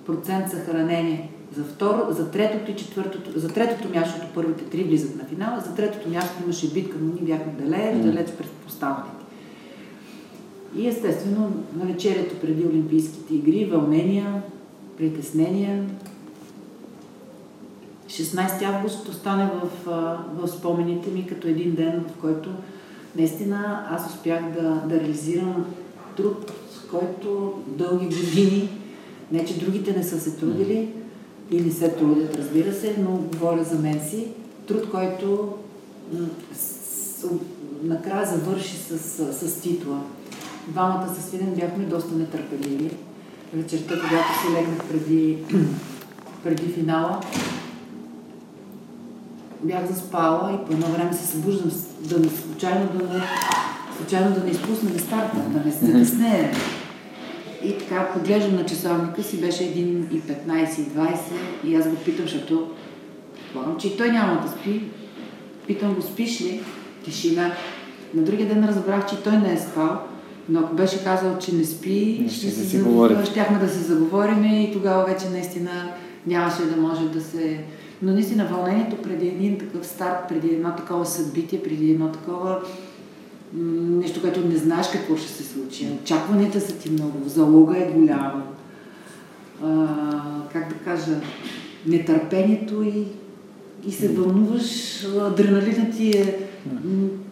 процент 0.06 0.50
съхранение. 0.50 1.30
За, 1.56 1.64
второ, 1.64 2.06
за 2.10 2.32
третото 2.32 2.72
и 2.72 2.76
четвъртото, 2.76 3.40
за 3.40 3.48
третото 3.48 3.90
място, 3.90 4.12
защото 4.12 4.34
първите 4.34 4.64
три 4.64 4.84
влизат 4.84 5.16
на 5.16 5.26
финала, 5.26 5.64
за 5.66 5.76
третото 5.76 6.10
място 6.10 6.44
имаше 6.44 6.74
битка, 6.74 6.98
но 7.02 7.14
ние 7.14 7.24
бяхме 7.24 7.54
далеч, 7.60 8.04
далеч 8.04 8.28
пред 8.38 8.50
останалите. 8.68 9.26
И 10.76 10.88
естествено, 10.88 11.52
на 11.76 11.86
вечерието 11.86 12.36
преди 12.42 12.66
Олимпийските 12.66 13.36
игри, 13.36 13.66
вълнения, 13.66 14.44
притеснения, 14.98 15.86
16 18.08 18.64
август 18.64 19.10
остане 19.10 19.50
в, 19.62 19.92
в 20.34 20.48
спомените 20.48 21.10
ми 21.10 21.28
като 21.28 21.48
един 21.48 21.76
ден, 21.76 22.06
в 22.10 22.22
който 22.22 22.50
наистина 23.16 23.88
аз 23.92 24.14
успях 24.14 24.52
да, 24.52 24.84
да 24.88 25.00
реализирам 25.00 25.66
труд, 26.18 26.52
който 26.92 27.54
дълги 27.68 28.06
години, 28.06 28.70
не 29.32 29.46
че 29.46 29.60
другите 29.60 29.98
не 29.98 30.04
са 30.04 30.20
се 30.20 30.38
трудили 30.38 30.90
и 31.52 31.62
не 31.62 31.72
се 31.72 31.90
трудят, 31.90 32.38
разбира 32.38 32.74
се, 32.74 32.96
но 33.00 33.12
говоря 33.12 33.64
за 33.64 33.80
мен 33.80 34.02
си, 34.10 34.28
труд, 34.68 34.92
който 34.92 35.54
накрая 37.84 38.28
завърши 38.28 38.78
с, 38.78 38.98
с, 39.00 39.50
с 39.50 39.62
титла. 39.62 40.02
Двамата 40.68 41.16
с 41.16 41.30
Свиден 41.30 41.54
бяхме 41.56 41.86
доста 41.86 42.16
нетърпеливи. 42.16 42.92
Вечерта, 43.54 43.94
когато 43.94 44.42
си 44.42 44.54
легнах 44.54 44.88
преди, 44.90 45.38
преди 46.44 46.74
финала, 46.74 47.22
бях 49.64 49.86
заспала 49.86 50.54
и 50.54 50.66
по 50.66 50.74
едно 50.74 50.88
време 50.88 51.14
се 51.14 51.28
събуждам 51.28 51.72
да 52.00 52.20
не 52.20 52.30
случайно 52.30 52.90
да 52.94 53.14
не, 53.14 53.24
случайно 53.98 54.36
да 54.36 54.44
не 54.44 54.52
изпусна 54.52 55.00
старта, 55.00 55.38
да 55.38 55.66
не 55.66 55.72
се 55.72 55.86
закъснее. 55.86 56.54
И 57.64 57.78
така 57.78 58.08
поглеждам 58.08 58.56
на 58.56 58.66
часовника 58.66 59.24
си, 59.24 59.42
беше 59.42 59.64
1 59.64 59.76
и 60.12 60.22
15 60.22 60.80
и 60.80 60.86
20 60.86 61.18
и 61.66 61.76
аз 61.76 61.90
го 61.90 61.96
питам, 61.96 62.26
защото 62.26 62.68
предполагам, 63.36 63.78
че 63.78 63.88
и 63.88 63.98
той 63.98 64.10
няма 64.10 64.42
да 64.42 64.50
спи. 64.52 64.82
Питам 65.68 65.94
го, 65.94 66.02
спиш 66.02 66.42
ли? 66.42 66.62
Тишина. 67.06 67.52
На 68.14 68.22
другия 68.24 68.48
ден 68.48 68.66
разбрах, 68.66 69.06
че 69.06 69.18
той 69.18 69.34
не 69.34 69.54
е 69.54 69.58
спал, 69.60 70.00
но 70.50 70.60
ако 70.60 70.76
беше 70.76 71.04
казал, 71.04 71.38
че 71.38 71.56
не 71.56 71.64
спи, 71.64 72.26
Ще 72.30 72.50
се 72.50 72.64
си 72.64 72.78
за- 72.78 72.84
говорите. 72.84 73.26
щяхме 73.26 73.60
да 73.60 73.70
се 73.70 73.80
заговорим 73.80 74.44
и 74.46 74.70
тогава 74.74 75.06
вече 75.06 75.30
наистина 75.30 75.92
нямаше 76.28 76.62
да 76.66 76.78
може 76.78 77.02
да 77.04 77.22
се... 77.22 77.60
Но 78.02 78.14
наистина 78.14 78.46
вълнението 78.46 78.96
преди 78.98 79.28
един 79.28 79.58
такъв 79.58 79.86
старт, 79.86 80.26
преди 80.30 80.48
едно 80.48 80.76
такова 80.76 81.06
събитие, 81.06 81.64
преди 81.64 81.92
едно 81.92 82.08
такова 82.08 82.60
нещо, 83.54 84.22
което 84.22 84.48
не 84.48 84.56
знаеш 84.58 84.88
какво 84.92 85.18
ще 85.18 85.28
се 85.32 85.44
случи. 85.44 85.88
Очакванията 86.04 86.62
са 86.62 86.78
ти 86.78 86.92
много, 86.92 87.30
залога 87.30 87.78
е 87.78 87.92
голяма. 87.92 88.44
А, 89.64 89.88
как 90.54 90.70
да 90.70 90.76
кажа, 90.76 91.16
нетърпението 91.88 92.84
и, 92.84 93.04
и 93.88 93.92
се 93.92 94.08
вълнуваш, 94.08 95.04
адреналинът 95.22 95.98
ти 95.98 96.18
е 96.18 96.48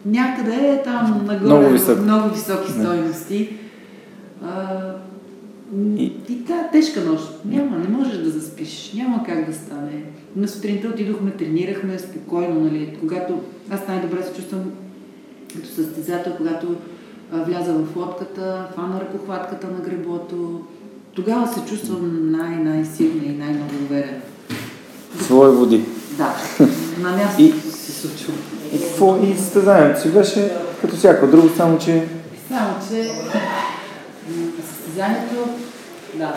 някъде 0.06 0.54
е 0.54 0.82
там 0.82 1.24
нагоре, 1.26 1.46
Много 1.46 1.68
висок. 1.68 2.00
много 2.02 2.34
високи 2.34 2.72
стойности. 2.72 3.56
А, 4.44 4.78
И- 5.96 6.12
и 6.28 6.34
да, 6.34 6.68
тежка 6.72 7.00
нощ. 7.00 7.24
Няма, 7.44 7.78
не 7.78 7.88
можеш 7.88 8.18
да 8.18 8.30
заспиш. 8.30 8.92
Няма 8.96 9.24
как 9.26 9.46
да 9.46 9.54
стане. 9.54 10.02
На 10.36 10.48
сутринта 10.48 10.88
отидохме, 10.88 11.30
тренирахме 11.30 11.98
спокойно, 11.98 12.60
нали. 12.60 12.96
Когато 13.00 13.40
аз 13.70 13.88
най-добре 13.88 14.22
се 14.22 14.34
чувствам 14.34 14.60
като 15.54 15.68
състезател, 15.68 16.32
когато 16.36 16.66
вляза 17.32 17.72
в 17.72 17.96
лодката, 17.96 18.66
фана 18.76 19.00
ръкохватката 19.00 19.66
на 19.66 19.78
греблото, 19.78 20.60
тогава 21.12 21.48
се 21.48 21.60
чувствам 21.68 22.30
най-най-силна 22.30 23.24
и 23.24 23.36
най-много 23.38 23.74
уверена. 23.84 24.20
Свои 25.20 25.50
води. 25.50 25.84
Да, 26.10 26.34
на 27.00 27.10
място 27.16 27.42
И- 27.42 27.52
се 27.52 27.92
случва. 27.92 28.32
И 28.74 28.80
какво? 28.80 29.16
И 29.22 29.36
състезанието 29.36 30.00
си 30.00 30.08
беше 30.10 30.52
като 30.80 30.96
всяко 30.96 31.26
друго, 31.26 31.48
само 31.56 31.78
че 31.78 32.08
Само, 32.48 32.74
че 32.90 33.10
състезанието, 34.68 35.48
да. 36.14 36.34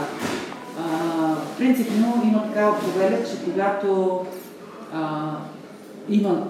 А, 0.80 1.36
принципно 1.58 2.22
има 2.26 2.44
такава 2.44 2.80
повеля, 2.80 3.18
че 3.24 3.44
когато 3.46 4.20
а, 4.94 5.32
има 6.10 6.48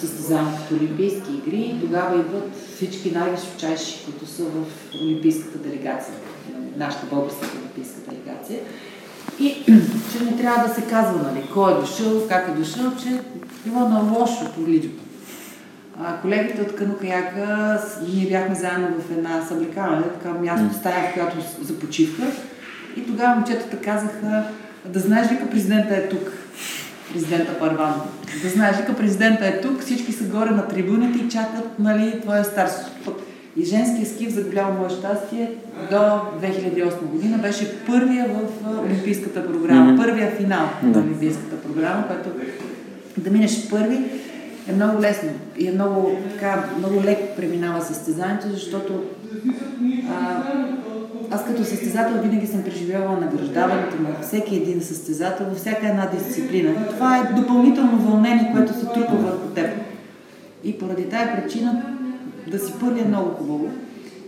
състезания 0.00 0.58
като 0.58 0.74
Олимпийски 0.74 1.32
игри, 1.32 1.76
тогава 1.80 2.20
идват 2.20 2.50
всички 2.74 3.10
най-височайши, 3.10 4.04
които 4.04 4.26
са 4.26 4.42
в 4.44 4.64
Олимпийската 5.02 5.58
делегация, 5.58 6.14
нашата 6.76 7.06
българска 7.06 7.46
Олимпийска 7.58 8.00
делегация. 8.10 8.58
И 9.40 9.48
че 10.12 10.24
не 10.24 10.36
трябва 10.36 10.68
да 10.68 10.74
се 10.74 10.82
казва, 10.82 11.22
нали, 11.22 11.48
кой 11.54 11.72
е 11.72 11.80
дошъл, 11.80 12.28
как 12.28 12.48
е 12.48 12.58
дошъл, 12.58 12.92
че 13.02 13.20
било 13.64 13.88
на 13.88 14.00
лошо 14.18 14.52
погледно. 14.54 14.90
А, 16.00 16.20
колегите 16.20 16.62
от 16.62 16.74
Канукаяка, 16.74 17.80
ние 18.08 18.28
бяхме 18.28 18.54
заедно 18.54 18.88
в 19.00 19.10
една 19.10 19.42
съблекаване, 19.48 20.02
така 20.02 20.30
място, 20.30 20.78
стая, 20.78 21.10
в 21.10 21.14
която 21.14 21.36
с- 21.40 21.66
за 21.66 21.78
почивка. 21.78 22.22
И 22.96 23.06
тогава 23.06 23.34
момчетата 23.34 23.76
казаха, 23.76 24.44
да 24.84 25.00
знаеш, 25.00 25.28
вика, 25.28 25.50
президента 25.50 25.96
е 25.96 26.08
тук. 26.08 26.32
Президента 27.16 27.58
Парван. 27.58 27.94
Да 28.42 28.48
знаеш, 28.48 28.76
вика, 28.76 28.96
президента 28.96 29.46
е 29.46 29.60
тук, 29.60 29.80
всички 29.80 30.12
са 30.12 30.24
горе 30.24 30.50
на 30.50 30.68
трибуните 30.68 31.18
и 31.18 31.28
чакат, 31.28 31.78
нали, 31.78 32.20
твоя 32.20 32.44
стар 32.44 32.68
път. 33.04 33.22
И 33.56 33.64
женския 33.64 34.06
скиф, 34.06 34.30
за 34.30 34.42
голямо 34.42 34.78
мое 34.78 34.90
щастие, 34.90 35.50
до 35.90 35.96
2008 35.96 37.00
година 37.00 37.38
беше 37.38 37.86
първия 37.86 38.26
в 38.28 38.68
Олимпийската 38.84 39.46
програма, 39.46 39.96
първия 39.96 40.30
финал 40.30 40.68
на 40.82 41.00
Олимпийската 41.00 41.56
програма, 41.56 42.04
който 42.08 42.28
да 43.16 43.30
минеш 43.30 43.70
първи 43.70 43.98
е 44.68 44.72
много 44.72 45.02
лесно 45.02 45.30
и 45.58 45.68
е 45.68 45.72
много, 45.72 46.18
така, 46.32 46.64
много 46.78 47.02
леко 47.04 47.36
преминава 47.36 47.84
състезанието, 47.84 48.48
защото 48.50 49.02
а, 50.10 50.42
аз 51.30 51.44
като 51.44 51.64
състезател 51.64 52.22
винаги 52.22 52.46
съм 52.46 52.62
преживявала 52.62 53.20
награждаването 53.20 54.02
на 54.02 54.08
всеки 54.22 54.56
един 54.56 54.80
състезател 54.80 55.46
във 55.46 55.58
всяка 55.58 55.88
една 55.88 56.06
дисциплина. 56.06 56.86
Това 56.88 57.18
е 57.18 57.40
допълнително 57.40 57.98
вълнение, 57.98 58.50
което 58.54 58.72
се 58.72 58.86
трупа 58.86 59.14
върху 59.14 59.48
теб. 59.54 59.70
И 60.64 60.78
поради 60.78 61.04
тая 61.04 61.42
причина 61.42 61.82
да 62.46 62.58
си 62.58 62.72
първи 62.80 63.00
е 63.00 63.04
много 63.04 63.30
хубаво. 63.30 63.68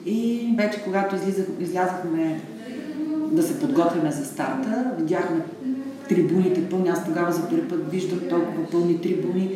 И 0.07 0.49
вече 0.59 0.83
когато 0.85 1.17
излизах, 1.17 1.47
излязахме 1.61 2.41
да 3.31 3.43
се 3.43 3.61
подготвяме 3.61 4.13
за 4.13 4.25
старта, 4.25 4.85
видяхме 4.99 5.41
трибуните 6.09 6.69
пълни. 6.69 6.89
Аз 6.89 7.05
тогава 7.05 7.33
за 7.33 7.49
първи 7.49 7.69
път 7.69 7.91
виждам 7.91 8.21
толкова 8.31 8.71
пълни 8.71 9.01
трибуни, 9.01 9.51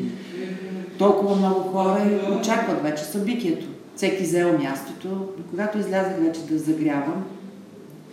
толкова 0.99 1.37
много 1.37 1.61
хора 1.61 2.01
и 2.11 2.33
очакват 2.33 2.83
вече 2.83 3.05
събитието. 3.05 3.67
Всеки 3.97 4.23
взел 4.23 4.59
мястото. 4.59 5.29
Когато 5.51 5.79
излязах 5.79 6.17
вече 6.19 6.41
да 6.41 6.59
загрявам 6.59 7.25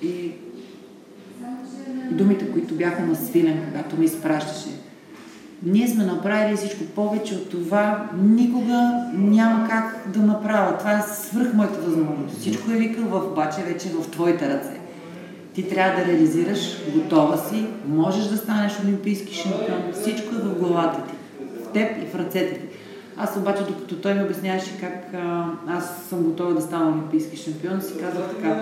и 0.01 0.31
думите, 2.11 2.51
които 2.51 2.75
бяха 2.75 3.03
на 3.03 3.15
Свилен, 3.15 3.65
когато 3.69 3.97
ми 3.97 4.05
изпращаше. 4.05 4.69
Ние 5.63 5.87
сме 5.87 6.03
направили 6.03 6.57
всичко 6.57 6.83
повече 6.83 7.35
от 7.35 7.49
това. 7.49 8.09
Никога 8.21 8.91
няма 9.13 9.67
как 9.69 10.03
да 10.13 10.19
направя. 10.19 10.77
Това 10.77 10.91
е 10.91 11.03
свръх 11.13 11.53
моята 11.53 11.81
възможност. 11.81 12.37
Всичко 12.39 12.71
е 12.71 12.75
викал 12.75 13.03
в 13.03 13.31
обаче 13.31 13.61
вече 13.61 13.89
в 13.89 14.11
твоите 14.11 14.49
ръце. 14.49 14.79
Ти 15.53 15.69
трябва 15.69 15.99
да 15.99 16.07
реализираш, 16.07 16.77
готова 16.93 17.37
си, 17.37 17.65
можеш 17.87 18.25
да 18.25 18.37
станеш 18.37 18.73
олимпийски 18.83 19.33
шампион. 19.33 19.93
Всичко 19.93 20.35
е 20.35 20.37
в 20.37 20.59
главата 20.59 21.03
ти, 21.07 21.13
в 21.63 21.73
теб 21.73 22.03
и 22.03 22.05
в 22.05 22.15
ръцете 22.15 22.53
ти. 22.53 22.68
Аз 23.21 23.37
обаче, 23.37 23.63
докато 23.63 23.95
той 23.95 24.13
ми 24.13 24.23
обясняваше 24.23 24.79
как 24.79 25.13
а, 25.13 25.45
аз 25.67 26.03
съм 26.09 26.23
готова 26.23 26.53
да 26.53 26.61
стана 26.61 26.91
олимпийски 26.91 27.37
шампион, 27.37 27.81
си 27.81 27.93
казах 27.99 28.23
така, 28.35 28.61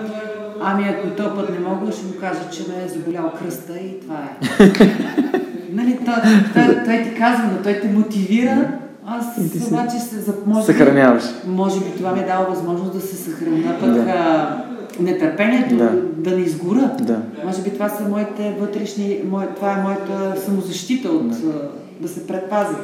ами 0.60 0.88
ако 0.88 1.08
този 1.08 1.30
път 1.36 1.50
не 1.50 1.58
мога, 1.58 1.92
ще 1.92 2.06
му 2.06 2.12
кажа, 2.20 2.40
че 2.52 2.62
ме 2.68 2.84
е 2.84 2.88
заболял 2.88 3.32
кръста 3.38 3.78
и 3.78 4.00
това 4.00 4.16
е. 4.16 4.46
нали, 5.72 5.98
той, 6.04 6.14
той, 6.54 6.84
той 6.84 7.02
ти 7.02 7.14
казва, 7.18 7.50
но 7.52 7.62
той 7.62 7.80
те 7.80 7.88
мотивира, 7.88 8.72
аз 9.06 9.38
обаче 9.68 9.98
се 9.98 10.32
може, 10.46 10.66
съхраняваш. 10.66 11.24
Може 11.46 11.80
би 11.80 11.96
това 11.96 12.12
ми 12.12 12.20
е 12.20 12.26
дава 12.26 12.44
възможност 12.44 12.92
да 12.92 13.00
се 13.00 13.16
съхраня, 13.16 13.76
пък 13.80 13.90
да. 13.90 14.64
нетърпението 15.00 15.76
да. 15.76 15.90
да 16.16 16.36
не 16.36 16.42
изгора. 16.42 16.90
Да. 17.00 17.20
Може 17.44 17.62
би 17.62 17.70
това 17.70 17.88
са 17.88 18.08
моите 18.08 18.56
вътрешни, 18.60 19.20
мое, 19.30 19.46
това 19.56 19.72
е 19.72 19.82
моята 19.82 20.40
самозащита 20.40 21.08
от 21.08 21.28
да, 21.30 21.70
да 22.00 22.08
се 22.08 22.26
предпази. 22.26 22.76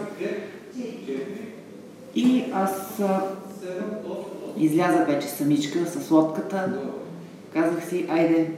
И 2.16 2.44
аз 2.54 3.00
излязах 4.58 5.06
вече 5.06 5.28
самичка 5.28 5.78
с 5.86 6.10
лодката. 6.10 6.72
Казах 7.54 7.88
си, 7.88 8.06
айде, 8.10 8.50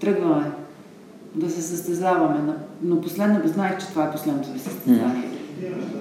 тръгваме 0.00 0.50
да 1.34 1.50
се 1.50 1.62
състезаваме. 1.62 2.52
Но 2.82 3.00
последно 3.00 3.40
го 3.40 3.48
знаех, 3.48 3.78
че 3.78 3.86
това 3.86 4.04
е 4.04 4.12
последното 4.12 4.52
ви 4.52 4.58
състезание. 4.58 5.28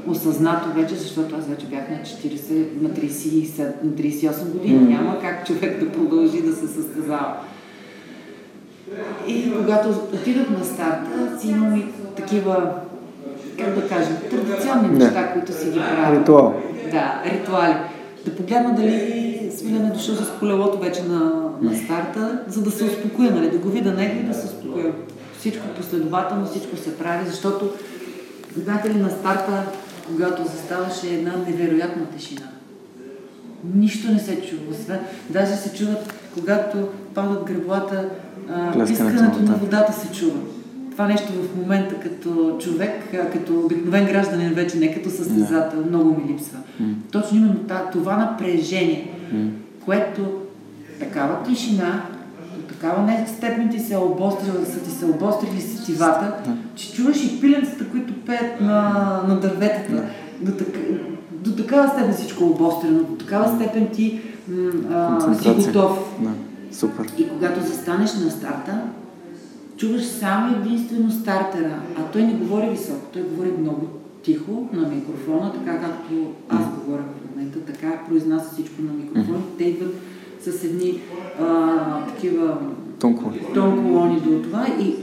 Осъзнато 0.07 0.73
вече, 0.73 0.95
защото 0.95 1.35
аз 1.35 1.47
вече 1.47 1.65
бях 1.65 1.89
на 1.89 1.97
40, 1.97 2.81
на 2.81 2.89
37, 2.89 3.59
на 3.83 3.91
38 3.91 4.51
години. 4.51 4.79
Mm. 4.79 4.89
Няма 4.89 5.19
как 5.21 5.47
човек 5.47 5.79
да 5.79 5.91
продължи 5.91 6.41
да 6.41 6.55
се 6.55 6.67
състезава. 6.67 7.35
И 9.27 9.51
когато 9.57 9.89
отидох 9.89 10.49
на 10.49 10.65
старта, 10.65 11.39
си 11.39 11.47
имам 11.49 11.75
и 11.75 11.85
такива, 12.15 12.73
как 13.57 13.75
да 13.75 13.87
кажа, 13.87 14.09
традиционни 14.29 14.97
неща, 14.97 15.33
които 15.33 15.53
си 15.53 15.69
ги 15.69 15.79
правя. 15.79 16.19
Ритуал. 16.19 16.61
Да, 16.91 17.21
ритуали. 17.25 17.75
Да 18.25 18.35
погледна 18.35 18.75
дали 18.75 19.51
Свилен 19.57 19.85
е 19.85 19.89
дошъл 19.89 20.15
с 20.15 20.31
колелото 20.39 20.79
вече 20.79 21.03
на, 21.03 21.49
на 21.61 21.77
старта, 21.77 22.39
за 22.47 22.61
да 22.61 22.71
се 22.71 22.83
успокоя, 22.83 23.31
нали? 23.31 23.49
да 23.49 23.57
го 23.57 23.69
видя 23.69 23.91
него 23.91 24.19
и 24.19 24.23
да 24.23 24.33
се 24.33 24.45
успокоя. 24.45 24.93
Всичко 25.39 25.67
последователно, 25.77 26.45
всичко 26.45 26.77
се 26.77 26.97
прави, 26.97 27.25
защото, 27.29 27.69
знаете 28.63 28.89
ли, 28.89 28.97
на 28.97 29.09
старта, 29.09 29.63
когато 30.07 30.43
заставаше 30.43 31.07
една 31.07 31.31
невероятна 31.47 32.05
тишина. 32.05 32.47
Нищо 33.75 34.11
не 34.11 34.19
се 34.19 34.41
чува. 34.41 34.61
Освен, 34.71 34.99
даже 35.29 35.55
се 35.55 35.73
чуват, 35.73 36.13
когато 36.33 36.87
падат 37.13 37.43
греблата, 37.43 38.09
искането 38.89 39.39
на 39.39 39.55
водата 39.55 39.93
се 39.93 40.11
чува 40.11 40.39
това 40.93 41.07
нещо 41.07 41.33
в 41.33 41.57
момента 41.57 41.95
като 41.99 42.57
човек, 42.59 42.91
като 43.33 43.59
обикновен 43.59 44.05
гражданин 44.05 44.53
вече, 44.53 44.77
не 44.77 44.93
като 44.93 45.09
състезател, 45.09 45.79
yeah. 45.79 45.89
много 45.89 46.09
ми 46.09 46.33
липсва. 46.33 46.57
Mm. 46.81 46.93
Точно 47.11 47.37
именно 47.37 47.59
това 47.91 48.17
напрежение, 48.17 49.11
mm. 49.33 49.49
което 49.85 50.41
такава 50.99 51.43
тишина, 51.43 52.01
такава 52.67 53.03
не 53.03 53.27
степен 53.27 53.69
ти 53.69 53.79
се 53.79 53.97
обострила, 53.97 54.65
са 54.65 54.79
ти 54.79 54.91
се 54.91 55.05
обострили 55.05 55.61
сетивата, 55.61 56.35
yeah. 56.47 56.55
че 56.75 56.93
чуваш 56.93 57.23
и 57.23 57.41
пиленцата, 57.41 57.89
които 57.89 58.13
пеят 58.13 58.61
на, 58.61 58.89
на 59.27 59.39
дърветата. 59.39 59.93
Yeah. 59.93 60.05
До, 60.41 60.51
така, 60.51 60.79
до 61.31 61.55
такава 61.55 61.89
степен 61.89 62.13
всичко 62.13 62.43
е 62.43 62.47
обострено, 62.47 62.99
до 62.99 63.15
такава 63.15 63.55
степен 63.55 63.87
ти 63.87 64.21
а, 64.93 65.35
си 65.41 65.49
готов. 65.49 66.17
Yeah. 66.21 66.27
Супер. 66.71 67.05
И 67.17 67.29
когато 67.29 67.61
застанеш 67.61 68.13
на 68.13 68.31
старта, 68.31 68.81
чуваш 69.77 70.03
само 70.03 70.55
единствено 70.55 71.11
стартера, 71.11 71.79
а 71.97 72.03
той 72.03 72.23
не 72.23 72.33
говори 72.33 72.69
високо, 72.69 73.05
той 73.13 73.21
говори 73.21 73.51
много 73.59 73.87
тихо 74.23 74.69
на 74.73 74.87
микрофона, 74.87 75.53
така 75.53 75.79
както 75.79 76.13
аз 76.49 76.65
говоря 76.79 77.03
в 77.03 77.35
момента, 77.35 77.59
така 77.59 77.99
произнася 78.07 78.53
всичко 78.53 78.81
на 78.81 78.93
микрофона. 78.93 79.39
Те 79.57 79.63
идват 79.63 79.95
с 80.41 80.63
едни 80.63 81.01
а, 81.41 82.05
такива 82.05 82.57
тонколони 83.53 84.19
до 84.19 84.41
това 84.41 84.67
и 84.79 84.95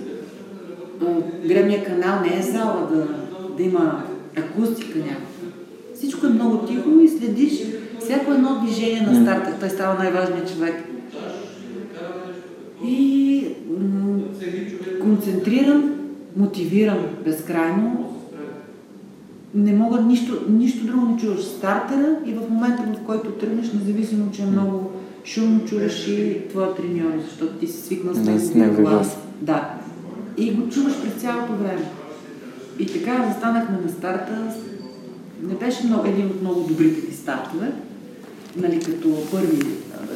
древния 1.49 1.85
канал 1.85 2.21
не 2.23 2.39
е 2.39 2.43
зала 2.43 2.89
да, 2.93 3.07
да 3.57 3.63
има 3.63 4.03
акустика 4.37 4.99
някаква. 4.99 5.49
Всичко 5.95 6.27
е 6.27 6.31
много 6.31 6.59
тихо 6.59 6.91
и 7.01 7.09
следиш 7.09 7.53
всяко 8.01 8.33
едно 8.33 8.61
движение 8.65 9.01
на 9.01 9.23
старта. 9.23 9.57
Той 9.61 9.69
става 9.69 9.99
най-важният 9.99 10.53
човек. 10.55 10.75
И 12.85 13.30
концентриран, 15.01 15.95
мотивиран 16.37 16.99
безкрайно. 17.25 18.07
Не 19.55 19.73
мога 19.73 20.01
нищо, 20.01 20.41
нищо 20.49 20.87
друго 20.87 21.07
не 21.07 21.17
чуваш. 21.17 21.41
Стартера 21.41 22.17
и 22.27 22.33
в 22.33 22.51
момента, 22.51 22.83
в 23.03 23.07
който 23.07 23.31
тръгнеш, 23.31 23.73
независимо, 23.73 24.31
че 24.33 24.43
е 24.43 24.47
много 24.47 24.91
шумно, 25.25 25.65
чуваш 25.65 26.09
и 26.09 26.49
твоя 26.51 26.75
треньор, 26.75 27.13
защото 27.25 27.53
ти 27.53 27.67
си 27.67 27.83
свикнал 27.83 28.15
с 28.15 28.55
него 28.55 28.83
глас. 28.83 29.19
Да. 29.41 29.75
И 30.37 30.53
го 30.53 30.69
чуваш 30.69 31.03
през 31.03 31.13
цялото 31.13 31.53
време. 31.53 31.85
И 32.79 32.87
така 32.87 33.33
застанахме 33.33 33.79
на 33.85 33.91
старта. 33.91 34.55
Не 35.43 35.55
беше 35.55 35.87
много, 35.87 36.07
един 36.07 36.27
от 36.27 36.41
много 36.41 36.61
добрите 36.61 37.07
ти 37.07 37.15
стартове, 37.15 37.73
нали, 38.57 38.81
като 38.81 39.31
първи, 39.31 39.67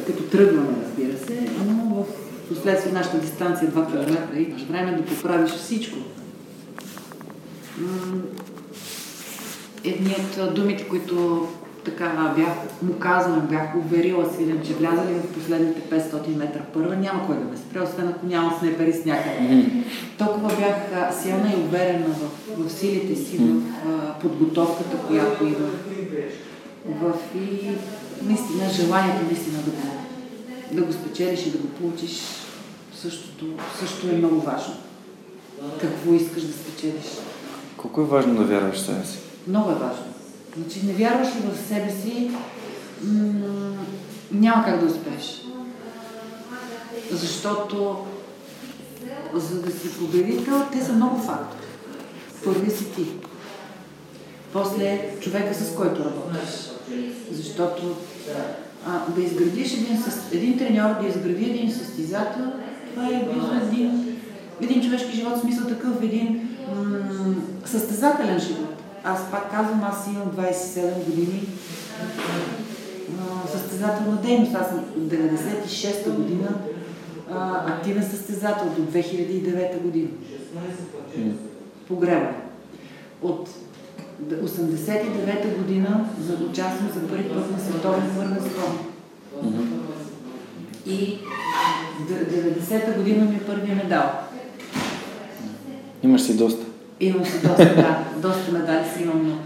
като 0.07 0.23
тръгваме, 0.23 0.67
разбира 0.83 1.17
се, 1.17 1.49
но 1.67 1.95
в 1.95 2.05
Последствие 2.49 2.93
нашата 2.93 3.17
дистанция 3.17 3.71
2 3.71 3.91
км 3.91 4.39
имаш 4.39 4.61
време 4.61 4.91
да 4.91 5.05
поправиш 5.05 5.51
всичко. 5.51 5.97
Едни 9.83 10.15
от 10.39 10.55
думите, 10.55 10.87
които 10.87 11.47
така 11.85 12.33
бях 12.37 12.53
му 12.81 12.93
казвам, 12.99 13.47
бях 13.49 13.75
уверила 13.75 14.33
Свилен, 14.33 14.61
че 14.65 14.73
влязали 14.73 15.13
в 15.13 15.33
последните 15.33 15.81
500 15.81 16.35
метра 16.35 16.59
първа, 16.73 16.95
няма 16.95 17.25
кой 17.25 17.35
да 17.35 17.45
ме 17.45 17.57
спре, 17.57 17.81
освен 17.81 18.07
ако 18.07 18.25
няма 18.25 18.57
снайпери 18.59 18.93
с 18.93 19.05
някъде. 19.05 19.37
Mm-hmm. 19.39 19.83
Толкова 20.17 20.47
бях 20.47 20.75
силна 21.21 21.53
и 21.53 21.61
уверена 21.61 22.05
в, 22.07 22.57
в 22.57 22.71
силите 22.71 23.15
си, 23.15 23.37
в 23.37 23.61
в 23.85 24.21
подготовката, 24.21 24.97
която 25.07 25.43
има. 25.43 25.69
В 26.85 27.13
и 27.35 27.71
наистина 28.21 28.69
желанието 28.69 29.25
наистина 29.25 29.57
да 29.57 29.71
го 29.71 30.04
да 30.71 30.81
го 30.81 30.93
спечелиш 30.93 31.45
и 31.45 31.51
да 31.51 31.57
го 31.57 31.67
получиш, 31.67 32.19
същото, 33.01 33.45
също 33.79 34.07
е 34.07 34.11
много 34.11 34.41
важно. 34.41 34.73
Какво 35.81 36.13
искаш 36.13 36.43
да 36.43 36.53
спечелиш? 36.53 37.05
Колко 37.77 38.01
е 38.01 38.05
важно 38.05 38.35
да 38.35 38.43
вярваш 38.43 38.75
в 38.75 38.85
себе 38.85 39.05
си? 39.05 39.17
Много 39.47 39.71
е 39.71 39.75
важно. 39.75 40.05
Значи 40.57 40.85
не 40.85 40.93
вярваш 40.93 41.27
ли 41.27 41.39
в 41.39 41.67
себе 41.67 41.91
си, 42.01 42.31
м- 43.03 43.77
няма 44.31 44.65
как 44.65 44.79
да 44.79 44.85
успееш. 44.85 45.41
Защото 47.11 48.05
за 49.33 49.61
да 49.61 49.71
си 49.71 49.97
победител, 49.99 50.61
те 50.71 50.81
са 50.81 50.93
много 50.93 51.21
фактори. 51.21 51.67
Първи 52.43 52.71
си 52.71 52.85
ти. 52.95 53.05
После 54.53 55.15
човека, 55.21 55.55
с 55.55 55.75
който 55.75 56.05
работиш. 56.05 56.49
Защото 57.31 57.95
а, 58.85 59.11
да 59.15 59.21
изградиш 59.21 59.73
един, 59.73 59.97
един 60.31 60.57
треньор, 60.57 61.01
да 61.01 61.07
изгради 61.07 61.45
един 61.45 61.71
състезател, 61.71 62.45
това 62.93 63.07
е 63.07 63.25
близо 63.33 63.51
един, 63.67 64.17
един 64.61 64.83
човешки 64.83 65.15
живот, 65.15 65.37
в 65.37 65.41
смисъл 65.41 65.67
такъв 65.67 66.03
един 66.03 66.49
м- 66.75 67.35
състезателен 67.65 68.39
живот. 68.39 68.75
Аз 69.03 69.31
пак 69.31 69.51
казвам, 69.51 69.83
аз 69.83 70.07
имам 70.07 70.31
27 70.31 71.05
години 71.05 71.43
а, 73.19 73.47
състезателна 73.47 74.17
дейност. 74.21 74.55
Аз 74.55 74.67
съм 74.69 74.79
от 74.79 75.11
96-та 75.11 76.11
година 76.11 76.47
а, 77.31 77.63
активен 77.67 78.03
състезател 78.03 78.67
до 78.77 78.81
2009 78.81 79.81
година. 79.81 80.07
Погреба. 81.87 82.29
От 83.21 83.49
89-та 84.23 85.49
година 85.57 86.05
участвам 86.49 86.89
за 86.93 87.07
първи 87.07 87.29
път 87.29 87.51
на 87.51 87.59
световен 87.59 88.09
първенство. 88.17 88.79
И 90.85 91.17
90-та 92.09 92.91
година 92.91 93.25
ми 93.25 93.35
е 93.35 93.45
първия 93.45 93.75
медал. 93.75 94.11
Имаш 96.03 96.21
си 96.21 96.37
доста. 96.37 96.65
Имам 96.99 97.25
си 97.25 97.41
доста, 97.47 97.75
да. 97.75 98.03
Доста 98.17 98.51
медали 98.51 98.85
си 98.97 99.03
имам, 99.03 99.39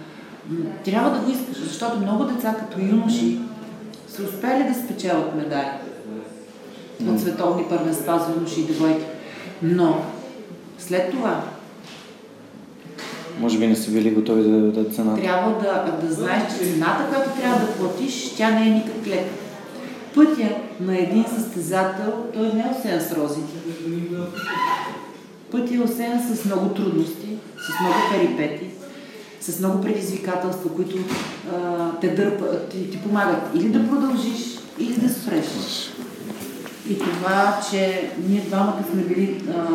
трябва 0.86 1.12
да 1.12 1.20
го 1.20 1.32
искаш, 1.32 1.58
защото 1.58 2.00
много 2.00 2.24
деца 2.24 2.56
като 2.60 2.80
юноши 2.80 3.40
са 4.08 4.24
успели 4.24 4.64
да 4.64 4.74
спечелят 4.74 5.36
медали 5.36 5.70
от 7.08 7.20
световни 7.20 7.64
първенства 7.70 8.26
за 8.28 8.34
юноши 8.34 8.62
и 8.62 8.66
девойки. 8.66 9.06
Но 9.62 10.04
След 10.80 11.12
това 11.12 11.44
Може 13.40 13.60
би 13.60 13.68
не 13.68 13.76
са 13.76 13.92
били 13.92 14.12
готови 14.12 14.44
да 14.44 14.50
дадат 14.50 14.96
цената. 14.96 15.22
трябва 15.22 15.52
да, 15.52 16.08
да 16.08 16.14
знаеш, 16.14 16.44
че 16.52 16.66
цената, 16.66 17.06
която 17.10 17.40
трябва 17.42 17.60
да 17.60 17.74
платиш, 17.74 18.34
тя 18.38 18.50
не 18.50 18.68
е 18.68 18.70
никак 18.70 19.08
лека. 19.08 19.30
Пътя 20.16 20.50
на 20.80 20.98
един 20.98 21.26
състезател, 21.36 22.14
той 22.34 22.48
не 22.54 22.60
е 22.60 22.80
осеян 22.80 23.02
с 23.02 23.12
рози. 23.12 23.42
Пътя 25.52 25.76
е 25.76 25.80
осеян 25.80 26.20
с 26.20 26.46
много 26.46 26.70
трудности, 26.70 27.28
с 27.58 27.82
много 27.82 27.96
перипети, 28.12 28.66
с 29.42 29.60
много 29.60 29.82
предизвикателства, 29.82 30.76
които 30.76 30.98
а, 31.56 31.92
те 32.02 32.08
дърпат, 32.08 32.70
ти, 32.70 32.90
ти 32.90 32.98
помагат 32.98 33.42
или 33.56 33.70
да 33.70 33.90
продължиш, 33.90 34.60
или 34.80 34.94
да 34.94 35.10
спреш. 35.10 35.46
И 36.90 37.00
това, 37.00 37.60
че 37.72 38.10
ние 38.28 38.42
двамата 38.42 38.84
сме 38.92 39.02
били 39.02 39.42
а, 39.50 39.68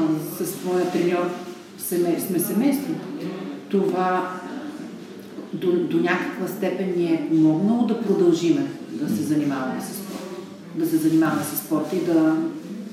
с 0.45 0.65
моя 0.65 0.91
треньор, 0.91 1.31
сме 2.29 2.39
семейство, 2.39 2.95
това 3.69 4.41
до, 5.53 5.73
до 5.73 5.97
някаква 5.97 6.49
степен 6.49 6.93
ни 6.97 7.05
е 7.05 7.29
помогнало 7.29 7.87
да 7.87 8.03
продължиме 8.03 8.67
да 8.91 9.17
се 9.17 9.23
занимаваме 9.23 9.81
с 9.81 9.95
спорт. 9.95 10.29
Да 10.75 10.87
се 10.87 10.97
занимаваме 10.97 11.43
с 11.43 11.59
спорта 11.59 11.97
и 11.97 12.05
да, 12.05 12.37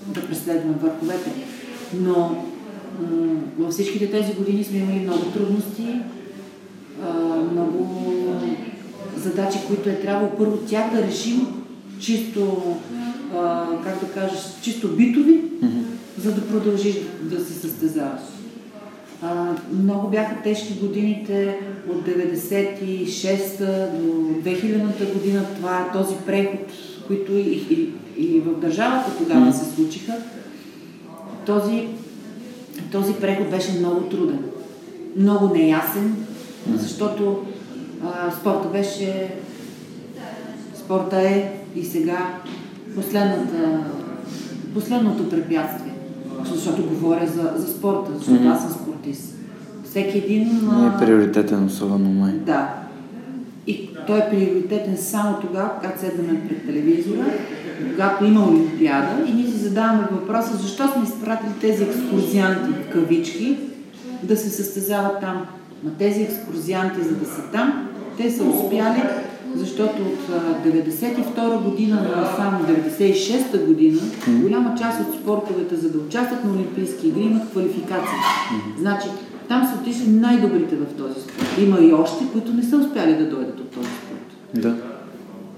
да 0.07 0.28
преследваме 0.28 0.76
върховете. 0.82 1.32
Но 1.99 2.17
м- 2.17 3.41
във 3.59 3.74
всичките 3.74 4.11
тези 4.11 4.34
години 4.34 4.63
сме 4.63 4.78
имали 4.78 4.99
много 4.99 5.26
трудности, 5.26 5.99
а, 7.03 7.36
много 7.51 8.01
задачи, 9.17 9.59
които 9.67 9.89
е 9.89 10.01
трябвало 10.01 10.32
първо 10.38 10.57
тях 10.57 10.91
да 10.91 11.07
решим 11.07 11.47
чисто, 11.99 12.61
а, 13.36 13.67
как 13.84 13.99
да 13.99 14.13
кажеш, 14.13 14.39
чисто 14.61 14.88
битови, 14.88 15.41
за 16.17 16.32
да 16.32 16.47
продължиш 16.47 16.95
да 17.22 17.45
се 17.45 17.53
състезаваш. 17.53 18.22
А, 19.24 19.55
много 19.74 20.07
бяха 20.07 20.41
тежки 20.43 20.74
годините 20.74 21.57
от 21.89 22.07
96-та 22.07 23.88
до 23.97 24.07
2000-та 24.49 25.05
година. 25.13 25.45
Това 25.55 25.80
е 25.82 25.97
този 25.97 26.15
преход, 26.26 26.72
който 27.07 27.32
и, 27.32 27.65
и, 27.69 27.89
и 28.17 28.39
в 28.39 28.59
държавата 28.59 29.17
тогава 29.17 29.53
се 29.53 29.76
случиха. 29.76 30.13
Този, 31.45 31.88
този 32.91 33.13
преход 33.13 33.49
беше 33.49 33.80
много 33.80 34.01
труден, 34.01 34.39
много 35.17 35.55
неясен, 35.55 36.15
защото 36.76 37.45
а, 38.03 38.32
спорта 38.32 38.67
беше 38.67 39.34
спорта 40.76 41.22
е 41.22 41.51
и 41.76 41.86
сега 41.86 42.39
последната, 42.95 43.84
последното 44.74 45.30
препятствие. 45.30 45.93
Защото 46.51 46.84
говоря 46.84 47.28
за, 47.28 47.53
за 47.55 47.74
спорта, 47.74 48.11
защото 48.17 48.47
аз 48.47 48.61
съм 48.61 48.72
спортист. 49.01 49.35
Всеки 49.83 50.17
един... 50.17 50.43
Не 50.79 50.87
е 50.87 50.99
приоритетен 50.99 51.65
особено 51.65 52.09
май. 52.09 52.33
Да. 52.33 52.73
И 53.67 53.89
той 54.07 54.19
е 54.19 54.29
приоритетен 54.29 54.97
само 54.97 55.39
тогава, 55.41 55.69
когато 55.79 55.99
седаме 55.99 56.47
пред 56.47 56.65
телевизора, 56.65 57.25
когато 57.91 58.25
има 58.25 58.47
Олимпиада 58.47 59.25
и 59.27 59.33
ние 59.33 59.45
си 59.45 59.57
задаваме 59.57 60.07
въпроса, 60.11 60.57
защо 60.57 60.87
сме 60.87 61.03
изпратили 61.03 61.51
тези 61.61 61.83
екскурзианти 61.83 62.71
в 62.71 62.93
кавички 62.93 63.57
да 64.23 64.37
се 64.37 64.49
състезават 64.49 65.19
там. 65.21 65.45
На 65.83 65.97
тези 65.97 66.21
екскурзианти, 66.21 67.03
за 67.03 67.15
да 67.15 67.25
са 67.25 67.41
там, 67.51 67.89
те 68.17 68.31
са 68.31 68.43
успяли, 68.43 69.01
защото 69.55 70.01
от 70.01 70.29
а, 70.29 70.69
92 70.69 71.63
година 71.63 71.95
на 71.95 72.25
само 72.35 72.59
96-та 72.63 73.57
година, 73.57 74.01
голяма 74.27 74.75
част 74.81 75.01
от 75.01 75.15
спортовете, 75.21 75.75
за 75.75 75.89
да 75.89 75.97
участват 75.97 76.43
на 76.43 76.51
Олимпийски 76.51 77.07
игри, 77.07 77.21
имат 77.21 77.49
квалификация. 77.51 78.17
Значи, 78.79 79.07
там 79.47 79.67
са 79.67 79.81
отишли 79.81 80.07
най-добрите 80.07 80.75
в 80.75 80.85
този 80.97 81.21
спорт. 81.21 81.57
Има 81.59 81.79
и 81.79 81.93
още, 81.93 82.23
които 82.31 82.53
не 82.53 82.63
са 82.63 82.77
успяли 82.77 83.15
да 83.15 83.29
дойдат 83.29 83.59
от 83.59 83.69
този 83.69 83.87
спорт. 83.87 84.61
Да. 84.63 84.75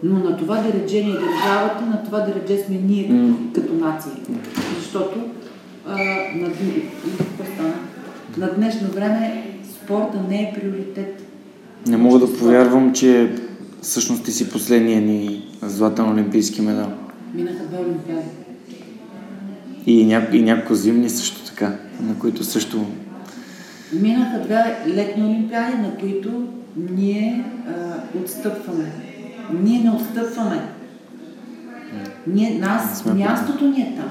Но 0.03 0.19
на 0.19 0.37
това 0.37 0.61
дередже 0.61 1.03
ни 1.03 1.11
е 1.11 1.13
държавата, 1.13 1.85
на 1.85 2.03
това 2.03 2.19
дередже 2.19 2.63
сме 2.63 2.75
ние 2.75 3.09
М. 3.09 3.35
като, 3.55 3.73
нация. 3.73 4.13
Защото 4.79 5.19
а, 5.87 5.97
на, 6.35 6.49
на 8.37 8.53
днешно 8.53 8.87
време 8.87 9.43
спорта 9.83 10.17
не 10.29 10.41
е 10.41 10.59
приоритет. 10.59 11.23
Не 11.87 11.97
мога 11.97 12.19
да 12.19 12.37
повярвам, 12.37 12.93
че 12.93 13.31
всъщност 13.83 14.23
ти 14.23 14.31
си 14.31 14.49
последния 14.49 15.01
ни 15.01 15.47
златен 15.61 16.09
олимпийски 16.09 16.61
медал. 16.61 16.91
Минаха 17.33 17.63
две 17.63 17.77
олимпиади. 17.77 18.27
И, 19.85 20.05
ня... 20.05 20.27
и 20.31 20.41
няколко 20.41 20.75
зимни 20.75 21.09
също 21.09 21.45
така, 21.45 21.75
на 22.01 22.19
които 22.19 22.43
също... 22.43 22.85
Минаха 23.93 24.39
две 24.39 24.77
летни 24.87 25.23
олимпиади, 25.23 25.77
на 25.77 25.97
които 25.97 26.47
ние 26.91 27.45
а, 27.67 28.17
отстъпваме. 28.23 28.91
Ние 29.63 29.79
не 29.79 29.91
отстъпваме. 29.91 30.61
Ние, 32.27 32.59
нас, 32.59 33.05
мястото 33.05 33.67
ни 33.67 33.81
е 33.81 33.95
там. 33.97 34.09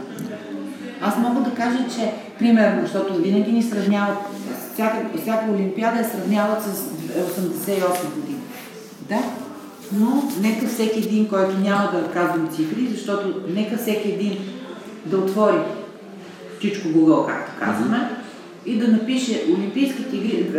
Аз 1.00 1.18
мога 1.18 1.40
да 1.40 1.54
кажа, 1.54 1.78
че, 1.96 2.12
примерно, 2.38 2.82
защото 2.82 3.14
винаги 3.14 3.52
ни 3.52 3.62
сравняват, 3.62 4.18
всяка, 4.72 5.18
всяка 5.22 5.50
олимпиада 5.52 6.00
е 6.00 6.04
сравняват 6.04 6.62
с 6.62 6.66
88 6.66 8.14
години. 8.14 8.38
Да, 9.08 9.22
но 9.92 10.22
нека 10.40 10.66
всеки 10.66 10.98
един, 10.98 11.28
който 11.28 11.58
няма 11.58 11.90
да 11.92 12.12
казвам 12.12 12.48
цифри, 12.48 12.88
защото 12.90 13.34
нека 13.48 13.76
всеки 13.76 14.08
един 14.08 14.38
да 15.06 15.16
отвори 15.16 15.58
всичко 16.58 16.88
Google, 16.88 17.26
както 17.26 17.52
казваме, 17.60 18.10
и 18.66 18.78
да 18.78 18.88
напише 18.88 19.44
Олимпийските 19.56 20.16
игри 20.16 20.50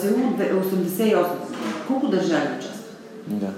Сеул 0.00 0.32
88. 0.38 1.26
Колко 1.86 2.06
държави 2.08 2.48
участват? 2.58 2.96
Да. 3.26 3.48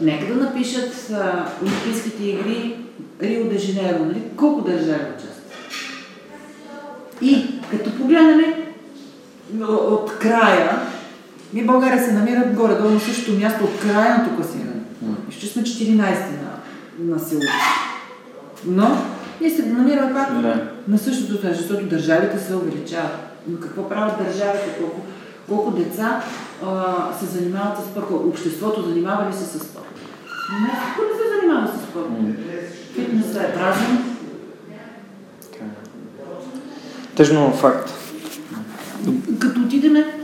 Нека 0.00 0.34
да 0.34 0.44
напишат 0.44 1.10
а, 1.12 1.48
Олимпийските 1.62 2.24
игри 2.24 2.76
Рио 3.22 3.48
де 3.48 3.58
Жанейро, 3.58 4.04
нали? 4.04 4.22
Колко 4.36 4.60
държави 4.60 5.04
участват? 5.18 5.52
И 7.22 7.46
като 7.70 7.96
погледнем 7.96 8.54
от 9.60 10.18
края, 10.18 10.80
ние 11.54 11.64
България 11.64 12.04
се 12.04 12.12
намира 12.12 12.44
горе-долу 12.54 12.90
на 12.90 13.00
същото 13.00 13.38
място 13.38 13.64
от 13.64 13.80
крайното 13.80 14.36
класиране. 14.36 14.80
И 15.30 15.32
Ще 15.32 15.46
сме 15.46 15.62
14 15.62 15.98
на, 15.98 17.14
на 17.14 17.18
Сеул. 17.18 17.40
Но 18.66 18.96
ние 19.40 19.50
се 19.50 19.66
намираме 19.66 20.14
пак 20.14 20.40
Да. 20.42 20.68
на 20.88 20.98
същото 20.98 21.42
място, 21.42 21.58
защото 21.58 21.86
държавите 21.86 22.38
се 22.38 22.54
увеличават. 22.54 23.18
Но 23.48 23.60
какво 23.60 23.88
правят 23.88 24.18
държавите? 24.18 24.76
Колко, 24.80 25.00
колко 25.48 25.70
деца 25.70 26.22
а, 26.66 26.94
се 27.20 27.26
занимават 27.26 27.78
с 27.78 27.90
спорт? 27.90 28.06
Обществото 28.10 28.82
занимава 28.88 29.30
ли 29.30 29.34
се 29.34 29.44
с 29.44 29.58
спорт? 29.58 29.84
Не, 30.52 30.68
не 30.68 31.18
се 31.18 31.40
занимава 31.40 31.68
с 31.68 31.90
спорт. 31.90 32.08
Фитнесът 32.94 33.42
е 33.42 33.52
празен. 33.54 34.04
Тъжно 37.16 37.52
факт. 37.52 37.90
Като 39.38 39.60
отидеме, 39.60 40.17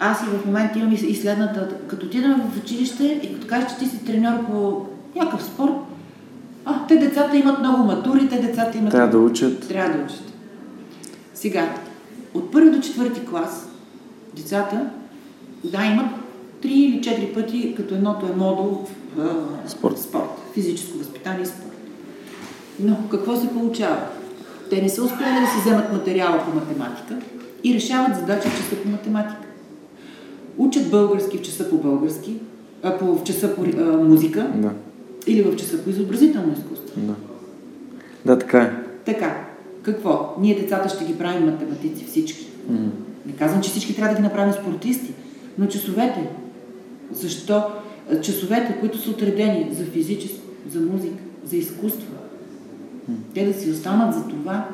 аз 0.00 0.22
и 0.22 0.24
в 0.24 0.46
момента 0.46 0.78
имам 0.78 0.92
и 0.92 1.14
следната, 1.14 1.68
като 1.86 2.06
отидем 2.06 2.34
в 2.34 2.58
училище 2.64 3.20
и 3.22 3.34
като 3.34 3.46
кажеш, 3.46 3.70
че 3.70 3.78
ти 3.78 3.86
си 3.86 4.04
треньор 4.04 4.46
по 4.46 4.86
някакъв 5.16 5.44
спорт, 5.44 5.72
а, 6.64 6.86
те 6.86 6.96
децата 6.96 7.36
имат 7.36 7.58
много 7.58 7.84
матури, 7.84 8.28
те 8.28 8.38
децата 8.38 8.78
имат... 8.78 8.90
Трябва 8.90 9.10
да 9.10 9.18
учат. 9.18 9.68
Трябва 9.68 9.96
да 9.98 10.04
учат. 10.04 10.32
Сега, 11.34 11.74
от 12.34 12.52
първи 12.52 12.70
до 12.70 12.80
четвърти 12.80 13.26
клас, 13.26 13.68
децата, 14.36 14.86
да, 15.64 15.84
имат 15.84 16.06
три 16.62 16.72
или 16.72 17.02
четири 17.02 17.26
пъти, 17.26 17.74
като 17.76 17.94
едното 17.94 18.26
е 18.26 18.36
модул 18.36 18.86
а, 19.18 19.28
Спорт. 19.66 19.98
спорт, 19.98 20.30
физическо 20.54 20.98
възпитание 20.98 21.42
и 21.42 21.46
спорт. 21.46 21.76
Но 22.80 22.96
какво 23.10 23.36
се 23.36 23.48
получава? 23.48 24.00
Те 24.70 24.82
не 24.82 24.88
са 24.88 25.04
успяли 25.04 25.40
да 25.40 25.46
си 25.46 25.60
вземат 25.60 25.92
материала 25.92 26.44
по 26.44 26.54
математика 26.54 27.16
и 27.64 27.74
решават 27.74 28.16
задачи 28.16 28.48
в 28.48 28.56
часа 28.56 28.82
по 28.82 28.88
математика. 28.88 29.49
Учат 30.60 30.90
български 30.90 31.38
в 31.38 31.42
часа 31.42 31.70
по 31.70 31.76
български, 31.76 32.36
а, 32.82 32.98
по, 32.98 33.04
в 33.14 33.24
часа 33.24 33.54
по 33.54 33.62
а, 33.62 33.84
музика 33.96 34.50
Да. 34.54 34.70
или 35.26 35.42
в 35.42 35.56
часа 35.56 35.84
по 35.84 35.90
изобразително 35.90 36.52
изкуство. 36.52 37.00
Да. 37.00 37.14
Да, 38.24 38.38
така 38.38 38.58
е. 38.58 38.72
Така, 39.04 39.44
какво? 39.82 40.34
Ние 40.40 40.60
децата 40.60 40.88
ще 40.88 41.04
ги 41.04 41.18
правим 41.18 41.46
математици 41.46 42.04
всички. 42.04 42.46
М. 42.68 42.78
Не 43.26 43.32
казвам, 43.32 43.62
че 43.62 43.70
всички 43.70 43.96
трябва 43.96 44.14
да 44.14 44.20
ги 44.20 44.22
направим 44.22 44.52
спортисти, 44.52 45.14
но 45.58 45.66
часовете. 45.66 46.28
Защо? 47.12 47.62
Часовете, 48.22 48.76
които 48.80 48.98
са 48.98 49.10
отредени 49.10 49.68
за 49.78 49.84
физическо, 49.84 50.46
за 50.70 50.80
музика, 50.80 51.22
за 51.44 51.56
изкуство, 51.56 52.12
те 53.34 53.46
да 53.46 53.60
си 53.60 53.70
останат 53.70 54.14
за 54.14 54.28
това, 54.28 54.68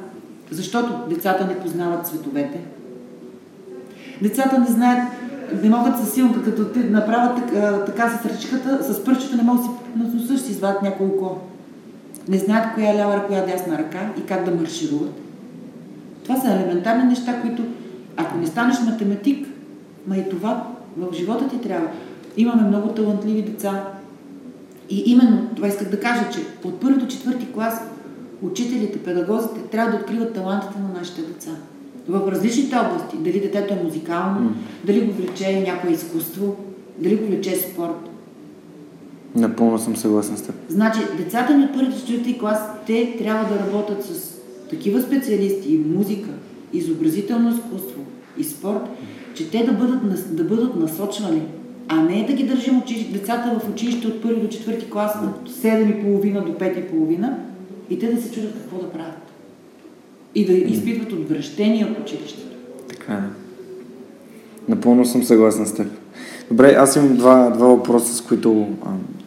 защото 0.50 0.92
децата 1.08 1.46
не 1.46 1.58
познават 1.58 2.06
цветовете. 2.06 2.60
Децата 4.22 4.58
не 4.58 4.66
знаят, 4.66 5.08
не 5.62 5.70
могат 5.70 5.98
със 5.98 6.14
силно, 6.14 6.42
като 6.44 6.64
те 6.64 6.78
направят 6.78 7.36
така, 7.36 7.84
така 7.84 8.08
с 8.08 8.26
ръчката, 8.26 8.92
с 8.92 9.04
пръчета 9.04 9.36
не 9.36 9.42
могат 9.42 9.64
си 9.64 9.70
на 9.96 10.04
носа 10.04 10.38
ще 10.38 10.50
извадят 10.50 10.82
няколко. 10.82 11.38
не 12.28 12.38
знаят 12.38 12.74
коя 12.74 12.90
е 12.90 12.96
лява, 12.96 13.26
коя 13.26 13.38
е 13.38 13.46
дясна 13.46 13.78
ръка 13.78 14.10
и 14.18 14.26
как 14.26 14.44
да 14.44 14.50
маршируват. 14.50 15.12
Това 16.22 16.36
са 16.36 16.52
елементарни 16.52 17.04
неща, 17.04 17.40
които 17.40 17.62
ако 18.16 18.38
не 18.38 18.46
станеш 18.46 18.76
математик, 18.80 19.46
ма 20.06 20.16
и 20.16 20.28
това 20.28 20.66
в 20.96 21.14
живота 21.14 21.48
ти 21.48 21.60
трябва. 21.60 21.88
Имаме 22.36 22.62
много 22.62 22.88
талантливи 22.88 23.42
деца. 23.42 23.82
И 24.90 25.02
именно 25.06 25.48
това 25.56 25.68
исках 25.68 25.90
да 25.90 26.00
кажа, 26.00 26.30
че 26.32 26.68
от 26.68 26.80
първи 26.80 27.00
до 27.00 27.06
четвърти 27.06 27.52
клас 27.52 27.80
учителите, 28.42 29.02
педагозите 29.02 29.60
трябва 29.62 29.90
да 29.90 29.96
откриват 29.96 30.34
талантите 30.34 30.78
на 30.78 30.98
нашите 30.98 31.22
деца. 31.22 31.50
В 32.08 32.32
различните 32.32 32.76
области. 32.76 33.16
Дали 33.16 33.40
детето 33.40 33.74
е 33.74 33.82
музикално, 33.84 34.50
mm. 34.50 34.54
дали 34.84 35.00
го 35.00 35.12
влече 35.12 35.60
някое 35.60 35.90
изкуство, 35.90 36.56
дали 36.98 37.16
го 37.16 37.26
влече 37.26 37.56
спорт. 37.56 38.10
Напълно 39.34 39.78
съм 39.78 39.96
съгласен 39.96 40.36
с 40.36 40.42
теб. 40.42 40.54
Значи, 40.68 41.00
децата 41.16 41.56
ни 41.56 41.64
от 41.64 41.72
първи 41.72 41.92
до 41.92 41.98
четвърти 41.98 42.38
клас, 42.38 42.58
те 42.86 43.16
трябва 43.18 43.54
да 43.54 43.60
работят 43.60 44.04
с 44.04 44.36
такива 44.70 45.02
специалисти 45.02 45.74
и 45.74 45.78
музика, 45.78 46.28
изобразително 46.72 47.50
изкуство 47.50 48.00
и 48.38 48.44
спорт, 48.44 48.82
че 49.34 49.50
те 49.50 49.64
да 49.64 49.72
бъдат, 49.72 50.36
да 50.36 50.44
бъдат 50.44 50.76
насочвани, 50.76 51.42
а 51.88 52.02
не 52.02 52.26
да 52.26 52.32
ги 52.32 52.44
държим 52.44 52.78
учи... 52.78 53.08
децата 53.12 53.60
в 53.60 53.70
училище 53.70 54.06
от 54.06 54.22
първи 54.22 54.40
до 54.40 54.48
четвърти 54.48 54.90
клас 54.90 55.12
от 55.24 55.50
7.30 55.50 56.44
до 56.44 56.52
5.30 56.52 57.32
и 57.90 57.98
те 57.98 58.14
да 58.14 58.22
се 58.22 58.32
чудят 58.32 58.52
какво 58.52 58.78
да 58.78 58.90
правят. 58.90 59.25
И 60.34 60.46
да 60.46 60.52
изпитват 60.52 61.12
отвращение 61.12 61.84
от 61.84 61.98
училището. 61.98 62.56
Така 62.88 63.12
е. 63.12 63.46
Напълно 64.68 65.04
съм 65.04 65.22
съгласен 65.22 65.66
с 65.66 65.74
теб. 65.74 65.86
Добре, 66.50 66.74
аз 66.78 66.96
имам 66.96 67.16
два, 67.16 67.50
два 67.50 67.66
въпроса, 67.66 68.14
с 68.14 68.20
които 68.20 68.68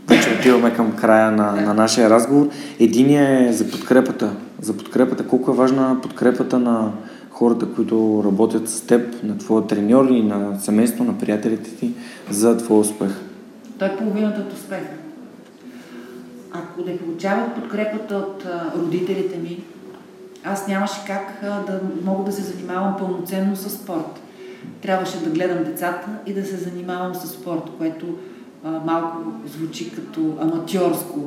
вече 0.07 0.29
отиваме 0.39 0.73
към 0.73 0.95
края 0.95 1.31
на, 1.31 1.51
на 1.51 1.73
нашия 1.73 2.09
разговор. 2.09 2.49
Единият 2.79 3.49
е 3.49 3.53
за 3.53 3.71
подкрепата. 3.71 4.35
За 4.61 4.77
подкрепата. 4.77 5.27
Колко 5.27 5.51
е 5.51 5.55
важна 5.55 5.97
подкрепата 6.01 6.59
на 6.59 6.91
хората, 7.29 7.65
които 7.75 8.23
работят 8.25 8.69
с 8.69 8.81
теб, 8.81 9.23
на 9.23 9.37
твоя 9.37 9.67
треньор 9.67 10.05
и 10.09 10.23
на 10.23 10.59
семейство, 10.59 11.03
на 11.03 11.17
приятелите 11.17 11.75
ти 11.75 11.91
за 12.29 12.57
твоя 12.57 12.81
успех? 12.81 13.09
Той 13.79 13.87
е 13.87 13.97
половината 13.97 14.41
от 14.41 14.53
успеха. 14.53 14.93
Ако 16.51 16.81
не 16.85 16.97
получавах 16.97 17.55
подкрепата 17.55 18.15
от 18.15 18.45
родителите 18.77 19.37
ми, 19.37 19.63
аз 20.43 20.67
нямаше 20.67 20.99
как 21.07 21.39
да 21.41 21.81
мога 22.03 22.23
да 22.23 22.31
се 22.31 22.41
занимавам 22.41 22.97
пълноценно 22.97 23.55
с 23.55 23.69
спорт. 23.69 24.21
Трябваше 24.81 25.23
да 25.23 25.29
гледам 25.29 25.63
децата 25.63 26.07
и 26.25 26.33
да 26.33 26.45
се 26.45 26.55
занимавам 26.55 27.15
с 27.15 27.27
спорт, 27.27 27.63
което 27.77 28.05
а, 28.63 28.69
малко 28.85 29.17
звучи 29.47 29.91
като 29.91 30.37
аматьорско. 30.41 31.19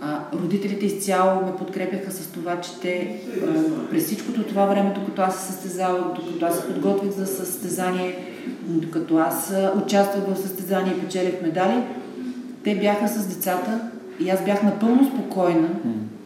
А, 0.00 0.20
родителите 0.32 0.86
изцяло 0.86 1.46
ме 1.46 1.56
подкрепяха 1.56 2.10
с 2.10 2.26
това, 2.26 2.60
че 2.60 2.80
те 2.80 3.20
а, 3.26 3.90
през 3.90 4.04
всичкото 4.04 4.42
това 4.42 4.66
време, 4.66 4.92
докато 4.94 5.22
аз 5.22 5.36
се 5.36 5.52
състезавах, 5.52 6.04
докато 6.14 6.46
аз 6.46 6.56
се 6.56 6.66
подготвих 6.66 7.10
за 7.10 7.26
състезание, 7.26 8.34
докато 8.62 9.16
аз 9.16 9.54
участвах 9.84 10.24
в 10.28 10.38
състезание 10.38 10.92
и 10.92 11.00
печелих 11.00 11.42
медали, 11.42 11.82
те 12.64 12.74
бяха 12.74 13.08
с 13.08 13.26
децата 13.26 13.80
и 14.20 14.30
аз 14.30 14.44
бях 14.44 14.62
напълно 14.62 15.10
спокойна, 15.12 15.68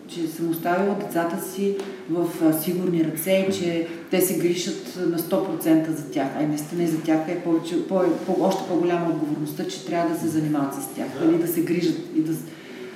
че 0.08 0.26
съм 0.26 0.50
оставила 0.50 0.94
децата 0.94 1.42
си 1.42 1.76
в 2.10 2.28
сигурни 2.62 3.04
ръце 3.04 3.46
и 3.48 3.52
че 3.52 3.86
те 4.10 4.20
се 4.20 4.38
грижат 4.38 4.98
на 5.06 5.18
100% 5.18 5.90
за 5.90 6.10
тях. 6.10 6.28
А 6.38 6.42
и 6.42 6.46
наистина 6.46 6.82
и 6.82 6.86
за 6.86 7.00
тях 7.00 7.28
е 7.28 7.40
повече, 7.40 7.88
по, 7.88 8.02
по, 8.26 8.36
още 8.42 8.62
по-голяма 8.68 9.10
отговорността, 9.10 9.64
че 9.68 9.86
трябва 9.86 10.14
да 10.14 10.20
се 10.20 10.28
занимават 10.28 10.74
с 10.74 10.88
тях, 10.96 11.06
нали, 11.24 11.38
да 11.38 11.48
се 11.48 11.60
грижат 11.60 11.98
и 12.16 12.20
да 12.20 12.32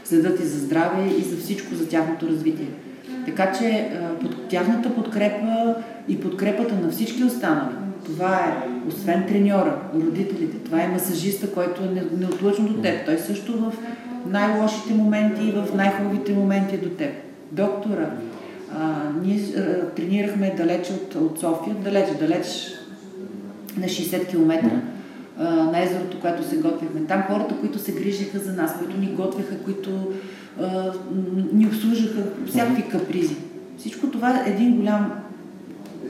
следят 0.05 0.41
и 0.41 0.45
за 0.45 0.59
здраве 0.59 1.11
и 1.19 1.23
за 1.23 1.37
всичко, 1.37 1.75
за 1.75 1.89
тяхното 1.89 2.29
развитие. 2.29 2.69
Така 3.27 3.53
че 3.53 3.91
под 4.21 4.49
тяхната 4.49 4.95
подкрепа 4.95 5.75
и 6.09 6.21
подкрепата 6.21 6.75
на 6.75 6.91
всички 6.91 7.25
останали, 7.25 7.75
това 8.05 8.37
е, 8.37 8.89
освен 8.89 9.25
треньора, 9.29 9.79
родителите, 9.95 10.59
това 10.59 10.83
е 10.83 10.89
масажиста, 10.89 11.53
който 11.53 11.83
е 11.83 12.17
неотлъчно 12.19 12.69
до 12.69 12.83
теб. 12.83 13.07
Той 13.07 13.19
също 13.19 13.53
в 13.59 13.73
най-лошите 14.27 14.95
моменти 14.95 15.45
и 15.45 15.53
в 15.53 15.67
най-хубавите 15.75 16.33
моменти 16.33 16.77
до 16.77 16.89
теб. 16.89 17.13
Доктора, 17.53 18.11
а, 18.75 19.03
ние 19.23 19.41
а, 19.57 19.87
тренирахме 19.87 20.55
далеч 20.57 20.91
от, 20.91 21.15
от 21.15 21.41
София, 21.41 21.75
далеч, 21.75 22.19
далеч 22.19 22.73
на 23.77 23.87
60 23.87 24.29
км 24.29 24.71
а, 25.39 25.45
на 25.45 25.83
езерото, 25.83 26.21
което 26.21 26.49
се 26.49 26.57
готвихме. 26.57 27.01
Там 27.09 27.23
хората, 27.23 27.57
които 27.61 27.79
се 27.79 27.93
грижиха 27.93 28.39
за 28.39 28.53
нас, 28.53 28.79
които 28.79 29.01
ни 29.01 29.07
готвяха, 29.07 29.59
които 29.59 29.91
а, 30.61 30.93
ни 31.53 31.67
обслужаха 31.67 32.23
всякакви 32.47 32.89
капризи. 32.89 33.37
Всичко 33.79 34.11
това 34.11 34.31
е 34.31 34.51
един 34.51 34.77
голям, 34.77 35.13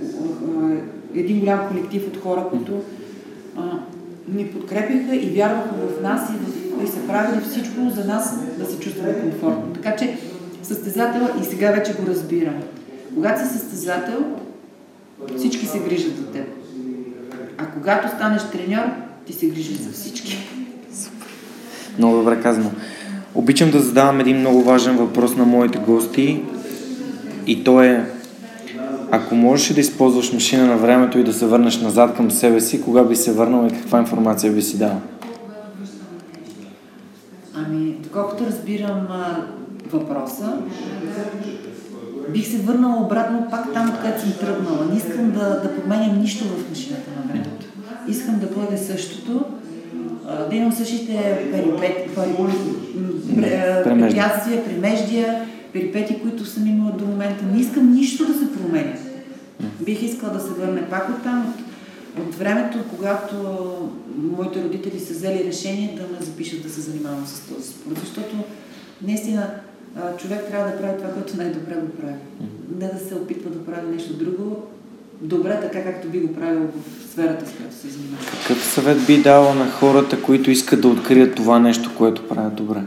а, 0.02 0.76
един 1.14 1.40
голям 1.40 1.68
колектив 1.68 2.08
от 2.08 2.16
хора, 2.16 2.46
които 2.50 2.82
а, 3.56 3.62
ни 4.28 4.46
подкрепиха 4.46 5.16
и 5.16 5.30
вярваха 5.30 5.74
в 5.74 6.02
нас 6.02 6.30
и, 6.30 6.84
и 6.84 6.86
са 6.86 7.06
правили 7.06 7.40
всичко 7.50 7.90
за 7.90 8.04
нас 8.04 8.34
да 8.58 8.66
се 8.66 8.78
чувстваме 8.78 9.20
комфортно. 9.20 9.72
Така 9.74 9.96
че 9.96 10.16
състезател 10.62 11.28
и 11.42 11.44
сега 11.44 11.70
вече 11.70 11.92
го 11.92 12.06
разбирам. 12.06 12.54
Когато 13.14 13.48
си 13.48 13.58
състезател, 13.58 14.24
всички 15.36 15.66
се 15.66 15.78
грижат 15.78 16.16
за 16.16 16.26
теб. 16.26 16.46
А 17.58 17.66
когато 17.66 18.16
станеш 18.16 18.42
треньор, 18.52 18.84
ти 19.26 19.32
се 19.32 19.46
грижиш 19.46 19.76
за 19.76 19.92
всички. 19.92 20.38
Много 21.98 22.16
добре 22.16 22.40
казано. 22.42 22.70
Обичам 23.34 23.70
да 23.70 23.80
задавам 23.80 24.20
един 24.20 24.38
много 24.38 24.62
важен 24.62 24.96
въпрос 24.96 25.36
на 25.36 25.44
моите 25.44 25.78
гости 25.78 26.42
и 27.46 27.64
то 27.64 27.82
е 27.82 28.06
ако 29.14 29.34
можеш 29.34 29.74
да 29.74 29.80
използваш 29.80 30.32
машина 30.32 30.66
на 30.66 30.76
времето 30.76 31.18
и 31.18 31.24
да 31.24 31.32
се 31.32 31.46
върнеш 31.46 31.80
назад 31.80 32.16
към 32.16 32.30
себе 32.30 32.60
си, 32.60 32.82
кога 32.82 33.02
би 33.02 33.16
се 33.16 33.32
върнал 33.32 33.66
и 33.66 33.80
каква 33.80 33.98
информация 33.98 34.52
би 34.52 34.62
си 34.62 34.78
дал? 34.78 35.00
Ами, 37.54 37.96
доколкото 38.02 38.46
разбирам 38.46 39.06
а, 39.10 39.44
въпроса, 39.90 40.58
бих 42.28 42.46
се 42.46 42.58
върнала 42.58 43.02
обратно 43.02 43.46
пак 43.50 43.72
там, 43.72 43.90
откъдето 43.90 44.20
съм 44.20 44.32
тръгнала. 44.32 44.86
Не 44.90 44.96
искам 44.96 45.30
да, 45.30 45.60
да 45.60 45.74
подменям 45.74 46.18
нищо 46.18 46.44
в 46.44 46.70
машината 46.70 47.10
на 47.16 47.32
времето. 47.32 47.66
Искам 48.08 48.38
да 48.38 48.46
бъде 48.46 48.78
същото, 48.78 49.44
да 50.50 50.56
имам 50.56 50.72
същите 50.72 51.38
препятствия, 53.84 54.64
премеждия, 54.64 55.46
перипети, 55.72 56.20
които 56.22 56.44
съм 56.44 56.66
имала 56.66 56.92
до 56.92 57.04
момента. 57.06 57.44
Не 57.44 57.60
искам 57.60 57.92
нищо 57.92 58.26
да 58.26 58.34
се 58.34 58.52
променя. 58.52 58.92
Бих 59.80 60.02
искала 60.02 60.32
да 60.32 60.40
се 60.40 60.50
върне 60.50 60.82
пак 60.82 61.08
от 61.08 61.22
там, 61.22 61.54
от, 62.18 62.26
от 62.26 62.34
времето, 62.34 62.78
когато 62.96 63.36
моите 64.18 64.64
родители 64.64 65.00
са 65.00 65.12
взели 65.12 65.44
решение 65.44 65.96
да 65.96 66.02
ме 66.02 66.24
запишат 66.24 66.62
да 66.62 66.70
се 66.70 66.80
занимавам 66.80 67.26
с 67.26 67.40
този 67.40 67.68
спорт. 67.68 67.98
Защото 68.00 68.36
наистина 69.02 69.50
човек 70.18 70.40
трябва 70.50 70.70
да 70.70 70.78
прави 70.78 70.98
това, 70.98 71.10
което 71.10 71.36
най-добре 71.36 71.74
го 71.74 71.88
прави. 71.88 72.14
Не 72.78 72.88
да 72.88 72.98
се 73.08 73.14
опитва 73.14 73.50
да 73.50 73.64
прави 73.64 73.94
нещо 73.94 74.12
друго, 74.12 74.62
добре, 75.20 75.60
така 75.62 75.84
както 75.84 76.08
би 76.08 76.20
го 76.20 76.34
правил 76.34 76.60
в 76.60 77.10
сферата, 77.12 77.50
с 77.50 77.52
която 77.52 77.74
се 77.74 77.88
занимава. 77.88 78.22
Какъв 78.42 78.64
съвет 78.64 79.06
би 79.06 79.22
дала 79.22 79.54
на 79.54 79.70
хората, 79.70 80.22
които 80.22 80.50
искат 80.50 80.80
да 80.80 80.88
открият 80.88 81.34
това 81.34 81.58
нещо, 81.58 81.90
което 81.98 82.28
правят 82.28 82.54
добре? 82.54 82.82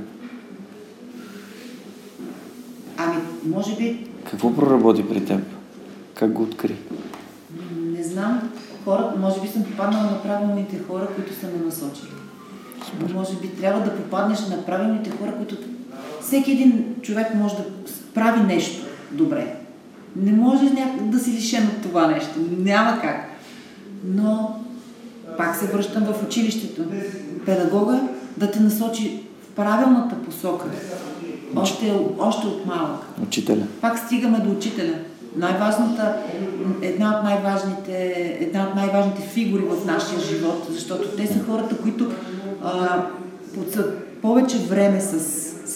Ами, 2.98 3.16
може 3.56 3.76
би... 3.76 4.08
Какво 4.30 4.56
проработи 4.56 5.10
при 5.10 5.26
теб? 5.26 5.40
Как 6.14 6.32
го 6.32 6.44
откри? 6.44 6.76
Не 7.76 8.04
знам. 8.04 8.50
Хората, 8.84 9.20
може 9.20 9.42
би 9.42 9.48
съм 9.48 9.64
попаднала 9.64 10.04
на 10.04 10.24
правилните 10.24 10.80
хора, 10.88 11.08
които 11.16 11.40
са 11.40 11.48
ме 11.48 11.66
насочили. 11.66 12.10
Супер. 12.86 13.14
Може 13.14 13.36
би 13.36 13.50
трябва 13.50 13.82
да 13.82 13.96
попаднеш 13.96 14.40
на 14.40 14.66
правилните 14.66 15.10
хора, 15.10 15.36
които... 15.38 15.58
Всеки 16.22 16.52
един 16.52 16.96
човек 17.02 17.36
може 17.36 17.56
да 17.56 17.64
прави 18.14 18.44
нещо 18.44 18.86
добре. 19.12 19.56
Не 20.16 20.32
можеш 20.32 20.70
да 21.02 21.20
си 21.20 21.32
лишен 21.32 21.68
от 21.68 21.82
това 21.82 22.08
нещо. 22.08 22.40
Няма 22.58 23.02
как. 23.02 23.30
Но 24.06 24.60
пак 25.38 25.56
се 25.56 25.66
връщам 25.66 26.04
в 26.04 26.24
училището. 26.24 26.84
Педагога 27.46 28.02
да 28.38 28.52
те 28.52 28.60
насочи 28.60 29.24
в 29.44 29.56
правилната 29.56 30.16
посока. 30.16 30.66
Още, 31.56 31.94
още 32.20 32.48
от 32.48 32.66
малък. 32.66 33.06
Учителя. 33.24 33.64
Пак 33.82 34.00
стигаме 34.00 34.40
до 34.40 34.52
учителя. 34.52 34.94
Най-важната, 35.36 36.16
една 36.82 37.18
от 37.18 37.24
най-важните, 37.24 38.14
една 38.40 38.68
от 38.68 38.76
най-важните 38.76 39.22
фигури 39.22 39.62
в 39.62 39.86
нашия 39.86 40.20
живот, 40.20 40.68
защото 40.70 41.08
те 41.08 41.28
са 41.28 41.44
хората, 41.48 41.78
които 41.78 42.12
а, 42.64 43.02
повече 44.22 44.58
време 44.58 45.02
с, 45.02 45.20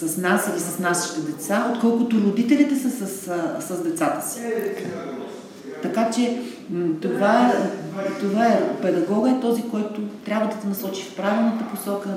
с 0.08 0.18
нас 0.18 0.50
или 0.54 0.60
с 0.60 0.80
нашите 0.80 1.22
деца, 1.22 1.72
отколкото 1.74 2.18
родителите 2.18 2.76
са 2.76 2.90
с, 2.90 3.08
с, 3.60 3.84
децата 3.84 4.30
си. 4.30 4.40
Така 5.84 6.12
че 6.12 6.42
това, 7.02 7.48
е, 7.48 7.54
това 8.20 8.46
е, 8.46 8.78
педагога 8.82 9.30
е 9.30 9.40
този, 9.40 9.62
който 9.62 10.02
трябва 10.26 10.48
да 10.48 10.54
те 10.54 10.68
насочи 10.68 11.04
в 11.04 11.16
правилната 11.16 11.66
посока, 11.76 12.10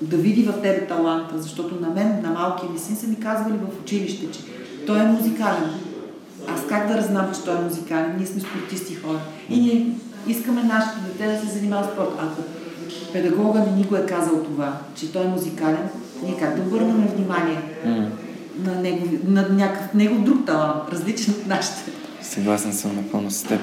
да 0.00 0.16
види 0.16 0.42
в 0.42 0.52
тебе 0.52 0.86
таланта, 0.86 1.38
защото 1.38 1.80
на 1.80 1.88
мен, 1.88 2.22
на 2.22 2.30
малкия 2.30 2.70
ми 2.70 2.78
син 2.78 2.96
са 2.96 3.06
ми 3.06 3.20
казвали 3.20 3.54
в 3.54 3.82
училище, 3.82 4.30
че 4.30 4.40
той 4.86 5.00
е 5.00 5.04
музикален. 5.04 5.70
Аз 6.48 6.66
как 6.68 6.88
да 6.88 6.96
разнам, 6.96 7.34
че 7.34 7.44
той 7.44 7.58
е 7.58 7.64
музикален? 7.64 8.14
Ние 8.16 8.26
сме 8.26 8.40
спортисти 8.40 8.94
хора. 8.94 9.18
И 9.48 9.60
ние 9.60 9.86
искаме 10.26 10.62
нашето 10.62 10.96
дете 11.06 11.32
да 11.32 11.40
се 11.40 11.58
занимава 11.58 11.84
с 11.84 11.92
спорт. 11.92 12.10
Ако 12.18 12.42
педагога 13.12 13.60
ни 13.76 13.84
го 13.84 13.96
е 13.96 14.06
казал 14.06 14.42
това, 14.44 14.72
че 14.94 15.12
той 15.12 15.24
е 15.24 15.28
музикален, 15.28 15.88
ние 16.22 16.36
как 16.36 16.56
да 16.56 16.62
обърнем 16.62 17.08
внимание 17.16 17.62
mm. 17.86 18.06
на, 18.64 18.80
него, 18.80 19.06
на 19.24 19.48
някакъв 19.48 19.94
негов 19.94 20.22
друг 20.22 20.46
талант, 20.46 20.82
различен 20.92 21.34
от 21.34 21.46
нашите. 21.46 21.90
Съгласен 22.22 22.72
съм 22.72 22.96
напълно 22.96 23.30
с 23.30 23.42
теб. 23.42 23.60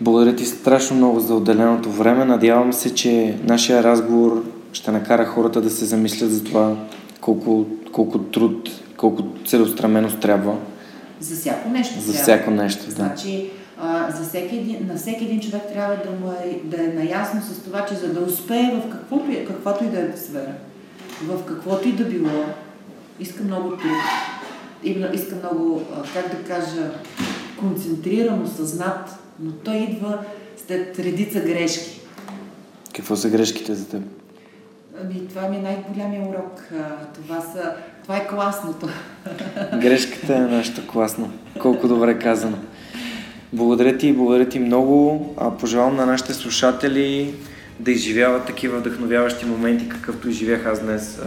Благодаря 0.00 0.36
ти 0.36 0.44
страшно 0.44 0.96
много 0.96 1.20
за 1.20 1.34
отделеното 1.34 1.90
време. 1.90 2.24
Надявам 2.24 2.72
се, 2.72 2.94
че 2.94 3.38
нашия 3.44 3.82
разговор 3.82 4.44
ще 4.72 4.90
накара 4.90 5.26
хората 5.26 5.60
да 5.60 5.70
се 5.70 5.84
замислят 5.84 6.32
за 6.32 6.44
това 6.44 6.76
колко, 7.20 7.66
колко 7.92 8.18
труд, 8.18 8.70
колко 8.96 9.22
целеустременост 9.46 10.20
трябва. 10.20 10.56
За 11.20 11.36
всяко 11.36 11.68
нещо. 11.68 12.00
За 12.00 12.12
трябва. 12.12 12.22
всяко 12.22 12.50
нещо, 12.50 12.84
да. 12.84 12.90
Значи, 12.90 13.50
а, 13.78 14.10
за 14.10 14.24
всеки 14.24 14.56
един, 14.56 14.86
на 14.86 14.96
всеки 14.96 15.24
един 15.24 15.40
човек 15.40 15.62
трябва 15.72 15.96
да, 15.96 16.10
му 16.10 16.32
е, 16.32 16.60
да 16.64 16.84
е 16.84 16.86
наясно 16.86 17.42
с 17.42 17.62
това, 17.64 17.86
че 17.86 17.94
за 17.94 18.12
да 18.12 18.20
успее 18.20 18.70
в 18.74 18.90
каквото, 18.90 19.24
каквато 19.46 19.84
и 19.84 19.88
да 19.88 20.00
е 20.00 20.12
сфера, 20.16 20.52
в 21.22 21.44
каквото 21.44 21.88
и 21.88 21.92
да 21.92 22.04
било, 22.04 22.44
иска 23.20 23.44
много 23.44 23.68
труд. 23.68 23.80
Иска 25.14 25.34
много, 25.34 25.82
как 26.14 26.30
да 26.30 26.54
кажа, 26.54 26.90
концентрирано, 27.58 28.46
съзнат, 28.46 29.18
но 29.40 29.52
той 29.52 29.76
идва 29.76 30.18
след 30.66 30.98
редица 30.98 31.40
грешки. 31.40 32.00
Какво 32.94 33.16
са 33.16 33.30
грешките 33.30 33.74
за 33.74 33.88
теб? 33.88 34.02
Ами, 35.00 35.28
това 35.28 35.48
ми 35.48 35.56
е 35.56 35.60
най-голямия 35.60 36.22
урок. 36.28 36.62
Това, 37.14 37.40
са, 37.40 37.74
това 38.02 38.16
е 38.16 38.28
класното. 38.28 38.88
Грешката 39.80 40.34
е 40.34 40.40
нещо 40.40 40.86
класно. 40.86 41.32
Колко 41.58 41.88
добре 41.88 42.18
казано. 42.18 42.56
Благодаря 43.52 43.98
ти 43.98 44.08
и 44.08 44.12
благодаря 44.12 44.48
ти 44.48 44.58
много. 44.58 45.26
А, 45.38 45.50
пожелавам 45.50 45.96
на 45.96 46.06
нашите 46.06 46.34
слушатели 46.34 47.34
да 47.80 47.90
изживяват 47.90 48.46
такива 48.46 48.78
вдъхновяващи 48.78 49.46
моменти, 49.46 49.88
какъвто 49.88 50.28
изживях 50.28 50.66
аз 50.66 50.80
днес, 50.80 51.20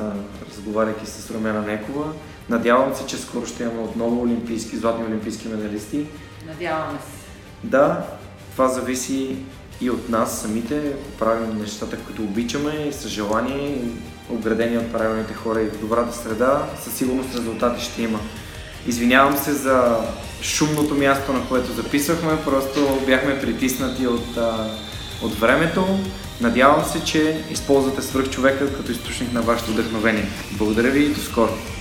разговаряйки 0.50 1.06
с 1.06 1.32
Румяна 1.32 1.62
Некова. 1.62 2.14
Надявам 2.50 2.96
се, 2.96 3.06
че 3.06 3.18
скоро 3.18 3.46
ще 3.46 3.64
имаме 3.64 3.82
отново 3.82 4.22
олимпийски, 4.22 4.78
златни 4.78 5.06
олимпийски 5.06 5.48
медалисти. 5.48 6.06
Надяваме 6.48 7.00
се. 7.00 7.26
Да, 7.64 8.06
това 8.52 8.68
зависи 8.68 9.36
и 9.82 9.90
от 9.90 10.10
нас 10.10 10.42
самите, 10.42 10.94
правим 11.20 11.60
нещата, 11.60 11.98
които 11.98 12.24
обичаме 12.24 12.92
с 12.92 13.08
желание, 13.08 13.82
обградени 14.30 14.78
от 14.78 14.92
правилните 14.92 15.34
хора 15.34 15.62
и 15.62 15.66
в 15.70 15.80
добрата 15.80 16.18
среда, 16.18 16.68
със 16.84 16.94
сигурност 16.94 17.36
резултати 17.36 17.84
ще 17.84 18.02
има. 18.02 18.20
Извинявам 18.88 19.38
се 19.38 19.54
за 19.54 19.98
шумното 20.42 20.96
място, 20.96 21.34
на 21.34 21.48
което 21.50 21.74
записвахме, 21.74 22.44
просто 22.46 23.00
бяхме 23.06 23.42
притиснати 23.42 24.08
от, 24.08 24.38
от 25.24 25.40
времето. 25.40 26.00
Надявам 26.42 26.86
се, 26.86 27.04
че 27.04 27.46
използвате 27.52 28.02
свръх 28.02 28.30
човека 28.30 28.74
като 28.74 28.92
източник 28.92 29.34
на 29.34 29.42
вашето 29.42 29.72
вдъхновение. 29.72 30.28
Благодаря 30.52 30.92
ви 30.92 31.04
и 31.04 31.10
до 31.10 31.22
скоро! 31.22 31.75